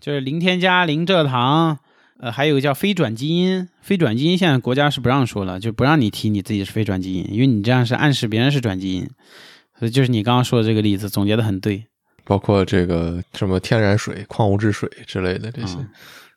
[0.00, 1.78] 就是零添加、零蔗糖，
[2.20, 3.68] 呃，还有个叫非转基因。
[3.80, 9.08] 非转基因现在国家是不让说了，就不让你提你自己是非转基因，因为你这样是暗示别人是转基因。
[9.78, 11.86] 所以就是你刚刚说的这个例子，总结的很对。
[12.24, 15.88] 包括这个什么天然水、矿物质水之类的这些嗯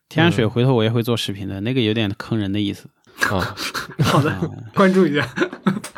[0.09, 2.89] 天然水回头我也会做视频的，那个有点坑人的意思。
[3.29, 3.55] 啊，
[4.03, 4.41] 好的，啊
[4.73, 5.27] 关注一下。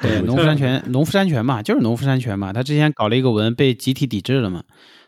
[0.01, 2.53] 对，农夫山泉，农夫山泉嘛，就是农夫山泉嘛。
[2.53, 4.63] 他之前搞了一个文，被集体抵制了嘛。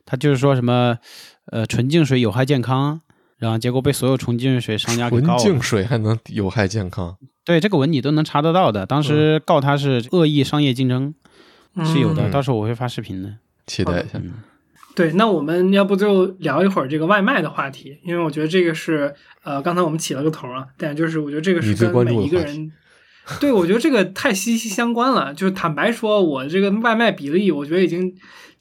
[0.06, 0.98] 他就是说什么，
[1.52, 3.02] 呃，纯净水有害健康，
[3.38, 5.40] 然后结果被所有纯净水商家给纯告了。
[5.40, 7.16] 净水还能有害健康？
[7.46, 11.14] 对这个文你都能查得到的，当时告他是恶意商业竞争，
[11.86, 12.28] 是有的。
[12.28, 13.34] 嗯到时候我会发视频的。
[13.68, 14.20] 期待一下。
[14.22, 14.34] 嗯，
[14.94, 19.14] 对，那我们要不就聊一会儿这个外卖的话题，因为我觉得这个是
[19.44, 22.72] 呃，刚才我们起了个头啊，但就是我觉得这个是跟每关注一个人，
[23.40, 25.34] 对我觉得这个太息息相关了。
[25.34, 28.14] 就是坦白说，我这个外卖比例，我觉得已经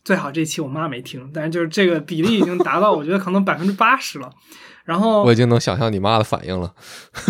[0.05, 4.31] 最好这期我妈没听，但是就是这个比例已经达到我觉得可能百分之八十了。
[4.85, 6.75] 然后 我已经能想象你妈的反应了。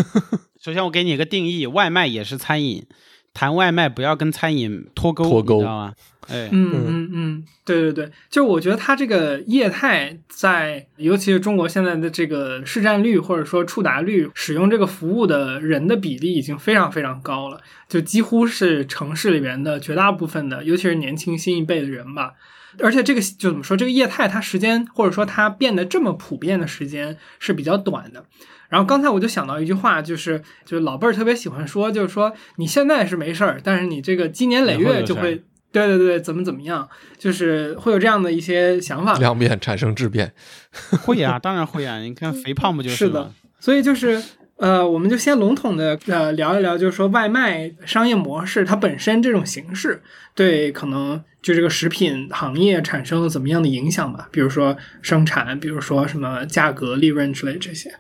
[0.61, 2.85] 首先我给你一个定义，外卖也是餐饮，
[3.33, 5.95] 谈外卖不要跟餐饮脱钩，脱钩你知道吗？
[6.31, 22.33] 哎，嗯嗯嗯，对对对，就是我觉得它这个业态在，尤其是中国现在的这个市占率或者说触达率，使用这个服务的人的比例已经非常非常高了，就几乎是城市里边的绝大部分的，尤其是年轻新一辈的人吧。
[22.79, 28.25] 而且这个就怎么说，这个业态它时间或者说它变得这么普遍的时间是比较短的。
[28.69, 35.43] 然后刚才我就想到一句话，就是就是老辈儿特别喜欢说，就是说你现在是没事儿，但是你这个积年累月就会，
[35.73, 36.89] 对对对，怎么怎么样，
[37.19, 39.15] 就是会有这样的一些想法。
[39.19, 40.33] 量变产生质变，
[41.05, 41.99] 会啊，当然会啊。
[42.01, 43.33] 你看肥胖不就是吗是的？
[43.61, 44.23] 所以就是
[44.57, 50.03] 呃，我们就先笼统的呃聊一聊，就是说外卖商业模式它本身这种形式
[50.35, 54.29] 对可能就这个食品行业产生了怎么样的影响吧？
[54.31, 57.95] 比如说生产，比如说什么价格、利润之类这些。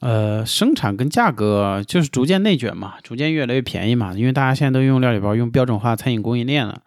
[0.00, 6.82] 呃，生产跟价格就是逐渐内卷嘛，逐渐越来越便宜嘛，因为大家现在都用料理包，用标准化餐饮供应链了。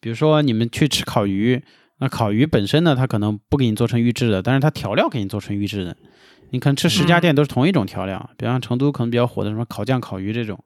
[0.00, 1.62] 比如说你们去吃烤鱼，
[1.98, 5.96] 那烤鱼本身呢，它可能不给你做成预制的，但是它调料给你做成预制的。
[6.50, 10.56] 你可能吃十家店都是同一种调料，比方成都可能比较火的什么烤酱、烤鱼这种，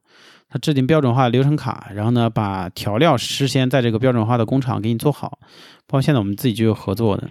[0.47, 5.39] 它制定标准化流程卡，然后呢把调料事先在这个标准化的工厂给你做好。
[5.87, 7.27] 包括现在我们自己就有合作的。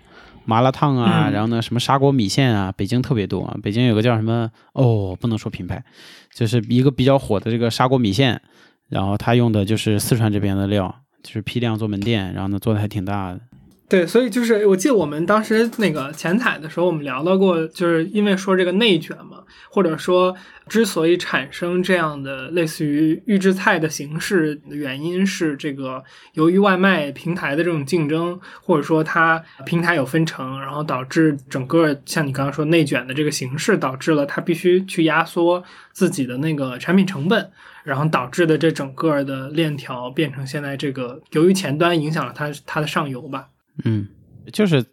[0.49, 3.55] 麻辣烫啊，嗯然后呢，什么砂锅米线啊，北京特别多啊。
[3.63, 5.85] 北京有个叫什么哦，不能说品牌，
[6.33, 8.41] 就是一个比较火的这个砂锅米线，
[8.89, 13.41] 然后他用的就是四川这边的料，就是批量做门店，然后呢做的还挺大的。
[13.89, 20.37] 对，所以就是我记得我们当时那个前采的时候，我们聊到过，就是因为说这个内卷嘛，或者说
[20.69, 26.05] 之所以产生这样的类似于预制菜的形式的原因是这个
[26.35, 37.51] 由于外卖平台的这种竞争，或者说它平台有分成，然后导致整个像你刚刚说内卷的这个形式，导致了它必须去压缩自己的那个产品成本。
[37.85, 43.49] 然后导致的这整个的链条变成现在这个，由于前端影响了它它的上游吧，
[43.85, 44.09] 嗯，
[44.53, 44.85] 就是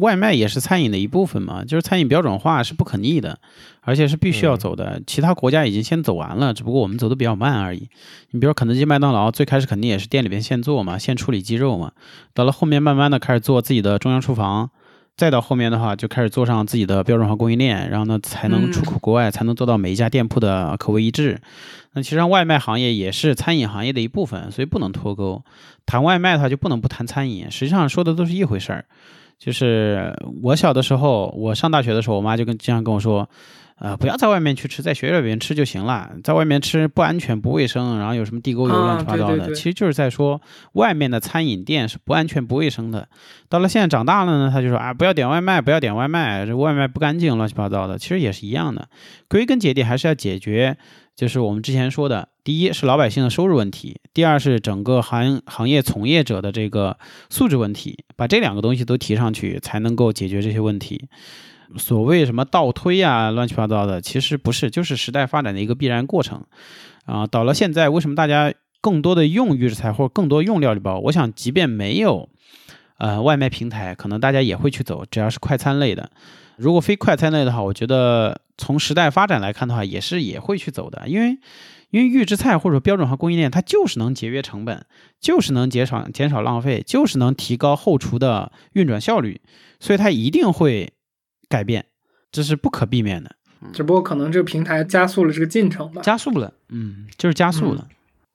[0.00, 3.38] 外卖也是餐饮的一部分嘛，就是餐饮标准化是不可逆的，
[3.80, 5.00] 而且是必须要走的。
[5.06, 7.88] 其他国家已经先走完了，只不过我们走的比较慢而已。
[8.30, 11.92] 你比如说肯德基、麦当劳，最开始肯定也是店里边现做嘛，现处理鸡肉嘛，
[12.32, 14.70] 到了后面慢慢的开始做自己的中央厨房。
[15.16, 21.40] 再到后面的话，就开始做上自己的标准化供应链，然后呢，才能出口国外，才能做到每一家店铺的口味一致。
[21.92, 25.42] 那其实上外卖行业也是餐饮行业的一部分，所以不能脱钩。
[25.86, 28.84] 谈外卖的话，就不能不谈餐饮，实际上说的都是一回事儿。
[29.38, 30.12] 就是
[30.42, 33.28] 我小的时候，我上大学的时候，我妈就跟经常跟我说，
[33.76, 36.12] 呃，不要在外面去吃，在学校里面吃就行了。
[36.22, 40.40] 在外面吃不安全、不卫生，然后有什么地沟油啊乱七八糟的，对对对其实就是在说
[40.74, 43.08] 外面的餐饮店是不安全、不卫生的。
[43.48, 47.98] 到了现在长大了呢，他就说啊，不要点外卖，不要点外卖，这外卖不干净，乱七八糟的。
[47.98, 48.88] 其实也是一样的，
[49.28, 50.76] 归根结底还是要解决，
[51.16, 56.96] 就是我们之前说的，第一是老百姓的收入问题，第二是整个行行业从业者的这个
[57.28, 61.08] 素质问题，把这两个东西都提上去，才能够解决这些问题。
[61.76, 66.44] 所谓什么倒推啊，乱七八糟的，其实不是，就是时代发展的一个必然过程。
[67.06, 70.98] 啊，到了现在，为什么大家更多的用预制菜或者更多用料理包？
[70.98, 72.28] 我想，即便没有
[72.98, 76.10] 呃外卖平台，可能大家也会去走，只要是快餐类的。
[76.56, 81.36] 如果非快餐类的话，我觉得从时代发展来看的话，也是也会去走的，因为
[81.90, 84.86] 因为预制菜或者标准化供应链，它就是能节约成本，
[85.20, 89.40] 就是能减少减少浪费，就是能提高后厨的运转效率，
[89.78, 90.92] 所以它一定会
[91.48, 91.84] 改变，
[92.30, 93.34] 这是不可避免的，
[93.72, 96.02] 只不过可能这个平台加速了这个进程吧。
[96.02, 97.86] 加速了，嗯，就是加速了。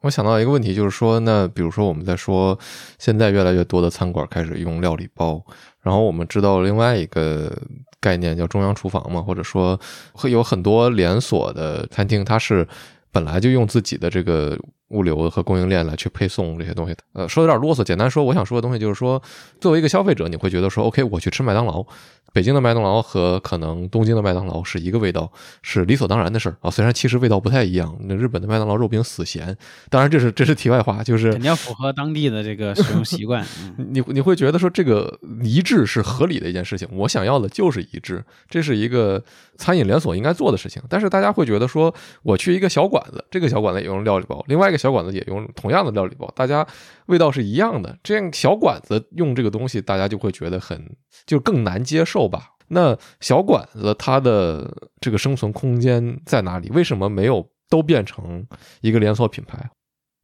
[0.01, 2.57] 我想到一个问题，就是说，那比如说我们在说，
[2.97, 5.43] 现在越来越多的餐馆开始用料理包，
[5.81, 7.51] 然后我们知道另外一个
[7.99, 9.77] 概念叫中央厨房嘛，或者说
[10.13, 12.65] 会有很多连锁的餐厅，它是
[13.11, 14.57] 本来就用自己的这个
[14.91, 16.95] 物流和供应链来去配送这些东西。
[17.11, 19.21] 呃，说有点啰嗦，简单说，我想说的东西就是说，
[19.59, 21.85] 作为一个消费者，你会觉得说，OK，我去吃麦当劳。
[22.33, 25.31] 北京的麦当劳和可能东京的麦当劳是一个味道，
[25.61, 26.69] 是理所当然的事儿啊。
[26.69, 29.55] 虽然其实味道不太一样，那日本的麦当劳肉饼死咸，
[29.89, 33.45] 当然这是这是题外话，就是肯定要符合当地的这个使用习惯。
[33.77, 39.23] 嗯你 你会觉得说这个一致是合理的一件事情，我想要的就是一致，这是一个
[39.57, 40.81] 餐饮连锁应该做的事情。
[40.89, 41.93] 但是大家会觉得说，
[42.23, 46.65] 我去一个小馆子，这个小馆子也用料理包，另外一个小馆子也用同样的料理包，大家
[47.07, 50.95] 味道是一样的，这样小馆子用这个东西，大家就会觉得很
[51.25, 52.51] 就更难接受够吧。
[52.67, 54.69] 那小馆子它的
[54.99, 56.69] 这个生存空间在哪里？
[56.71, 58.45] 为什么没有都变成
[58.81, 59.69] 一个连锁品牌？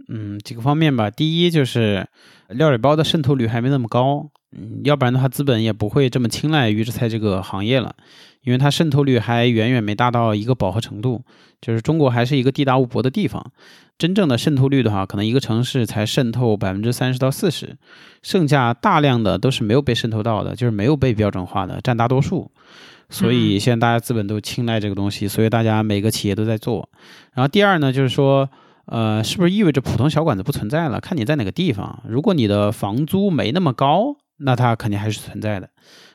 [0.08, 1.10] 嗯，几个方面吧。
[1.10, 2.08] 第一就是
[2.50, 7.96] 料理包的渗透率还没那么高，嗯，要不然的话资本也不会这么青睐预制菜这个行业了，
[8.44, 11.24] 因为它渗透率还远远没达到一个饱和程度。
[11.62, 13.44] 就是中国还是一个地大物博的地方，
[13.98, 17.76] 真正的渗透率的话，可能一个城市才渗透百分之三十到四十，
[18.22, 22.52] 剩下大量的都是没有被渗透到的，就是没有被标准化的，占大多数。
[23.10, 26.88] 所以现在大家资本都青睐这个东西，所以大家每个企业都在做。
[27.34, 28.48] 然后第二呢，就是说。
[28.86, 31.00] 呃，是不是意味着普通小馆子不存在了？
[31.00, 32.04] 看你在哪个地方。
[32.08, 35.68] 如果你的房租没那么高，那它肯定还是存在的；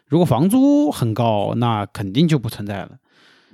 [0.07, 2.91] 如果房租很高，那肯定就不存在了。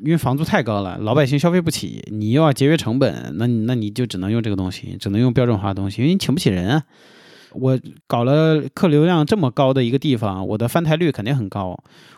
[0.03, 6.83] 因为房租太高了，老百姓消费不起，你又要节约成本，那你那你就只能用这个东西，只能用标准化的东西，因为你请不起人啊。
[7.59, 11.77] 我搞了客流量这么高的一个地方，我的翻台率肯定很高。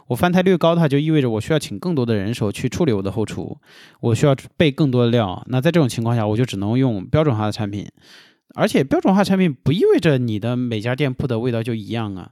[0.09, 3.59] 我翻台率高的话，就意味着我需要请更多的人手去处理我的后厨，
[4.01, 5.45] 我需要备更多的料。
[5.49, 7.87] 那在这种情况下，我就只能用标准化的产品。
[8.55, 12.31] 而且标准化产品不意味着你的每家店铺的味道就一样啊。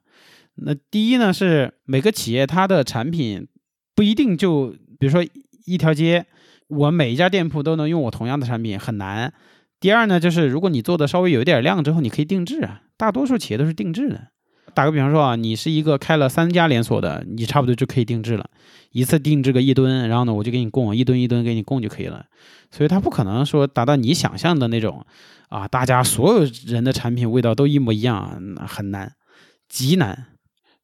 [0.57, 3.47] 那第一呢，是每个企业它的产品
[3.95, 5.23] 不一定就，比如说
[5.67, 6.25] 一条街，
[6.69, 9.33] 我每一家店铺都能用我同样的产品，很难。
[9.87, 12.83] 第二呢，就是如果你做的稍微有一点量之后，你可以定制啊。
[12.97, 14.21] 大多数企业都是定制的。
[14.75, 18.51] 打个比方说啊，你是一个开了三家连锁的，你差不多就可以定制了，
[18.91, 22.25] 一次定制个一吨，然后呢，我就给你供一吨一吨给你供就可以了。
[22.73, 25.07] 所以它不可能说达到你想象的那种
[25.51, 29.13] 啊，大家所有人的产品味道都一模一样，很难，
[29.69, 30.27] 极难。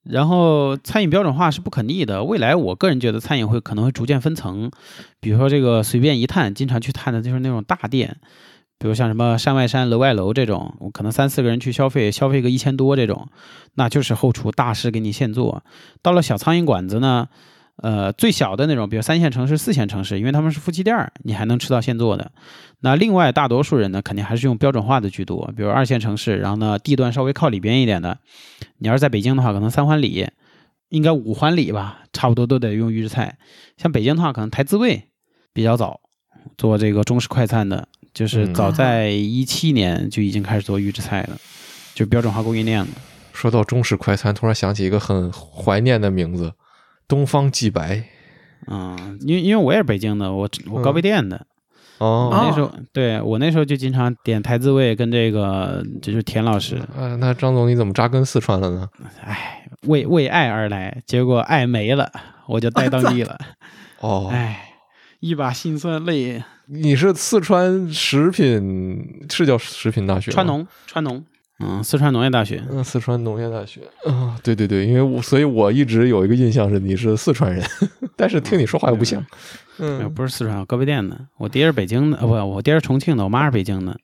[0.05, 4.71] 然后餐饮标准化是不可逆的，未来我个人觉得餐饮会可能会逐渐分层，
[5.19, 8.19] 比如说这个随便一探，经常去探的就是那种大店。
[8.83, 13.29] 比如像什么山外山楼外楼这种，我可能三四个人去消费，消费个一千多这种，
[13.75, 15.63] 那就是后厨大师给你现做。
[16.03, 17.29] 到了小苍蝇馆子呢，
[17.77, 22.33] 呃，最小的那种，比如三线城市、四线城市，因为他们是夫妻店儿，你还能吃到现做的。
[22.81, 28.19] 那另外大多数人呢，肯定还是用标准化的居多，比如二线城市，然后呢地段稍微靠里边一点的，
[28.79, 30.27] 你要是在北京的话，可能三环里，
[30.89, 33.39] 应该五环里吧，差不多都得用预制菜。
[33.77, 35.05] 像北京的话，可能台资味
[35.53, 36.01] 比较早
[36.59, 37.87] 做这个中式快餐的。
[38.15, 41.37] 就是早在一七年就已经开始做预制菜了，
[41.95, 42.89] 就标准化供应链了。
[43.33, 46.53] 说到中式快餐，突然想起一个很怀念的名字——
[47.09, 48.05] 东方既白。
[48.67, 51.47] 嗯，因为因为我也是北京的，我我高碑店的。
[51.99, 56.81] 哦，那时候对我那时候就经常点台滋味跟这个就是田老师。
[56.97, 58.89] 嗯，那张总你怎么扎根四川了呢？
[59.25, 62.11] 哎，为为爱而来，结果爱没了，
[62.47, 63.39] 我就待当地 了。
[64.01, 64.72] 哦，哎，
[65.23, 66.43] 一把辛酸泪。
[66.67, 70.33] 你是四川食品是叫食品大学？
[70.33, 71.25] 川农，川农。
[71.61, 72.61] 嗯，四川农业大学。
[72.69, 77.65] 嗯，四川农业大学啊，对对对，因为我所以我一直有一个印象是你是四川人，
[78.17, 79.25] 但是听你说话又不像。
[79.79, 81.17] 嗯，不是四川，我高碑店的。
[81.39, 83.97] 我爹是北京的，呃，不，我爹是重庆的，我妈是北京的。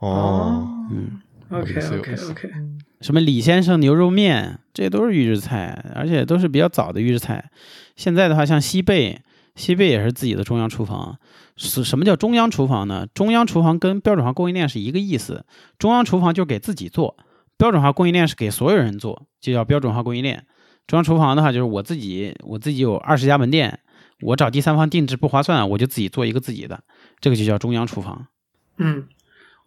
[0.00, 1.18] 哦，嗯
[1.48, 2.50] ，，OK OK OK，
[3.00, 7.50] 什么李先生牛肉面，这些都是预制菜，而且都是比较早的预制菜。
[7.96, 9.18] 现在的话，像西贝，
[9.58, 11.18] 西贝也是自己的中央厨房。
[11.56, 13.06] 是什么叫中央厨房呢？
[13.12, 15.44] 中央厨房跟标准化供应链是一个意思。
[15.76, 17.16] 中央厨房就给自己做，
[17.56, 20.46] 标准化供应链是给所有人做，就叫标准化供应链。
[20.86, 23.80] 中央厨房的话，就是我自己，我自己有二十家门店，
[24.22, 26.80] 我找第三方定制不划算，我就自己做一个自己的，
[27.20, 28.28] 这个就叫中央厨房。
[28.76, 29.08] 嗯，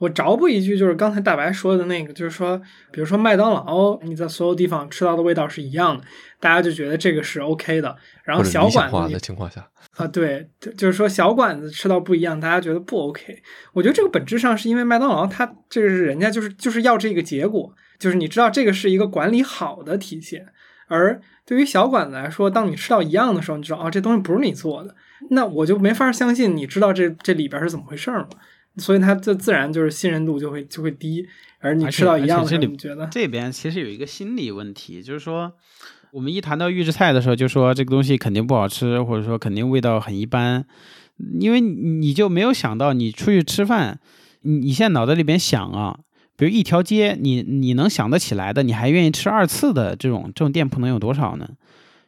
[0.02, 2.60] 我着补一句，就是刚才大白说的那个，就是说，
[2.92, 6.04] 比如说麦当劳，你在所有地方吃到的味道是一样的，
[6.40, 7.96] 大家就觉得这个是 OK 的。
[8.24, 13.44] 然后小馆子的情况下，啊，对，就就是说小馆子吃到不一样，大家觉得不 OK。
[13.74, 20.48] 我觉得这个本质上是因为麦当劳它这个是人家就是就是要这个结果，就是你知道这个是一个管理好的体现。
[20.88, 24.96] 而对于小馆子来说，当你吃到一样的时候，你知道啊，这东西不是你做的，
[25.30, 28.30] 那我就没法相信你知道这这里边是怎么回事儿嘛。
[28.78, 31.28] 所以它这自然就是信任度就会就会低，
[31.60, 35.52] 而你吃到一样的时候，而且这里你觉得这边其实有一个心理问题，就是说，
[36.12, 40.66] 我们一谈到预制菜的时候，就说这个东西肯定不好吃，或者说肯定味道很一般，
[41.40, 44.00] 因为你就没有想到，你出去吃饭，
[44.42, 46.00] 你你现在脑袋里边想啊，
[46.38, 51.50] 比如一条街，你你能想得起来的，你还愿意吃二次的这种这种店铺能有多少呢？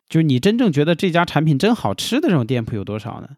[0.10, 3.30] 就是你真正觉得这家产品真好吃的这种店铺有多少呢？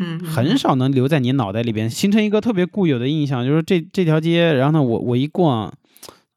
[0.00, 5.72] 嗯，嗯很少能留在你脑袋里边，形成一个特别固有的印象，就是这这条街，然后呢，我我一逛，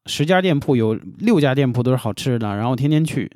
[0.06, 3.30] 十家店铺有六家店铺都是好吃的，然后我天天去，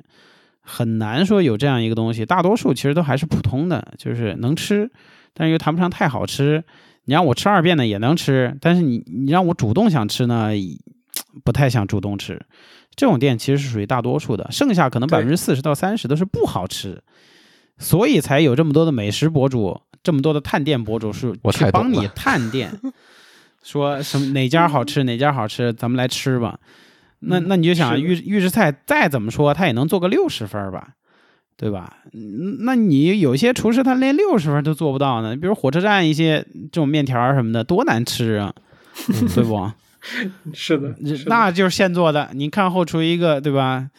[0.61, 2.25] 很难说有这样一个东西。
[2.25, 4.89] 大多数其实都还是普通的，就是能吃，
[5.33, 6.63] 但是又谈不上太好吃。
[7.05, 10.51] 你让我吃二遍呢也能吃，但是你你让我主动想吃呢，
[11.43, 12.39] 不太想主动吃。
[12.95, 17.01] 这种店其实是属于大多数的，剩下可能百对分之四十到三十都是不好吃，
[17.79, 22.71] 所以才有这么多的美食博主，这么多的探店博主是我去帮你探店，
[23.63, 26.59] 说什么哪家好吃哪家好吃，咱们来吃吧。
[27.19, 30.89] 那嗯那你就想预预制菜再怎么说，他也能做个六十分儿吧，
[31.57, 31.97] 对吧？
[32.13, 38.53] 嗯那你有些厨师他连六十分都做不到呢，比如火车站一些这种面条儿什么的，多难吃啊，
[39.35, 39.69] 对不？
[40.53, 42.29] 是的，是的那就是现做的。
[42.33, 43.89] 你看后厨一个，对吧？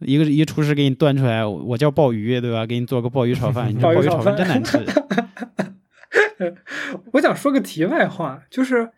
[0.00, 2.66] 一个一个厨师给你端出来，我叫鲍鱼，对吧？
[2.66, 4.78] 给你做个鲍鱼炒饭， 你这鲍鱼炒饭真难吃。
[7.12, 8.88] 我想说个题外话，就是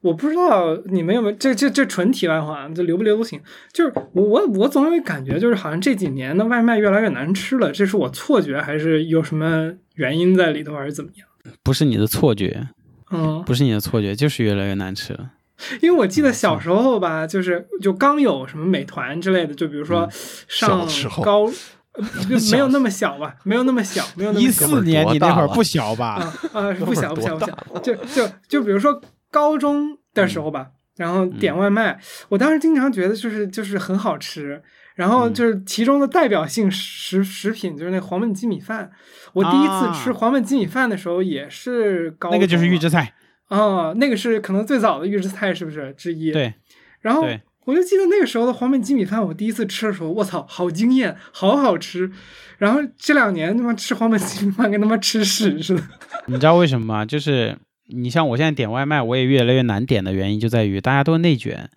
[0.00, 3.38] 我不知道你们有没有这这这纯题外话，这留不留都行。
[3.72, 11.28] 就是我我我总有一感觉，就是好像这几年的外卖越来越难吃了，这是我错觉，还是有什么原因在里头，还是怎么样？
[11.62, 12.68] 不是你的错觉，
[13.10, 15.32] 嗯，不是你的错觉，就是越来越难吃了。
[15.80, 20.08] 因为我记得小时候吧，就是就刚有什么美团之类的，就比如说
[20.48, 20.86] 上
[21.22, 21.44] 高，
[21.94, 26.14] 呃就没有那么小吧，没有那么小，没有那么一小四年你那会儿不小吧？
[26.52, 29.00] 啊啊，不小不小不小，就就就比如说
[29.30, 34.62] 高中的时候吧，然后点外卖，我当时经常觉得就是就是很好吃，
[34.94, 38.90] 然后就是其中的代表性食食品就是那黄焖鸡米饭，
[39.32, 43.14] 我第一次吃啊黄焖鸡米饭的时候也是高那个就是预制菜，
[43.48, 46.54] 啊，那个是可能最早的预制菜是不是之一？，对
[47.00, 47.26] 然后。
[47.66, 52.08] 我就记得那个时候的黄焖鸡米饭，我第一次吃的时候，我操，好惊艳，好好吃。
[52.58, 55.82] 然后这两年他妈吃黄焖鸡米饭跟他妈吃屎似的。
[56.26, 57.04] 你知道为什么吗？
[57.04, 57.58] 就是
[57.88, 61.68] 你像我现在点外卖，我也越来越难点的原因就在于大家都内卷，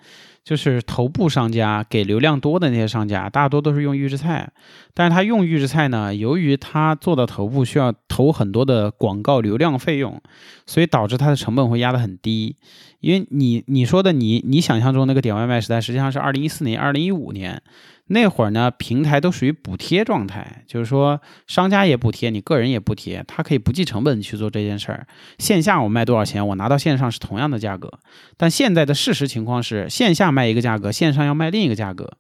[0.44, 4.52] 就是头部商家给流量多的那些商家，大多都是用预制菜，
[4.94, 10.22] 但是他用预制菜呢，由于他做的头部需要投很多的广告流量费用，
[10.66, 12.56] 所以导致他的成本会压得很低。
[13.00, 17.62] 因为你你说的你你想象中那个点外卖时代，实际上是二零一四年、二零一五年
[18.10, 25.08] 那会儿呢，平台都属于补贴状态，就是说商家也补贴，你个人也补贴，他可以不计成本去做这件事儿。
[25.38, 28.00] 线下我卖多少钱，我拿到线上是同样的价格，
[28.36, 32.12] 但现在的事实情况是，线下卖一个价格，线上要卖另一个价格，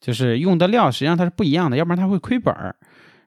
[0.00, 2.74] 就是用的料实际上它是不一样的，要不然它会亏本儿。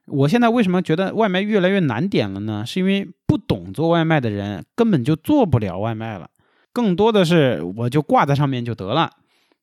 [0.06, 2.64] 我现在为什么觉得外卖越来越难点了呢？
[2.66, 6.28] 是因为不懂做外卖的人根本就做不了外卖了，
[6.72, 9.12] 更多的是我就挂在上面就得了。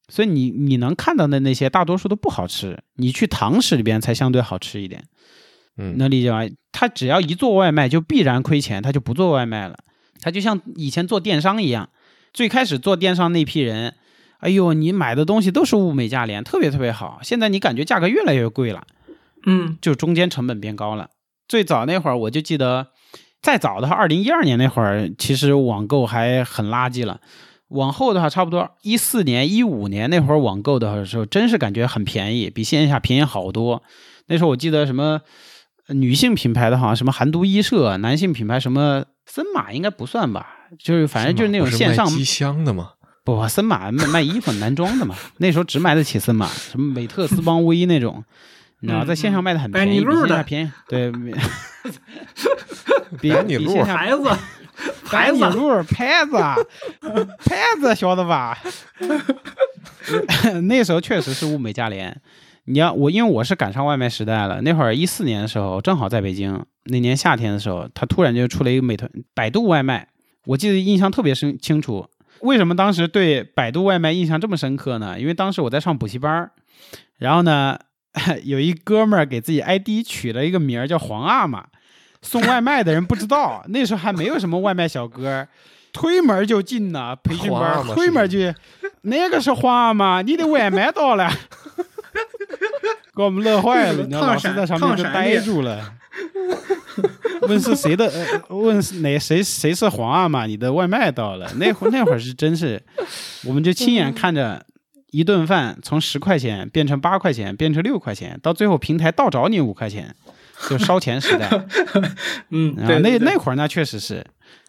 [0.09, 5.03] 所以你你能看到的那些大多数都不好吃，你去堂食里边才相对好吃一点。
[5.77, 6.39] 嗯，能理解吗？
[6.71, 9.77] 他只要一做外卖，就必然亏钱，他就不做外卖了。
[10.21, 11.89] 他就像以前做电商一样，
[12.33, 13.93] 最开始做电商那批人，
[14.39, 17.19] 哎呦，你买的东西都是物美价廉，特别特别好。
[17.21, 18.87] 现在你感觉价格越来越贵了，
[19.45, 21.09] 嗯就中间成本变高了。
[21.47, 22.87] 最早那会儿，我就记得，
[23.41, 27.21] 再早的话，二零一二年那会儿，其实网购还很垃圾了。
[27.69, 33.81] 往后的话，差不多一四年、一五年那会儿网购的时候，真是感觉很便宜，比线下便宜好多。
[34.27, 35.21] 那时候我记得什么
[35.87, 40.47] 呃女性品牌的，好像什么韩都衣舍；男性品牌什么森马应该不算吧，
[40.79, 42.91] 就是反正就是那种线上卖机箱的嘛。
[43.23, 48.23] 不，森马卖卖衣服男装的嘛，那时候只买得起森马，什么美特斯邦威那种，
[48.79, 51.33] 你知道，嗯在线上卖的很便宜，比线下便宜，对，比
[53.57, 54.23] 比线下孩子，
[55.03, 56.31] 孩子路牌子，
[57.45, 58.57] 牌子晓得吧？
[60.63, 62.21] 那时候确实是物美价廉。
[62.65, 64.61] 你要我，因为我是赶上外卖时代了。
[64.61, 66.65] 那会儿一四年的时候，正好在北京。
[66.85, 70.07] 那年夏天的时候，他突然就出了一个美团百度外卖，
[70.45, 72.07] 我记得印象特别深清楚。
[72.41, 75.19] 为什么当时对百度外卖印象这么深刻呢？
[75.19, 76.51] 因为当时我在上补习班儿，
[77.17, 77.79] 然后呢，
[78.43, 81.65] 有一哥们儿给自己 ID 取了一个名儿叫皇阿玛，
[82.21, 85.47] 送外卖的人不知道，那时候还没有什么外卖小哥，
[85.93, 88.39] 推门就进呐，培训班推门就，
[89.01, 91.31] 那个是皇阿玛，你的外卖到了，
[93.15, 95.93] 给我们乐坏了，你知道，烫老师在上面就呆住了。
[97.43, 98.11] 问是谁的？
[98.49, 100.47] 呃、问哪谁谁是皇阿玛？
[100.47, 101.47] 你的外卖到了。
[101.57, 102.81] 那会那会儿是真是，
[103.45, 104.65] 我们就亲眼看着
[105.11, 110.15] 一顿饭从十块钱变成八块钱，变成六块钱，到最后平台倒找你五块钱，
[110.69, 111.49] 就烧钱时代。
[112.51, 114.25] 嗯，那对对那会儿那确实是，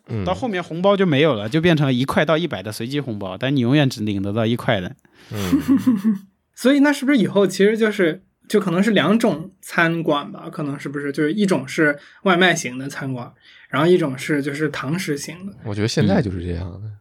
[0.08, 4.94] 嗯，到后面红包就没有了，就变成了一块到一百的随机红包，但你永远只领得到一块的。
[5.32, 5.38] 嗯，
[6.54, 10.48] 所以那是不是以后其实就是就可能是两种餐馆吧？
[10.50, 13.32] 可能是不是就是一种是外卖型的餐馆，
[13.68, 15.52] 然后一种是就是堂食型的。
[15.64, 16.78] 我觉得现在就是这样的。
[16.84, 16.92] 嗯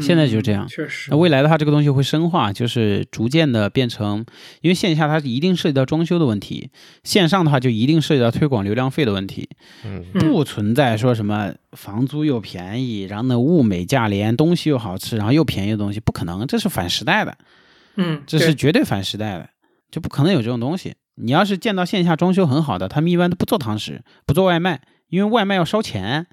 [0.00, 1.16] 现在就是这样确实那。
[1.18, 4.24] 未来的话，这个东西会深化，就是逐渐的变成，
[4.62, 6.70] 因为线下它一定涉及到装修的问题，
[7.04, 9.50] 线上的话就一定涉及到推广流量费的问题，
[9.84, 17.36] 嗯，嗯不存在说什么房租又便宜，然后呢物美价廉，东西又好吃，然后又便宜的东西，不可能，这是反时代的，
[17.96, 19.50] 嗯，这是绝对反时代的，
[19.90, 20.94] 就不可能有这种东西。
[21.16, 26.26] 你要是见到线下装修很好的，他们一般都不做堂食，不做外卖，因为外卖要烧钱。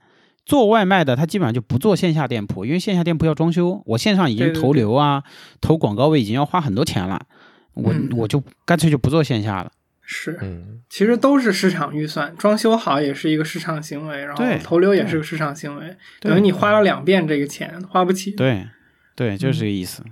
[0.46, 5.24] 做外卖的他基本上就不做线下店铺，因为线下店铺要装修，我线上已经投流啊、
[5.62, 7.26] 投广告位已经要花很多钱了，
[7.74, 9.72] 我、嗯我就干脆就不做线下了。
[10.06, 18.32] 是，嗯，其实都是市场预算，装修好也是一个市场行为，然后投流也是个市场行为，等于你花了两遍这个钱，花不起。
[18.32, 18.68] 对，
[19.16, 20.04] 对，就是这个意思。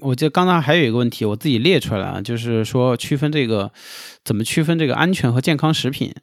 [0.00, 3.72] 我记得刚才还有一个问题，我自己列出来了，就是说区分这个
[4.22, 6.14] 怎么区分这个安全和健康食品，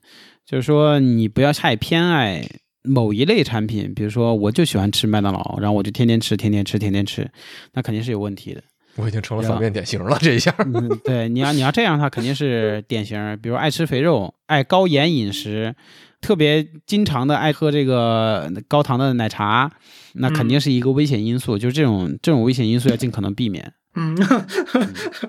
[0.46, 2.48] 就是说你不要太偏爱
[2.86, 7.30] 某一类产品，比如说我就喜欢吃麦当劳，然后我就天天吃，天天吃，天天吃，
[7.74, 8.62] 那肯定是有问题的。
[8.98, 10.56] 我已经成了反面典型了，这一下。
[10.60, 15.76] 嗯，对，你要你要这样，他 肯定是典型，比如爱吃肥肉，爱高盐饮食，
[16.22, 19.70] 特别经常的爱喝这个高糖的奶茶，
[20.14, 21.58] 那肯定是一个危险因素。
[21.58, 23.74] 就是这种这种危险因素要尽可能避免。
[23.96, 24.16] 嗯，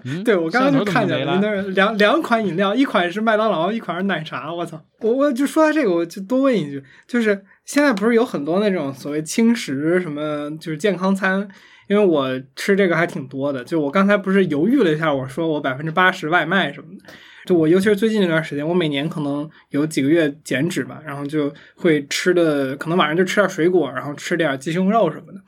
[0.04, 4.52] 嗯 对我刚刚就看见了那两两款饮料，一款是麦当劳，一款是奶茶。
[4.52, 4.80] 我操！
[5.00, 11.48] 我我就说到这个，我就多问一句，就是现在不是有很多那种所谓轻食什么，就是健康餐。
[11.88, 17.12] 因为我吃这个还挺多的，就我刚才不是犹豫了一下，我说我百分之八十外卖什么的，
[17.44, 25.40] 就我尤其是最近这段时间，我每年可能有几个月减脂吧，然后就会吃的，可能晚上就吃点水果，然后吃点鸡胸肉什么的。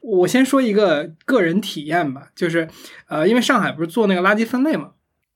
[0.00, 2.68] 我先说一个个人体验吧，就是
[3.08, 4.90] 呃，因为上海不是做那个垃圾分类嘛，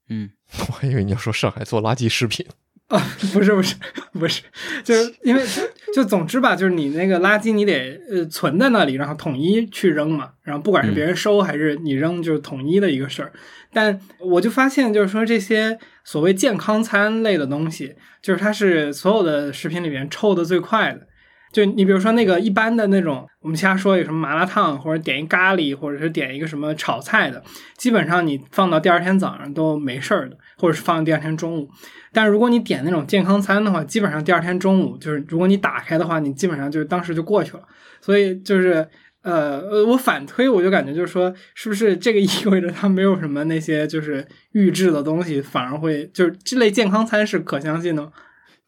[0.08, 0.30] 嗯，
[0.68, 2.46] 我还以为你要说上海做垃圾食品。
[2.92, 3.00] 啊，
[3.32, 3.74] 不是不是
[4.12, 4.42] 不是，
[4.84, 5.62] 就是因为就
[5.94, 13.32] 就总之吧，就是你那个垃圾你得呃存在那里，然后统一去扔嘛，然后不管是别人收还是你扔，就是统一的一个事儿。
[13.72, 21.06] 但我就发现，就是说这些所谓健康餐类的东西，就是它是所有的食品里面臭的最快的。
[21.52, 27.42] 就你比如说那个一般的那种，我们瞎说有什么麻辣烫，或者点一咖喱，或者是点一个什么炒菜的，
[27.76, 31.68] 基本上你放到第二天早上都没事儿的，或者是放到第二天中午。
[32.10, 37.62] 但如果你点那种健康餐的话，基本上第二天中午就是如果你打开的话，你基本上就是当时就过去了。
[38.00, 38.88] 所以就是
[39.22, 48.10] 呃呃，我反推我就感觉就是说，是不是这个意味着它没有什么那些就是预制的东西，反而会就是这类健康餐是可相信的？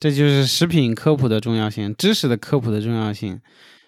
[0.05, 3.41] 这就是食品科普的重要性，知识的科普的重要性。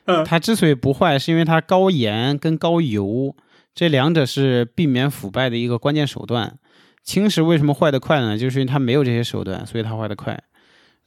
[0.06, 3.36] 呃，它之所以不坏，是因为它高盐跟高油
[3.74, 6.58] 这两者是避免腐败的一个关键手段。
[7.04, 8.38] 轻食为什么坏得快呢？
[8.38, 10.42] 就是因为它没有这些手段，所以它坏得快。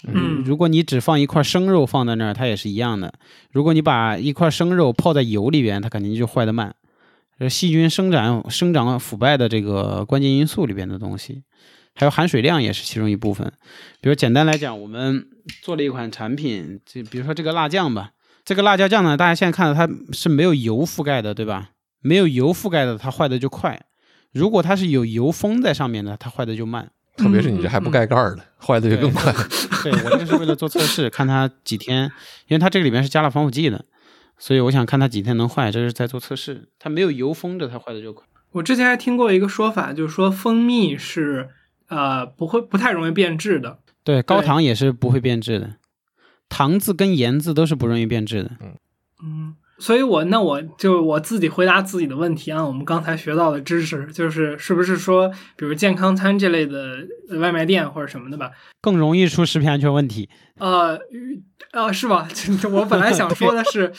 [0.08, 3.12] 嗯如果你只放一块生肉放在那儿，它也是一样的。
[3.52, 6.76] 如果你把一块生肉泡在油里边，它肯定就坏得慢。
[7.40, 11.42] 这细菌生长、生长腐败的这个关键因素里边的东西，
[12.00, 13.52] 还有含水量也是其中一部分。
[14.00, 15.28] 比如简单来讲，我们
[15.62, 18.12] 做了一款产品，就比如说这个辣酱吧，
[18.46, 21.72] 这个辣椒酱呢，大家现在看到它是没有油覆盖的，对吧？
[22.02, 23.78] 没有油覆盖的，它坏的就快；
[24.32, 26.90] 如果它是有油封在上面的，它坏的就慢。
[27.18, 29.34] 特别是你这还不盖盖儿的，坏的就更快。
[29.84, 32.04] 对我这个是为了做测试，看它几天，
[32.48, 33.84] 因为它这个里面是加了防腐剂的，
[34.38, 36.70] 所以我想看它几天能坏，这是在做测试。
[36.80, 38.26] 它没有油封着，它坏的就快。
[38.52, 41.50] 我之前还听过一个说法，就是说蜂蜜是
[41.90, 43.80] 呃不会不太容易变质的。
[44.04, 45.76] 对，高糖也是不会变质的，
[46.48, 48.52] 糖字跟盐字都是不容易变质的。
[49.22, 52.66] 嗯，所以我那我就我自己回答自己的问题啊。
[52.66, 57.06] 我们刚才学到的知识，就是是不是说，比如健康餐这类的
[57.40, 58.52] 外卖店或者什么的吧，
[58.82, 60.30] 更容易出食品安全问题。
[60.58, 60.98] 呃
[61.72, 62.28] 呃，是吧？
[62.72, 63.92] 我本来想说的是，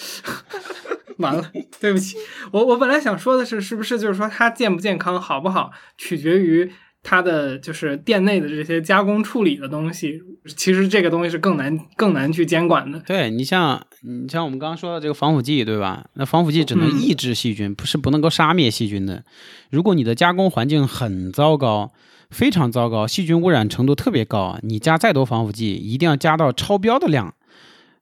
[1.18, 2.16] 完了，对不起，
[2.50, 6.72] 我我本来想说的是，是不是就是说它健不健康、好不好，取决于
[7.02, 10.20] 它的就是店内的这些加工处理的东西。
[10.56, 12.98] 其实这个东西是更难更难去监管的。
[13.00, 16.06] 对你像你像我们刚刚说的这个防腐剂，对吧？
[16.14, 19.22] 那防腐剂只能嗯抑制细菌，不是不能够杀灭细菌的。
[19.70, 21.92] 如果你的加工环境很糟糕，
[22.30, 27.34] 非常糟糕，细菌污染程度特别高，你加再多防腐剂，一定要加到超标的量，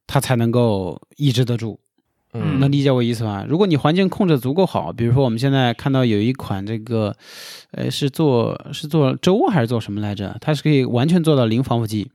[0.07, 1.81] 它才能够抑制得住。
[2.35, 3.47] 嗯能理解我意思吧？
[3.49, 7.17] 如果你环境控制足够好，比如说我们现在看到有一款这个，
[7.71, 10.37] 呃，是做是做粥还是做什么来着？
[10.41, 12.11] 它是可以完全做到零防腐剂。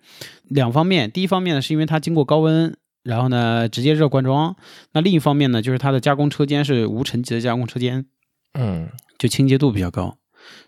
[0.50, 4.56] 两方面，第一方面呢，是因为它经过高温，然后呢直接热灌装；
[4.94, 8.06] 那另一方面呢，就是它的加工车间是无尘级的加工车间，
[8.54, 10.18] 嗯就清洁度比较高。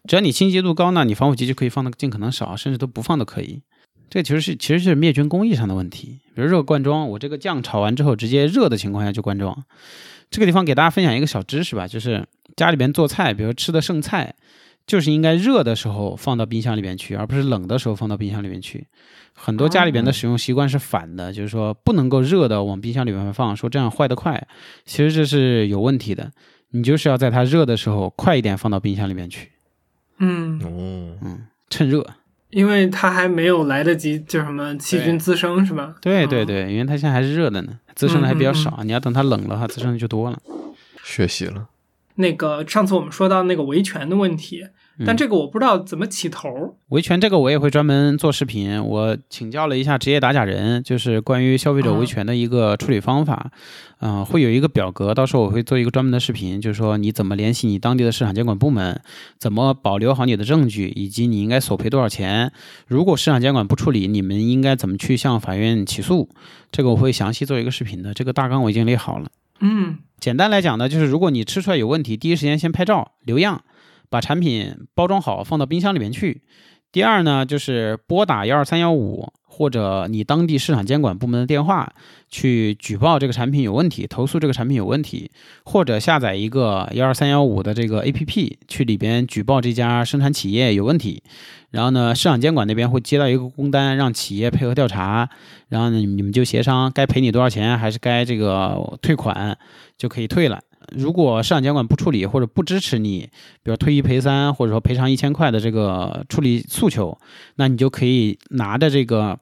[0.07, 3.61] 只要你清洁度高那，你防腐剂就可以放的尽可能少，甚至都不放都可以。
[4.09, 9.63] 这其实是其实是灭菌工艺上的问题，比如热灌装，我这个酱炒完之后直接热的情况下就灌装。
[10.31, 12.25] 这个地方给大家分享一个小知识吧，就是
[12.55, 14.33] 家里边做菜，比如吃的剩菜，
[14.87, 18.87] 就是应该热的时候放到冰箱里面去，而不是冷的时候放到冰箱里面去。
[19.33, 24.47] 很多家里边的使用习惯是反的，就是说不能够热的往冰箱里面放，说这样坏得快，
[24.85, 26.31] 其实这是有问题的。
[26.71, 29.51] 你就是要在它热的时候快一点放到冰箱里面去，
[30.19, 32.05] 嗯，哦，嗯，趁热。
[32.55, 35.87] 因为它还没有来得及就什么细菌滋生是吧？
[35.89, 38.79] 嗯对对对，因为它现在还是热的呢，滋生的还比较少。
[38.85, 40.39] 你要等它冷了，它滋生的就多了。
[41.03, 41.67] 学习了。
[42.15, 44.65] 那个上次我们说到那个维权的问题，
[45.05, 45.17] 但嗯。
[45.17, 46.77] 这个我不知道怎么起头。
[46.89, 53.51] 维权这个我也会专门做视频，我请教了一下职业打假人，就是关于消费者维权的一个处理方法，
[53.97, 59.01] 啊、会有一个表格，到时候我会做一个专门的视频，就是说你怎么联系你当地的市场监管部门，
[59.39, 62.51] 怎么保留好你的证据，以及你应该索赔多少钱，
[62.87, 66.29] 如果市场监管不处理，你们应该怎么去向法院起诉，
[66.71, 69.29] 这个我会详细做一个视频的，这个大纲我已经列好了。
[69.59, 69.97] 嗯。
[70.17, 73.63] 简单来讲呢，就是如果你吃出来有问题，第一时间先拍照留样，
[74.09, 76.41] 把产品包装好放到冰箱里面去。
[76.91, 81.91] 第二呢，就是拨打幺二三幺五或者你当地市场监管部门的电话
[82.29, 85.29] 去举报这个产品有问题，投诉这个产品有问题，
[85.65, 91.21] 或者下载一个幺二三幺五的这个 APP 去里边举报这家生产企业有问题。
[91.71, 95.29] 然后呢，市场监管那边会接到一个工单，让企业配合调查，
[95.67, 99.57] 然后呢，你们就协商该赔你多少钱，还是该这个退款，
[99.97, 100.61] 就可以退了。
[100.91, 103.29] 如果市场监管不处理或者不支持你，
[103.63, 107.17] 比如退一赔三，或者说赔偿一千块的这个处理诉求，
[107.55, 109.37] 那你就可以拿着这个，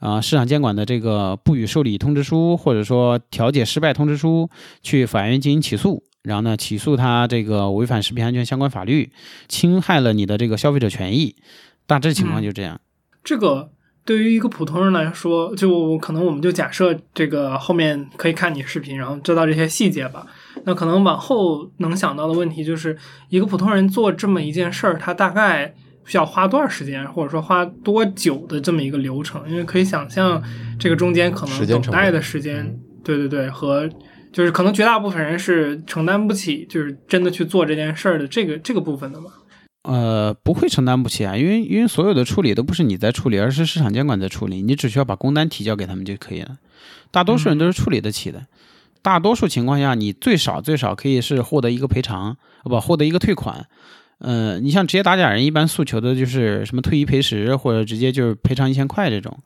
[0.00, 4.48] 呃，市场监管的这个不予受理通知书，或者说调解失败通知书，
[4.82, 6.02] 去法院进行起诉。
[6.22, 9.12] 然后呢，起诉他这个违反食品安全相关法律，
[9.48, 11.36] 侵害了你的这个消费者权益。
[11.86, 12.80] 大致情况就这样。
[13.22, 13.70] 这个
[14.06, 20.24] 对于一个普通人来说，就可能我们就假设这个后面可以看你视频，然后知道这些细节吧。
[20.64, 22.96] 那可能往后能想到的问题就是，
[23.28, 25.74] 一个普通人做这么一件事儿，他大概
[26.04, 29.42] 需要花多少时间，或者说花多久的这么一个流程？
[29.50, 30.40] 因为可以想象，
[30.78, 33.90] 这个中间可能等待的时间，对对对，和
[34.32, 39.30] 就是可能绝大部分人是承担不起，就是真的去做这件事儿的这个这个部分的嘛。
[39.86, 46.58] 呃，不会承担不起啊，因为因为所有的处理都不是你在处理，而是市场监管在处理，你只需要把工单提交给他们就可以了。
[47.12, 48.46] 大多数人都是处理得起的，
[49.00, 53.66] 大多数情况下，你最少最少可以是获得一个赔偿，不获得一个退款。
[54.18, 59.38] 呃，你像职业打假人，一般诉求的就是什么退一赔十，或者直接就是赔偿一千块这种，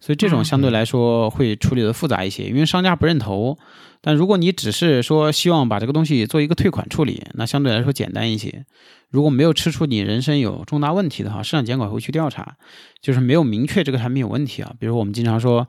[0.00, 3.58] 所以这种相对来说会处理的复杂一些，因为商家不认投。
[4.00, 8.64] 但如果你只是说希望把这个东西做一个退款处理，那相对来说简单一些。
[9.10, 12.56] 如果没有吃出你人身有重大问题的话，市场监管会去调查，
[13.02, 14.72] 就是没有明确这个产品有问题啊。
[14.78, 15.68] 比如我们经常说，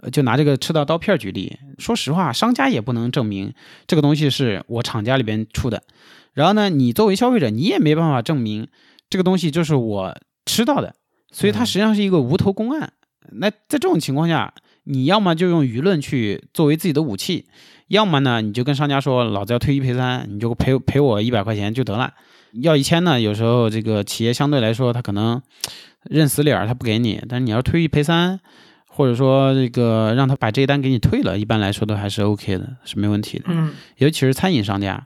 [0.00, 3.52] 呃就拿这个吃到刀片举例，说实话，商家也不能证明
[3.88, 5.82] 这个东西是我厂家里边出的，
[6.34, 8.68] 然后呢，你作为消费者，你也没办法证明
[9.10, 10.94] 这个东西就是我吃到的，
[11.32, 12.92] 所以它实际上是一个无头公案。
[13.30, 14.52] 那在这种情况下，
[14.84, 17.46] 你要么就用舆论去作为自己的武器，
[17.88, 22.12] 要么呢你就跟商家说，老子要退一赔三，你就赔赔我一百块钱就得了。
[22.62, 25.40] 要一千呢，有时候这个企业相对来说他可能
[26.04, 28.40] 认死理儿，他不给你，但是你要退一赔三。
[28.94, 33.46] 或者说这个让他把这一单给你退了，一般来说都还是 OK 的，是没问题的。
[33.48, 35.02] 嗯尤其是餐饮商家，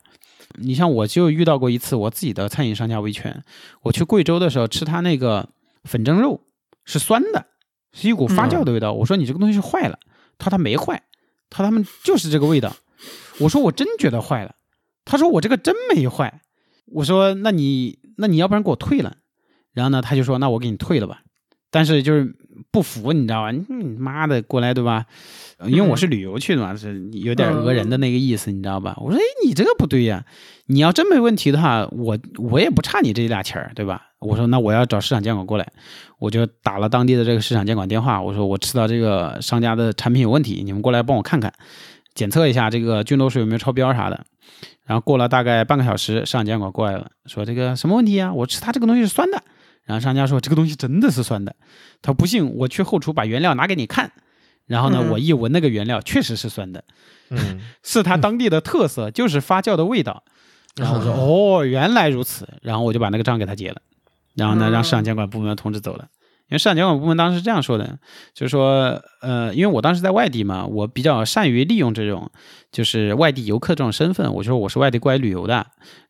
[0.54, 3.44] 你像我就遇到过一次我自己的餐饮商家维权。
[3.82, 5.48] 我去贵州的时候吃他那个
[5.84, 6.40] 粉蒸肉
[6.84, 7.46] 是酸的，
[7.96, 8.92] 是一股发酵的味道。
[8.92, 9.98] 我说你这个东西是坏了，
[10.38, 11.02] 他说他没坏，
[11.50, 12.76] 他说他们就是这个味道。
[13.38, 14.54] 我说我真觉得坏了，
[15.04, 16.42] 他说我这个真没坏。
[16.86, 19.16] 我说那你那你要不然给我退了，
[19.72, 21.22] 然后呢他就说那我给你退了吧，
[21.70, 22.36] 但是就是
[22.70, 23.50] 不服你知道吧？
[23.50, 25.06] 你你妈的过来对吧？
[25.58, 28.94] 呃因为我是旅游去的嘛，是有点讹人的那个意思，你知道吧？
[29.00, 30.24] 我说，哎，你这个不对呀，
[30.66, 34.05] 你要真没问题的话，我我也不差你这俩钱儿，对吧？
[34.18, 35.66] 我说，那我要找市场监管过来，
[36.18, 41.52] 我就打了当地的这个市场监管电话，我说我吃到这个商家的产品有问题，你们过来帮我看看，
[42.14, 44.24] 检测一下这个菌落水有没有超标啥的。
[44.84, 48.32] 然后过了大概半个小时，市场监管过来了，说这个什么问题呀？
[48.32, 49.42] 我吃它这个东西是酸的。
[49.84, 51.54] 然后商家说这个东西真的是酸的，
[52.02, 54.10] 他说不信我去后厨把原料拿给你看。
[54.66, 56.82] 然后呢，嗯我一闻那个原料确实是酸的，
[57.30, 60.24] 嗯， 是它当地的特色，就是发酵的味道。
[60.74, 63.80] 然后我说哦，原来如此，然后我就把那个账给他结了，
[64.36, 66.06] 然后呢，嗯让市场监管部门通知走了。
[66.48, 67.98] 因为市场监管部门当时是这样说的，
[68.32, 72.30] 就是说，呃，因为我当时在外地嘛，我比较善于利用这种
[72.70, 75.66] 就是外地游客这种身份，我就说我是外地过来旅游的，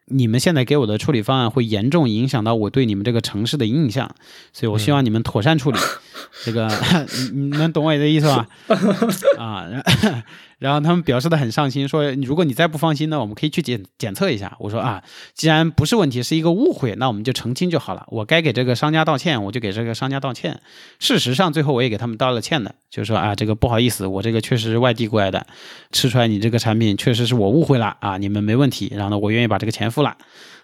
[0.08, 4.14] 你们现在给我的处理方案会严重影响到我对你们这个城市的印象，
[4.52, 5.78] 所以我希望你们妥善处理。
[6.44, 6.68] 这个
[7.32, 8.46] 你你能懂我的意思吧？
[9.40, 9.66] 啊，
[10.58, 14.56] 然后他们表示的很上心，说如果你再不放心呢，我们可以去检检测一下。
[14.58, 15.02] 我说啊，
[15.34, 18.06] 既然不是问题，是一个误会，那我们就澄清就好了。
[18.08, 20.60] 我该给这个商家道歉，我就给这个商家道歉。
[20.98, 25.46] 事实上，最后我也给他们道了歉的，就是说啊，这个不好意思，我这个确实是外地过来的，
[25.92, 28.90] 吃出来你这个产品确实是我误会了啊，你们没问题。
[28.94, 30.16] 然后呢，我愿意把这个钱付了。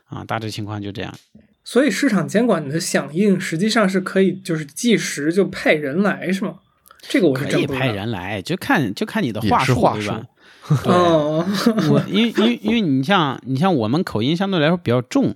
[0.07, 1.15] 啊，大致情况就这样。
[1.65, 6.57] 所以市场监管的响应实际上是可以就是即时就派人来是吗？
[7.03, 7.89] 这个我是可以派。
[7.89, 10.23] 人来，就看就看你的话术， 对吧？
[10.87, 11.45] 哦，
[11.91, 15.35] 我因为因为因为你像你像我们口音相对来说比较重，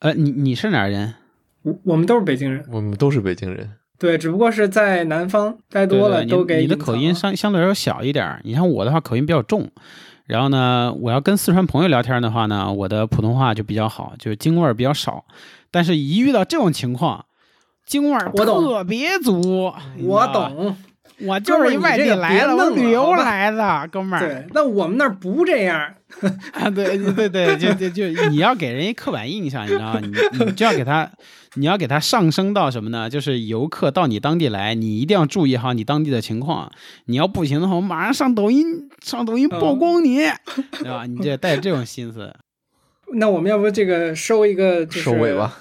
[0.00, 1.14] 呃，你你是哪儿人？
[1.62, 8.40] 我我们都是北京人，我们都是北京人，对，只不过是在南方待多了，对对都给你你的口音相相对来说小一点儿。
[8.44, 9.68] 你像我的话，口音比较重。
[10.26, 15.24] 然后呢，我要跟四川朋友聊天的话呢，我的普通话就比较好，就是京味儿比较少。
[15.70, 17.24] 但是，一遇到这种情况，
[17.86, 19.72] 京味儿我特别足。
[20.00, 20.76] 我，懂。
[21.20, 24.20] 我就是一外地来的，我旅游来的，哥们儿。
[24.20, 25.94] 对，那我们那儿不这样。
[26.52, 30.00] 啊，对对对，就就就你要给人一刻板印象，你知道吗？
[30.00, 31.10] 你你就要给他，
[31.54, 33.10] 你要给他上升到什么呢？
[33.10, 36.70] 就是游客到你当地来，你一定要注意好你当地的情况。
[37.06, 40.18] 你要不行的话，我马上上抖音，上抖音曝光你，
[40.78, 41.06] 对吧？
[41.06, 42.32] 你这带着这种心思
[43.14, 45.56] 那我们要不这个收一个、就是、收尾吧。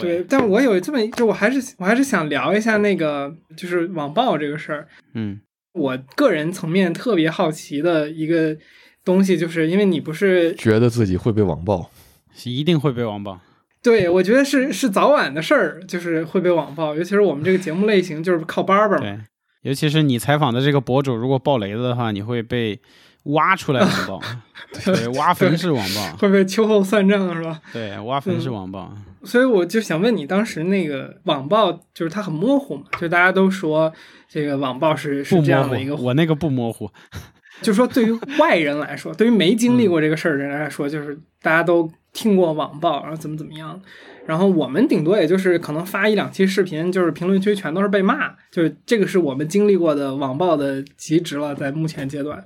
[0.00, 4.88] 对，但我有这么，就我还是我还是想聊一下那个，就是网暴这个事儿。
[5.14, 5.40] 嗯
[5.72, 8.56] 我个人层面特别好奇的一个
[9.04, 11.90] 东西，就是因为你不是觉得自己会被网暴，
[12.34, 13.38] 是一定会被网暴。
[13.82, 19.00] 对我觉得是是早晚的事儿，就是会被网暴，尤其是我们这个节目类型就是靠叭叭嘛。
[19.02, 19.18] 对，
[19.62, 22.80] 尤其是你采访的这个博主，如果爆雷了的话，你会被
[23.26, 24.22] 挖出来网暴，
[24.84, 27.60] 对，挖坟式网暴， 会不会秋后算账是吧？
[27.72, 28.92] 对，挖坟式网暴。
[29.24, 33.92] 所以我就想问你，当时那个网暴就是它很模糊嘛，就大家都说
[34.28, 36.88] 这个网暴是是不这样的一个，我那个不模糊。
[37.62, 43.80] 就说对于外人来说，对于没经历过这个事儿的人来说，就是大家都听过网暴，然后怎么怎么样，
[44.26, 52.44] 然后我们顶多也就是可能发一两期视频，就是评论区全都是被骂，就是这个是我们经历过的网暴的极值了，在目前阶段。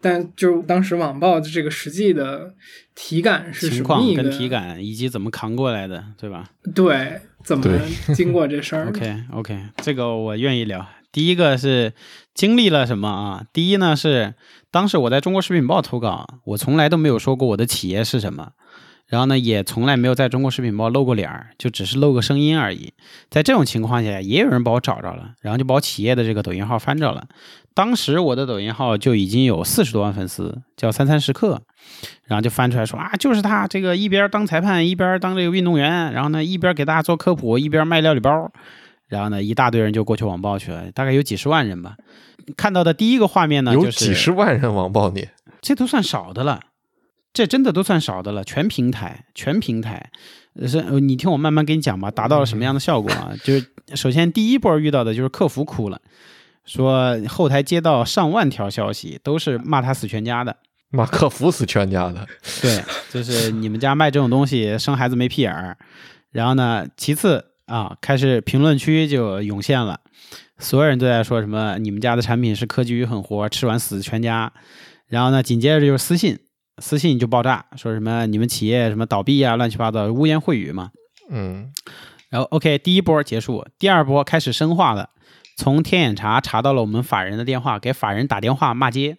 [0.00, 2.54] 但就是当时网暴的这个实际的
[2.94, 7.64] 体感是什情况么一个跟体感以及怎么扛过来的，对吧对，怎么
[8.14, 10.86] 经过这事儿？OK OK，这个我愿意聊。
[11.10, 11.94] 第一个是
[12.34, 13.44] 经历了什么啊？
[13.52, 14.34] 第一呢是
[14.70, 18.52] 当时我在中国食品报投稿，我从来都没有说过我的企业是什么，
[19.06, 22.92] 然后呢也从来没有在中国食品报露过脸儿，就只是露个声音而已。
[23.30, 27.26] 在这种情况下，也有人把我找着了，然后就把我企业的这个抖音号翻着了。
[27.78, 31.62] 当时我的抖音号就已经有四十多万粉丝，叫三餐时刻，
[32.24, 38.50] 然后就翻出来说啊，就是他这个一边当裁判一边当这个运动员，然后呢一边给大家做科普一边卖料理包，
[39.06, 41.94] 然后呢一大堆人就过去网暴去了，大概有几十万人吧。
[42.56, 45.28] 看到的第一个画面呢，有几十万人网暴你，
[45.60, 46.58] 这都算少的了，
[47.32, 48.42] 这真的都算少的了。
[48.42, 50.10] 全平台，全平台，
[50.60, 53.30] 呃是呃你听我慢慢给你讲吧，达到了什么样的效果啊？
[53.44, 53.64] 就是
[53.94, 56.00] 首先第一波遇到的就是客服哭了，
[56.68, 60.54] 说后台接到上万条消息，都是骂他死全家的。
[60.90, 62.26] 马克服死全家的。
[62.62, 65.76] 对，就是你们家卖这种东西，生孩子没屁眼儿。
[66.30, 70.00] 然后呢，其次啊，开始评论区就涌现了，
[70.58, 74.52] 所有人都在说什么你们家的产品是科技与狠活，吃完死全家。
[75.06, 76.38] 然后呢，紧接着就是私信，
[76.78, 80.90] 私信就爆炸，说什么你们企业什么倒闭啊，乱七八糟，污言秽语嘛。
[81.30, 81.72] 嗯
[82.30, 85.08] 然后 OK，第一波结束，第二波开始深化了。
[85.58, 89.16] 从天眼查查到了我们法人的电话，给法人打电话骂街，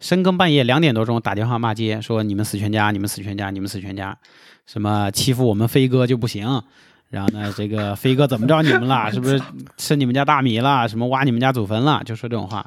[0.00, 4.18] 深更半夜两点多钟打电话骂街，说你们死全家，你们死全家，你们死全家，
[4.66, 6.62] 什么欺负我们飞哥就不行。
[7.08, 9.10] 然后呢，这个飞哥怎么着你们了？
[9.10, 9.40] 是不是
[9.78, 10.86] 吃你们家大米了？
[10.86, 12.02] 什么挖你们家祖坟了？
[12.04, 12.66] 就说这种话。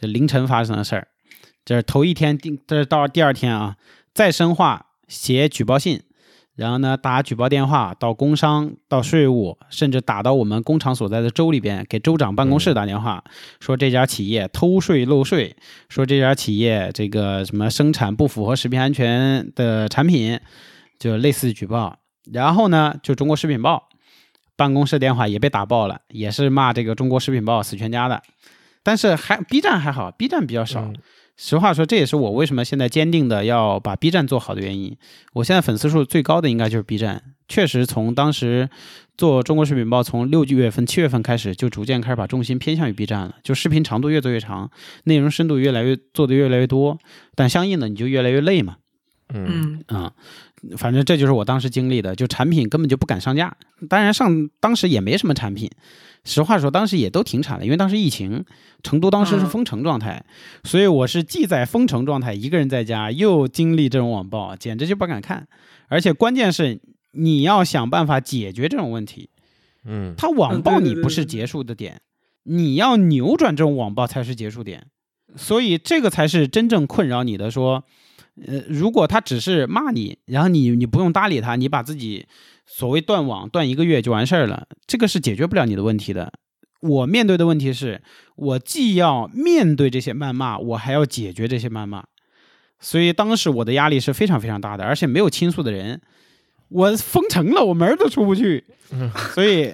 [0.00, 1.06] 这凌晨发生的事儿，
[1.64, 3.76] 这是头一天，定这是到第二天啊，
[4.12, 6.02] 再深化写举报信。
[6.54, 13.24] 然后呢，打举报电话到工商、到税务，甚至打到我们工厂所在的州里边，给州长办公室打电话，
[13.58, 15.56] 说这家企业偷税漏税，
[15.88, 20.38] 说这家企业这个什么生产不符合食品安全的产品，
[20.98, 21.98] 就类似举报。
[22.30, 23.88] 然后呢，就中国食品报
[24.54, 28.22] 办公室电话也被打爆了，也是骂这个中国食品报死全家的。
[28.82, 30.92] 但是还 B 站还好，B 站比较少。
[31.44, 34.96] 实话说，这也是我为什么现在坚定的要把 B 站做好的原因。
[35.32, 38.70] 我现在粉丝数最高的应该就是 B 站，确实从当时
[39.18, 44.70] 做中国视频报从六月份、七月份开始，就逐渐开始把重心偏向于 B 站了，就视频长度越做越长，
[45.02, 46.96] 内容深度越来越做的越来越多，
[47.34, 48.76] 但相应的你就越来越累嘛。
[49.34, 50.12] 嗯嗯啊、
[50.76, 53.56] 反正这就是我当时经历的，就产品根本就不敢上架。
[53.88, 55.68] 当然上当时也没什么产品，
[56.24, 58.44] 实话说当时也都停产了，因为当时疫情，
[58.82, 60.24] 成都当时是嗯封城状态，
[60.62, 65.48] 所以我是既在封城状态，一个人在家，又经历这种网暴，简直就不敢看。
[65.88, 66.80] 而且关键是
[67.10, 69.30] 你要想办法解决这种问题，
[69.84, 72.00] 嗯他网暴你不是结束的点，
[72.44, 74.86] 你要扭转这种网暴才是结束点，
[75.34, 77.50] 所以这个才是真正困扰你的。
[77.50, 77.84] 说，
[78.46, 82.26] 呃，如果他只是骂你，然后你你不用搭理他，你把自己
[82.66, 86.32] 所谓断网断一个月就完事儿了，这个是解决不了你的问题的。
[86.80, 88.02] 我面对的问题是，
[88.34, 92.04] 我既要面对这些谩骂，我还要解决这些谩骂，
[92.80, 96.00] 所以当时我的压力是非常非常大的，而且没有倾诉的人，
[96.70, 98.64] 我封城了，我门儿都出不去，
[99.34, 99.72] 所以，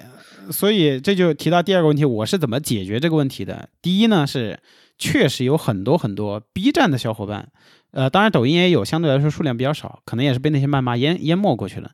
[0.51, 3.69] 所以这就提到第二个问题，我是怎么解决这个问题的？
[3.81, 4.59] 第一呢是
[4.99, 7.49] 确实有很多很多 B 站的小伙伴，
[7.91, 11.91] 呃，当然抖音也有，相对来说数量比较少，可能也是被那些谩骂淹淹没过去了。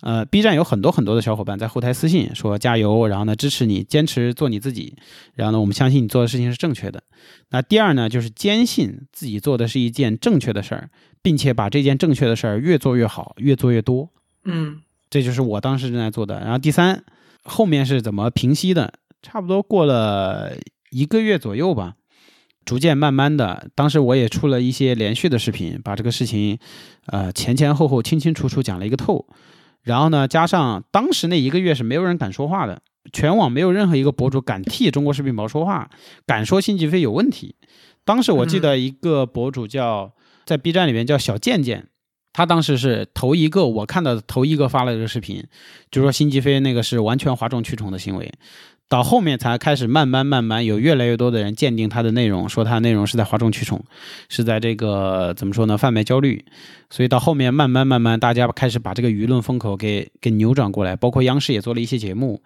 [0.00, 4.96] 呃，B 站有很多很多的小伙伴在后台私信说加油，然后呢支持你，坚持做你自己，
[5.34, 7.04] 然后呢我们相信你做的事情是正确的。
[7.50, 10.90] 那第二呢就是坚信自己做的是一件正确的事儿，
[11.22, 14.10] 并且把这件正确的事儿越做越好，越做越多。
[14.44, 16.40] 嗯这就是我当时正在做的。
[16.40, 17.04] 然后第三，
[17.44, 18.94] 后面是怎么平息的？
[19.22, 20.54] 差不多过了
[20.90, 21.94] 一个月左右吧，
[22.64, 26.58] 逐渐慢慢的，当时我也出了一些连续的视频，把这个事情，
[27.06, 29.26] 呃前前后后清清楚楚讲了一个透。
[29.82, 32.82] 然后呢，加上当时那一个月是没有人敢说话的，
[33.12, 35.90] 全网没有任何一个博主敢替中国视频宝说话，
[36.24, 37.56] 敢说辛吉飞有问题。
[38.04, 40.12] 当时我记得一个博主叫
[40.44, 41.88] 在 B 站里面叫小贱贱，
[42.32, 45.44] 他当时是头一个我看到的头一个发了这个视频，
[45.90, 48.32] 就说辛吉飞那个是完全哗众取宠的行为。
[48.92, 53.82] 到后面才开始慢慢慢慢有越来越多的人鉴定他的内容，说他内容是在哗众取宠，
[54.28, 56.44] 是在这个怎么说呢贩卖焦虑。
[56.90, 62.42] 所以到后面慢慢慢慢，大家开始把这个舆论风口给给扭转过来，包括央视也做了一些节目。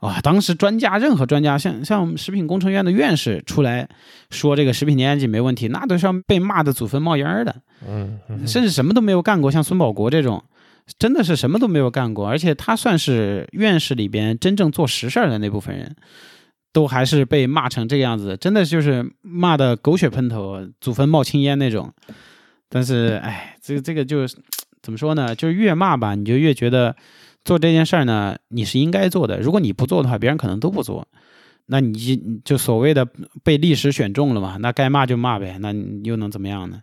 [0.00, 3.88] 啊，当时专家任何专家，像像食品工程院的院士出来
[4.28, 7.54] 说这个食品添加剂没问题，那都是要被骂的祖坟冒烟儿的。
[7.88, 10.42] 嗯嗯甚至什么都没有干过，像孙保国这种，
[10.98, 15.96] 真的是什么都没有干过，而且他算是院士里边真正做实事儿的那部分人，
[16.72, 21.92] 都还是被骂成这个样子，真的就是骂的狗血喷头，祖坟冒青烟那种。
[22.68, 24.36] 但是，哎，这个这个就是
[24.82, 25.34] 怎么说呢？
[25.34, 26.94] 就是越骂吧，你就越觉得
[27.44, 29.40] 做这件事儿呢，你是应该做的。
[29.40, 31.06] 如果你不做的话，别人可能都不做。
[31.66, 33.04] 那你就就所谓的
[33.42, 34.56] 被历史选中了嘛？
[34.60, 36.80] 那该骂就骂呗，那你又能怎么样呢？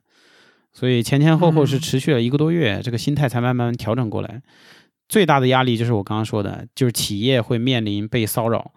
[0.74, 4.42] 所以前前后后是嗯持续了一个多月，这个心态才慢慢调整过来。
[5.08, 8.72] 最大的压力就是我刚刚说的，就是企业会面临被骚扰。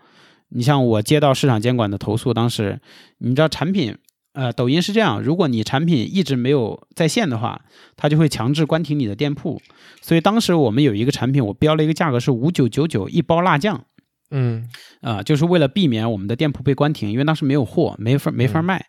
[0.50, 2.80] 你像我接到市场监管的投诉，当时
[3.18, 3.96] 你知道产品，
[4.34, 7.62] 呃，抖音是这样，如果你产品一直没有在线的话，
[7.96, 9.60] 它就会强制关停你的店铺。
[10.02, 13.84] 所以当时我们有一个产品，我标了一个价格是五九九九一包辣酱，
[14.30, 14.68] 嗯，
[15.00, 18.86] 啊、就是为了避免我们的店铺被关停，因为当时没有货，没法没法嗯卖。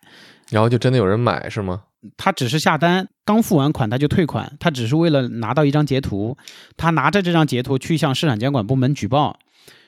[0.50, 1.82] 然后就真的有人买是吗？
[2.16, 6.36] 他只是下单，刚付完款他就退款，他只是为了拿到一张截图，
[6.76, 9.38] 他拿着这张截图去向市场监管部门举报，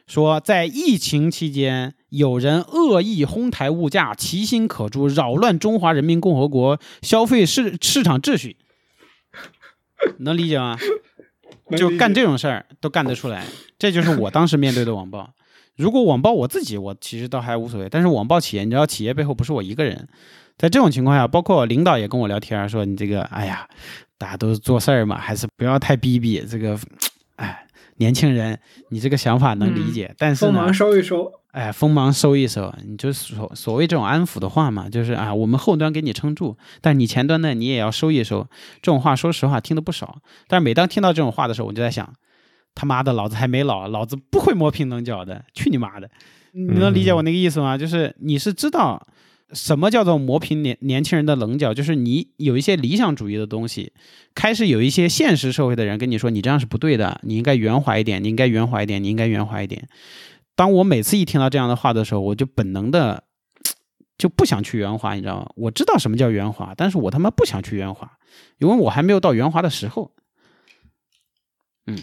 [0.06, 8.56] 说在疫情期间有人恶意哄抬物价，其心可诛，扰乱中华人民共和国消费市市场秩序，
[10.18, 10.76] 能理解吗？
[11.76, 13.46] 就干这种事儿都干得出来，
[13.78, 15.32] 这就是我当时面对的网暴。
[15.76, 17.88] 如果网暴我自己，我其实倒还无所谓。
[17.88, 20.08] 但是网暴企业，你知道，企业背后不是我一个人。
[20.60, 23.66] 在这种情况下，包括领导也跟我聊天说：“你这个，哎呀，
[24.18, 26.44] 大家都是做事儿嘛，还是不要太逼逼。
[26.46, 26.78] 这个，
[27.36, 27.66] 哎，
[27.96, 28.60] 年轻人，
[28.90, 38.46] 你这个想法能理解，但是锋芒收一收，哎，锋芒收一收，你就所所谓这种安抚的话嘛，就是啊，我们后端给你撑住，但你前端呢，你也要收一收。
[38.82, 40.18] 这种话，说实话听的不少。
[40.46, 42.12] 但是每当听到这种话的时候，我就在想，
[42.74, 46.10] 他妈的，老子还没老，老子不会磨平棱角的，去你妈的！
[46.52, 47.78] 你能理解我那个意思吗？
[47.78, 49.02] 就是你是知道。
[49.52, 51.74] 什么叫做磨平年年轻人的棱角？
[51.74, 53.92] 就是你有一些理想主义的东西，
[54.34, 59.88] 开始有一些现实社会的人跟你说，你这样是不对的，你应该圆滑一点，你应该圆滑一点，你应该圆滑一点。
[60.54, 63.24] 当我每次一听到这样的话的时候，我就本能的
[64.18, 65.50] 就不想去圆滑，你知道吗？
[65.56, 68.18] 我知道什么叫圆滑，但是我他妈不想去圆滑，
[68.58, 70.12] 因为我还没有到圆滑的时候。
[71.86, 71.98] 嗯。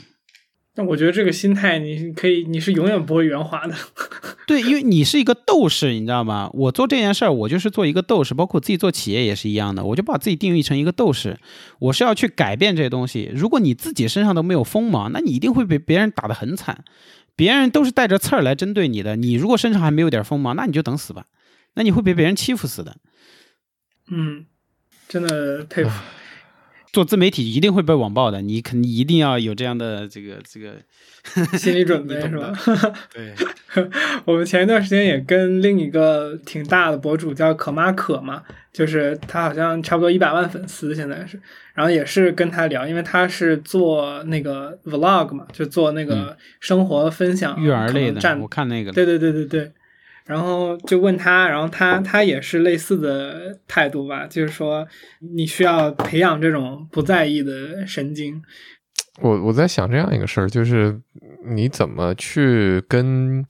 [0.77, 3.73] 但我觉得这个心态，你可以，你是永远不会圆滑的。
[4.45, 6.51] 对，因为你是一个斗士，你知道吗？
[6.53, 11.39] 我做这件事儿，我就是做一个斗士，包括自己做企业也是一样的，我就把自己定义成一个斗士，
[11.79, 13.31] 我是要去改变这些东西。
[13.33, 16.85] 如果你自己身上都没有锋芒，那你一定会被别人打得很惨。
[17.35, 21.25] 别人都是带着刺儿来针对你的，你如果身上还没有点锋芒，那你就等死吧，
[21.73, 22.97] 那你会被别人欺负死的。
[24.11, 24.45] 嗯，
[25.07, 25.89] 真的佩服。
[26.91, 30.75] 做自媒体一定会被网暴的，你肯定一定要有这样的这个这个
[31.57, 32.53] 心理准备， 是吧？
[33.13, 33.33] 对，
[34.25, 38.41] 我们前一段时间也跟另一个挺大的博主叫可妈可嘛，
[38.73, 41.39] 就是他好像差不多一百万粉丝现在是，
[41.73, 49.71] 然后也是跟他聊，因为他是做那个 vlog 嘛，就做那个生活分享，育儿类的，我看那个，对对对对对。
[50.27, 54.85] 然后就问他，然后他他也是类似的态度吧，就是说
[55.33, 58.41] 你需要培养这种不在意的神经。
[59.21, 60.99] 我我在想这样一个事儿，就是
[61.45, 63.43] 你怎么去跟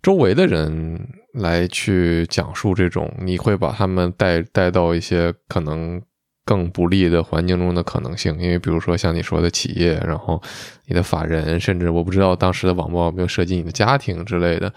[0.00, 0.98] 周围的人
[1.34, 6.00] 来去讲述这种，你会把他们带带到一些可能
[6.44, 8.32] 更不利的环境中的可能性。
[8.38, 10.40] 因为比如说像你说的企业，然后
[10.86, 14.72] 你的法人，甚至我不知道当时的网暴有没有涉及你的家庭之类的。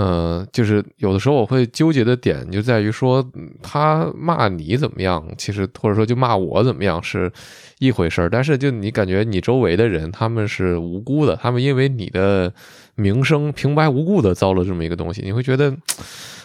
[0.00, 3.28] 嗯，就是有的时候我会纠结的点就在于说，
[3.60, 7.32] 他骂你怎么样，其实或者说就骂我怎么样是
[7.80, 12.54] 一回事儿，但是就你感觉你周围的人他们是无辜的，他们因为你的
[12.94, 15.76] 名声平白无故的遭了这么一个东西，你会觉得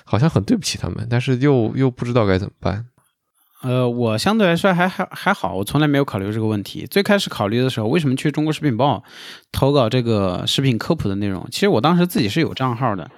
[0.03, 2.88] 好像很对不起他们，但是又又不知道该怎么办。
[3.61, 6.88] 呃，我相对来说还还还好，我从来没有考虑这个问题。
[6.89, 9.03] 最开始考虑的时候，为什么去中国食品报
[9.51, 11.47] 投稿这个食品科普的内容？
[11.51, 13.11] 其实我当时自己是有账号的。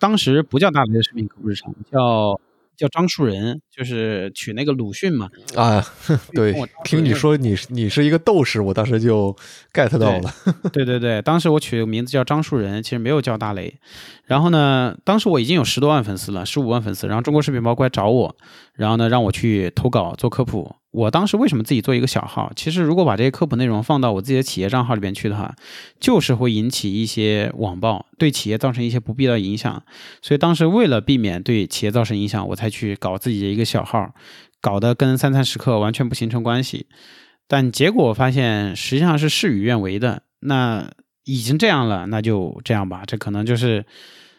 [0.00, 2.40] 当时不叫大雷的食品科普日常，叫
[2.76, 5.28] 叫张树人，就是取那个鲁迅嘛。
[5.54, 5.84] 啊，
[6.32, 9.36] 对，听你说你你是一个斗士，我当时就
[9.74, 10.34] get 到了。
[10.72, 13.78] 对对对，当时我取个名字叫张树人，其实没有叫大雷。
[14.24, 17.06] 然后呢，当时我已经有十多万粉丝了，十五万粉丝。
[17.06, 18.34] 然后中国视频包过来找我，
[18.74, 20.74] 然后呢让我去投稿做科普。
[20.92, 22.52] 我当时为什么自己做一个小号？
[22.56, 25.54] 其实如果把这些科普内容放到我自己的企业账号里边去的话，
[26.00, 29.82] 就是会引起一些网暴，对企业造成一些不必要的影响。
[30.20, 34.12] 所以当时为了避免对企业造成影响，我才去搞自己的一个小号，
[34.60, 36.86] 搞得跟三餐时刻完全不形成关系。
[37.46, 40.22] 但结果发现实际上是事与愿违的。
[40.40, 40.90] 那
[41.24, 43.02] 已经这样了，那就这样吧。
[43.06, 43.84] 这可能就是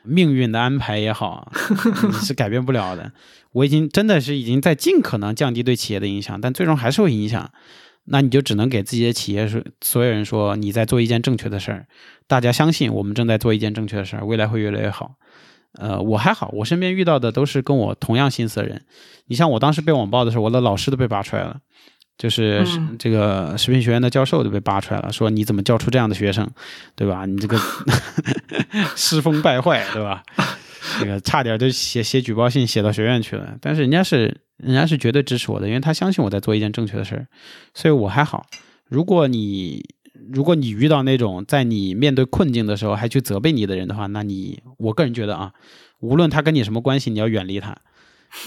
[0.03, 1.51] 命运的安排也好，
[2.23, 3.11] 是改变不了的。
[3.53, 7.51] 我已经真的是已经在尽可能降低对企业的影响，但最终还是会影响。
[8.05, 11.85] 那你就只能给自己的企业说，所有人说你在做一件正确的事儿，
[12.27, 15.15] 大家相信我们正在做一件正确的事儿，未来会越来越好。
[15.73, 18.83] 呃，我还好，我身边遇到的都是跟我同样心思的人。
[19.27, 21.57] 你像我当时被网暴的时候，我的老师都被扒出来了，
[22.17, 22.65] 就是
[22.97, 26.49] 这个食品学院的教授都被扒出来了，说你怎么教出这样的学生，
[26.95, 27.25] 对吧？
[27.27, 27.57] 你这个
[28.97, 30.23] 师风败坏，对吧？
[30.99, 37.27] 那个差点就写写举报信写到学院去了，但是人家是人家是绝对支持我的，因为他相信我在做一件正确的事儿，
[37.73, 38.45] 所以我还好。
[38.87, 39.83] 如果你
[40.31, 45.53] 如果你遇到那种在你面对困境的时候还去责备你的人的话，那你我个人觉得啊，
[45.99, 47.77] 无论他跟你什么关系，你要远离他，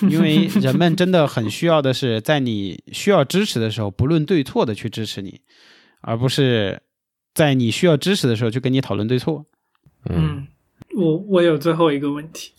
[0.02, 5.40] 因为人们真的很需要的是在你需要支持的时候不论对错的去支持你，
[6.00, 6.82] 而不是
[7.32, 9.46] 在你需要支持的时候去跟你讨论对错。
[10.10, 10.48] 嗯。
[10.96, 12.52] 我我有最后一个问题，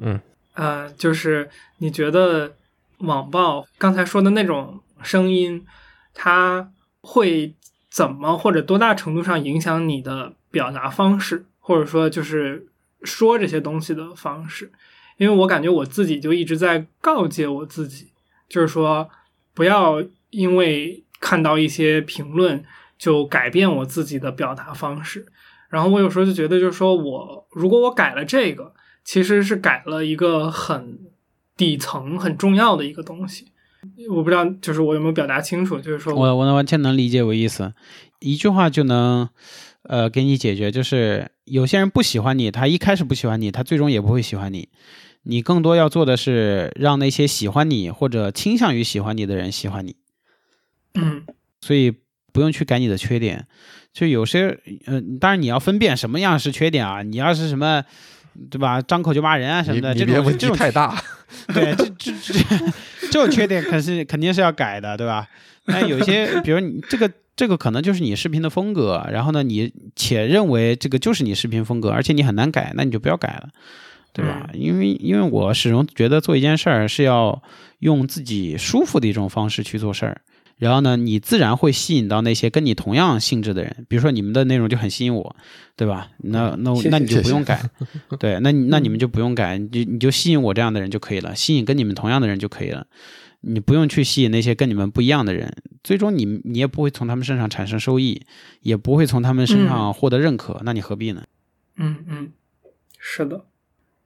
[0.00, 0.20] 嗯，
[0.54, 2.54] 呃，就是你觉得
[2.98, 5.66] 网暴刚才说的那种声音，
[6.14, 6.70] 它
[7.00, 7.52] 会
[7.90, 12.66] 怎么或者多大程度上影响你的表达方式，或者说就是
[13.02, 14.70] 说这些东西的方式，
[15.16, 18.08] 因为我感觉我自己就一直在告诫我自己，
[18.48, 19.10] 就是说
[19.54, 22.64] 不要因为看到一些评论
[22.96, 25.26] 就改变我自己的表达方式。
[25.68, 28.72] 然后我有时候就觉得，就是说我如果我改了这个，
[29.04, 30.98] 其实是改了一个很
[31.56, 33.52] 底层、很重要的一个东西。
[34.08, 35.78] 我不知道，就是我有没有表达清楚？
[35.78, 37.72] 就是说我我完全能理解我意思，
[38.18, 39.28] 一句话就能
[39.82, 40.72] 呃给你解决。
[40.72, 44.68] 就是有些人不喜欢你，他一开始不喜欢你，他最终也不会喜欢你。
[45.22, 49.96] 你更多要做的是让那些喜欢你或者倾向于喜欢你的人喜欢你。
[50.94, 51.24] 嗯，
[51.60, 51.92] 所以
[52.32, 53.46] 不用去改你的缺点。
[53.96, 54.54] 就有些，
[54.84, 57.02] 嗯，当然你要分辨什么样是缺点啊。
[57.02, 57.82] 你要是什么，
[58.50, 58.82] 对吧？
[58.82, 61.02] 张口就骂人啊什么的，这种问题太大。
[61.48, 62.44] 对，这这这
[63.10, 65.26] 这种缺点可是肯定是要改的，对吧？
[65.64, 73.48] 那有些，比如你这个这个可能就是你视频的风格，然后呢，你且认为这个就是你视频风格，而且你很难改，那你就不要改了，
[74.12, 74.50] 对吧？
[74.52, 77.42] 因为因为我始终觉得做一件事儿是要
[77.78, 80.20] 用自己舒服的一种方式去做事儿。
[80.58, 85.36] 然后呢，你自然会吸引到那些跟你同样性质的人，比如说你们的内容就很吸引我，
[85.76, 86.08] 对吧？
[86.18, 87.62] 那那那你就不用改，
[88.18, 92.86] 对，那那你们就不用改，你就你就吸引我这样的人就可以了，吸引跟你们同样的人就可以了，
[93.42, 95.54] 你不用去吸引那些跟你们不一样的人，
[95.84, 98.22] 最终你你也不会从他们身上产生收益，
[98.62, 101.24] 也不会从他们身上获得认可，那你何必呢？
[101.76, 102.32] 嗯嗯，
[102.98, 103.44] 是的。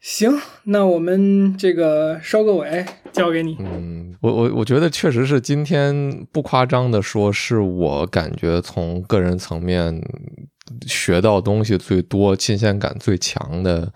[0.01, 3.57] 行，那我们这个收个尾，交给你。
[3.61, 10.03] 嗯，我我我觉得确实是今天不夸张的说，是我感觉从个人层面
[10.87, 13.93] 学到东西最多、新鲜感最强的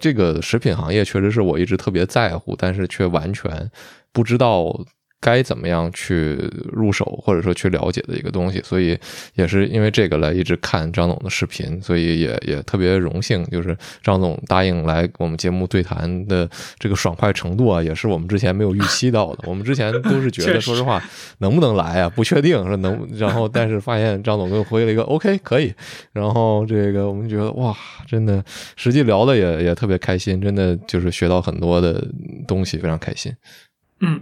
[0.00, 3.70] 这个食品行业，确实是我一直特别在乎，但是却完全
[4.12, 4.84] 不知道。
[5.22, 6.36] 该怎么样去
[6.72, 8.98] 入手，或者说去了解的一个东西，所以
[9.34, 19.44] 也是因为这个来一直看张总的视频，所以也也特别荣幸，就是张总答应来我们节目对谈的这个爽快程度啊，也是我们之前没有预期到的。
[19.48, 21.00] 我们之前都是觉得，说实话，
[21.38, 22.10] 能不能来啊？
[22.10, 25.72] 不确定说能，然后但是发现张总给我回了一个 OK 可以，
[26.12, 27.72] 然后这个我们觉得哇，
[28.08, 28.44] 真的
[28.74, 32.04] 实际聊的也也特别开心，真的就是学到很多的
[32.48, 33.32] 东西，非常开心。
[34.00, 34.20] 嗯。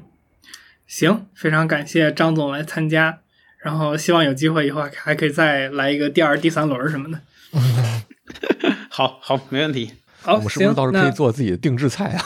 [0.90, 3.20] 行，非常感谢张总来参加，
[3.62, 7.20] 然后希望有机会以后还可以再来一个第二、第三轮什么的。
[8.90, 9.92] 好好，没问题。
[10.20, 12.24] 好，我们是不是到时候可以做自己的定制菜啊？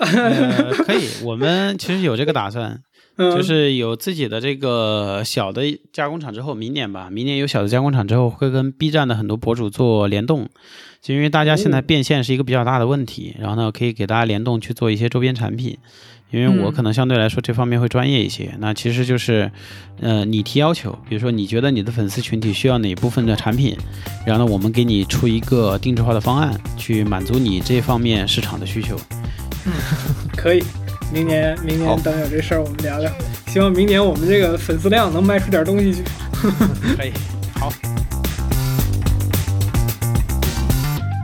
[0.86, 2.80] 可以，我们其实有这个打算，
[3.18, 10.48] 就是有自己的这个小的加工厂之后，明年吧，明年有小的加工厂之后，会跟 B 站的很多博主做联动，
[11.02, 15.76] 就因为大家现在变现是一个比较大的问题，然后呢，可以给大家联动去做一些周边产品。
[16.30, 19.50] 因为我可能相对来说这方面会专业一些，那其实就是，
[20.00, 23.74] 呃，你提要求，比如说你觉得你的粉丝群体需要哪部分的产品，
[24.26, 28.94] 然后呢，我们给你出一个定制化的方案，去满足你这方面市场的需求。
[29.64, 29.72] 嗯，
[30.36, 30.62] 可以，
[31.10, 33.10] 明年明年等有这事儿我们聊聊，
[33.46, 36.02] 希望明年我们这个粉丝量能卖出点东西去。
[36.94, 37.12] 可以，
[37.58, 37.72] 好。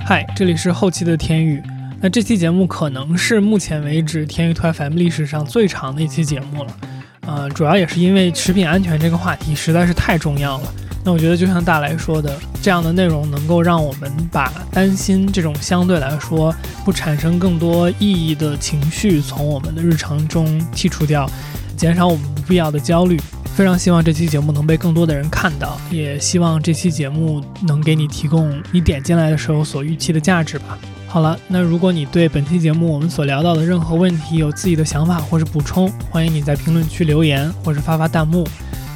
[0.07, 1.63] 嗨，这里是后期的天宇。
[2.05, 6.77] 那这期节目可能是目前为止天娱 FM 历史上最长的一期节目了，
[7.23, 10.75] 呃，主要也是因为食品安全这个话题实在是太重要了。
[11.03, 16.55] 那我觉得就像大来说的，这样的内容能够让我们把担心这种相对来说
[16.85, 21.27] 不产生更多意义的情绪从我们的日常中剔除掉，
[21.75, 23.19] 减少我们不必要的焦虑。
[23.57, 30.79] 非常希望这期节目能被更多的人看到，也希望这期节目能给你提供你点进来的时候所预期的价值吧。
[31.15, 38.43] 好了，那如果你对本期节目我们所聊到的任何问题有自己的想法或是补充，欢迎你在评论区留言或者发发弹幕，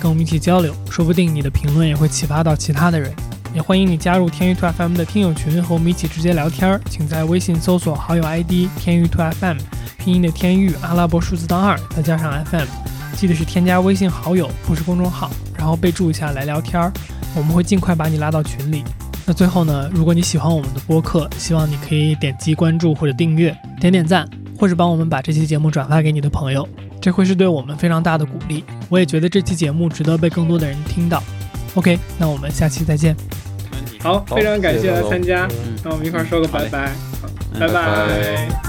[0.01, 3.15] 跟我们一起交流，说不定你的评论也会启发到其他的人。
[3.55, 9.57] 也欢迎你加入天域兔 FM 的听友群和我们一起直接聊天儿，请在微信搜索好友 ID 天域兔 FM，
[9.97, 12.67] 拼音的天域，阿拉伯数字当二，再加上 FM，
[13.15, 16.93] 记得是添加微信好友，不是公众号，然后备注一下来聊天儿，
[17.37, 18.83] 我们会尽快把你拉到群里。
[19.29, 24.27] 那最后呢，如果你喜欢我们的播客，希望你可以点击关注或者订阅，点点赞，
[24.59, 26.67] 或者帮我们把这期节目转发给你的朋友，
[26.99, 28.65] 这会是对我们非常大的鼓励。
[28.89, 31.23] 我也觉得这期节目值得被更多的人听到。
[31.75, 33.15] OK，那我们下期再见。
[34.01, 35.47] 好，非常感谢来参加，
[35.85, 36.91] 那我们一块儿说个拜拜，
[37.61, 38.68] 拜拜。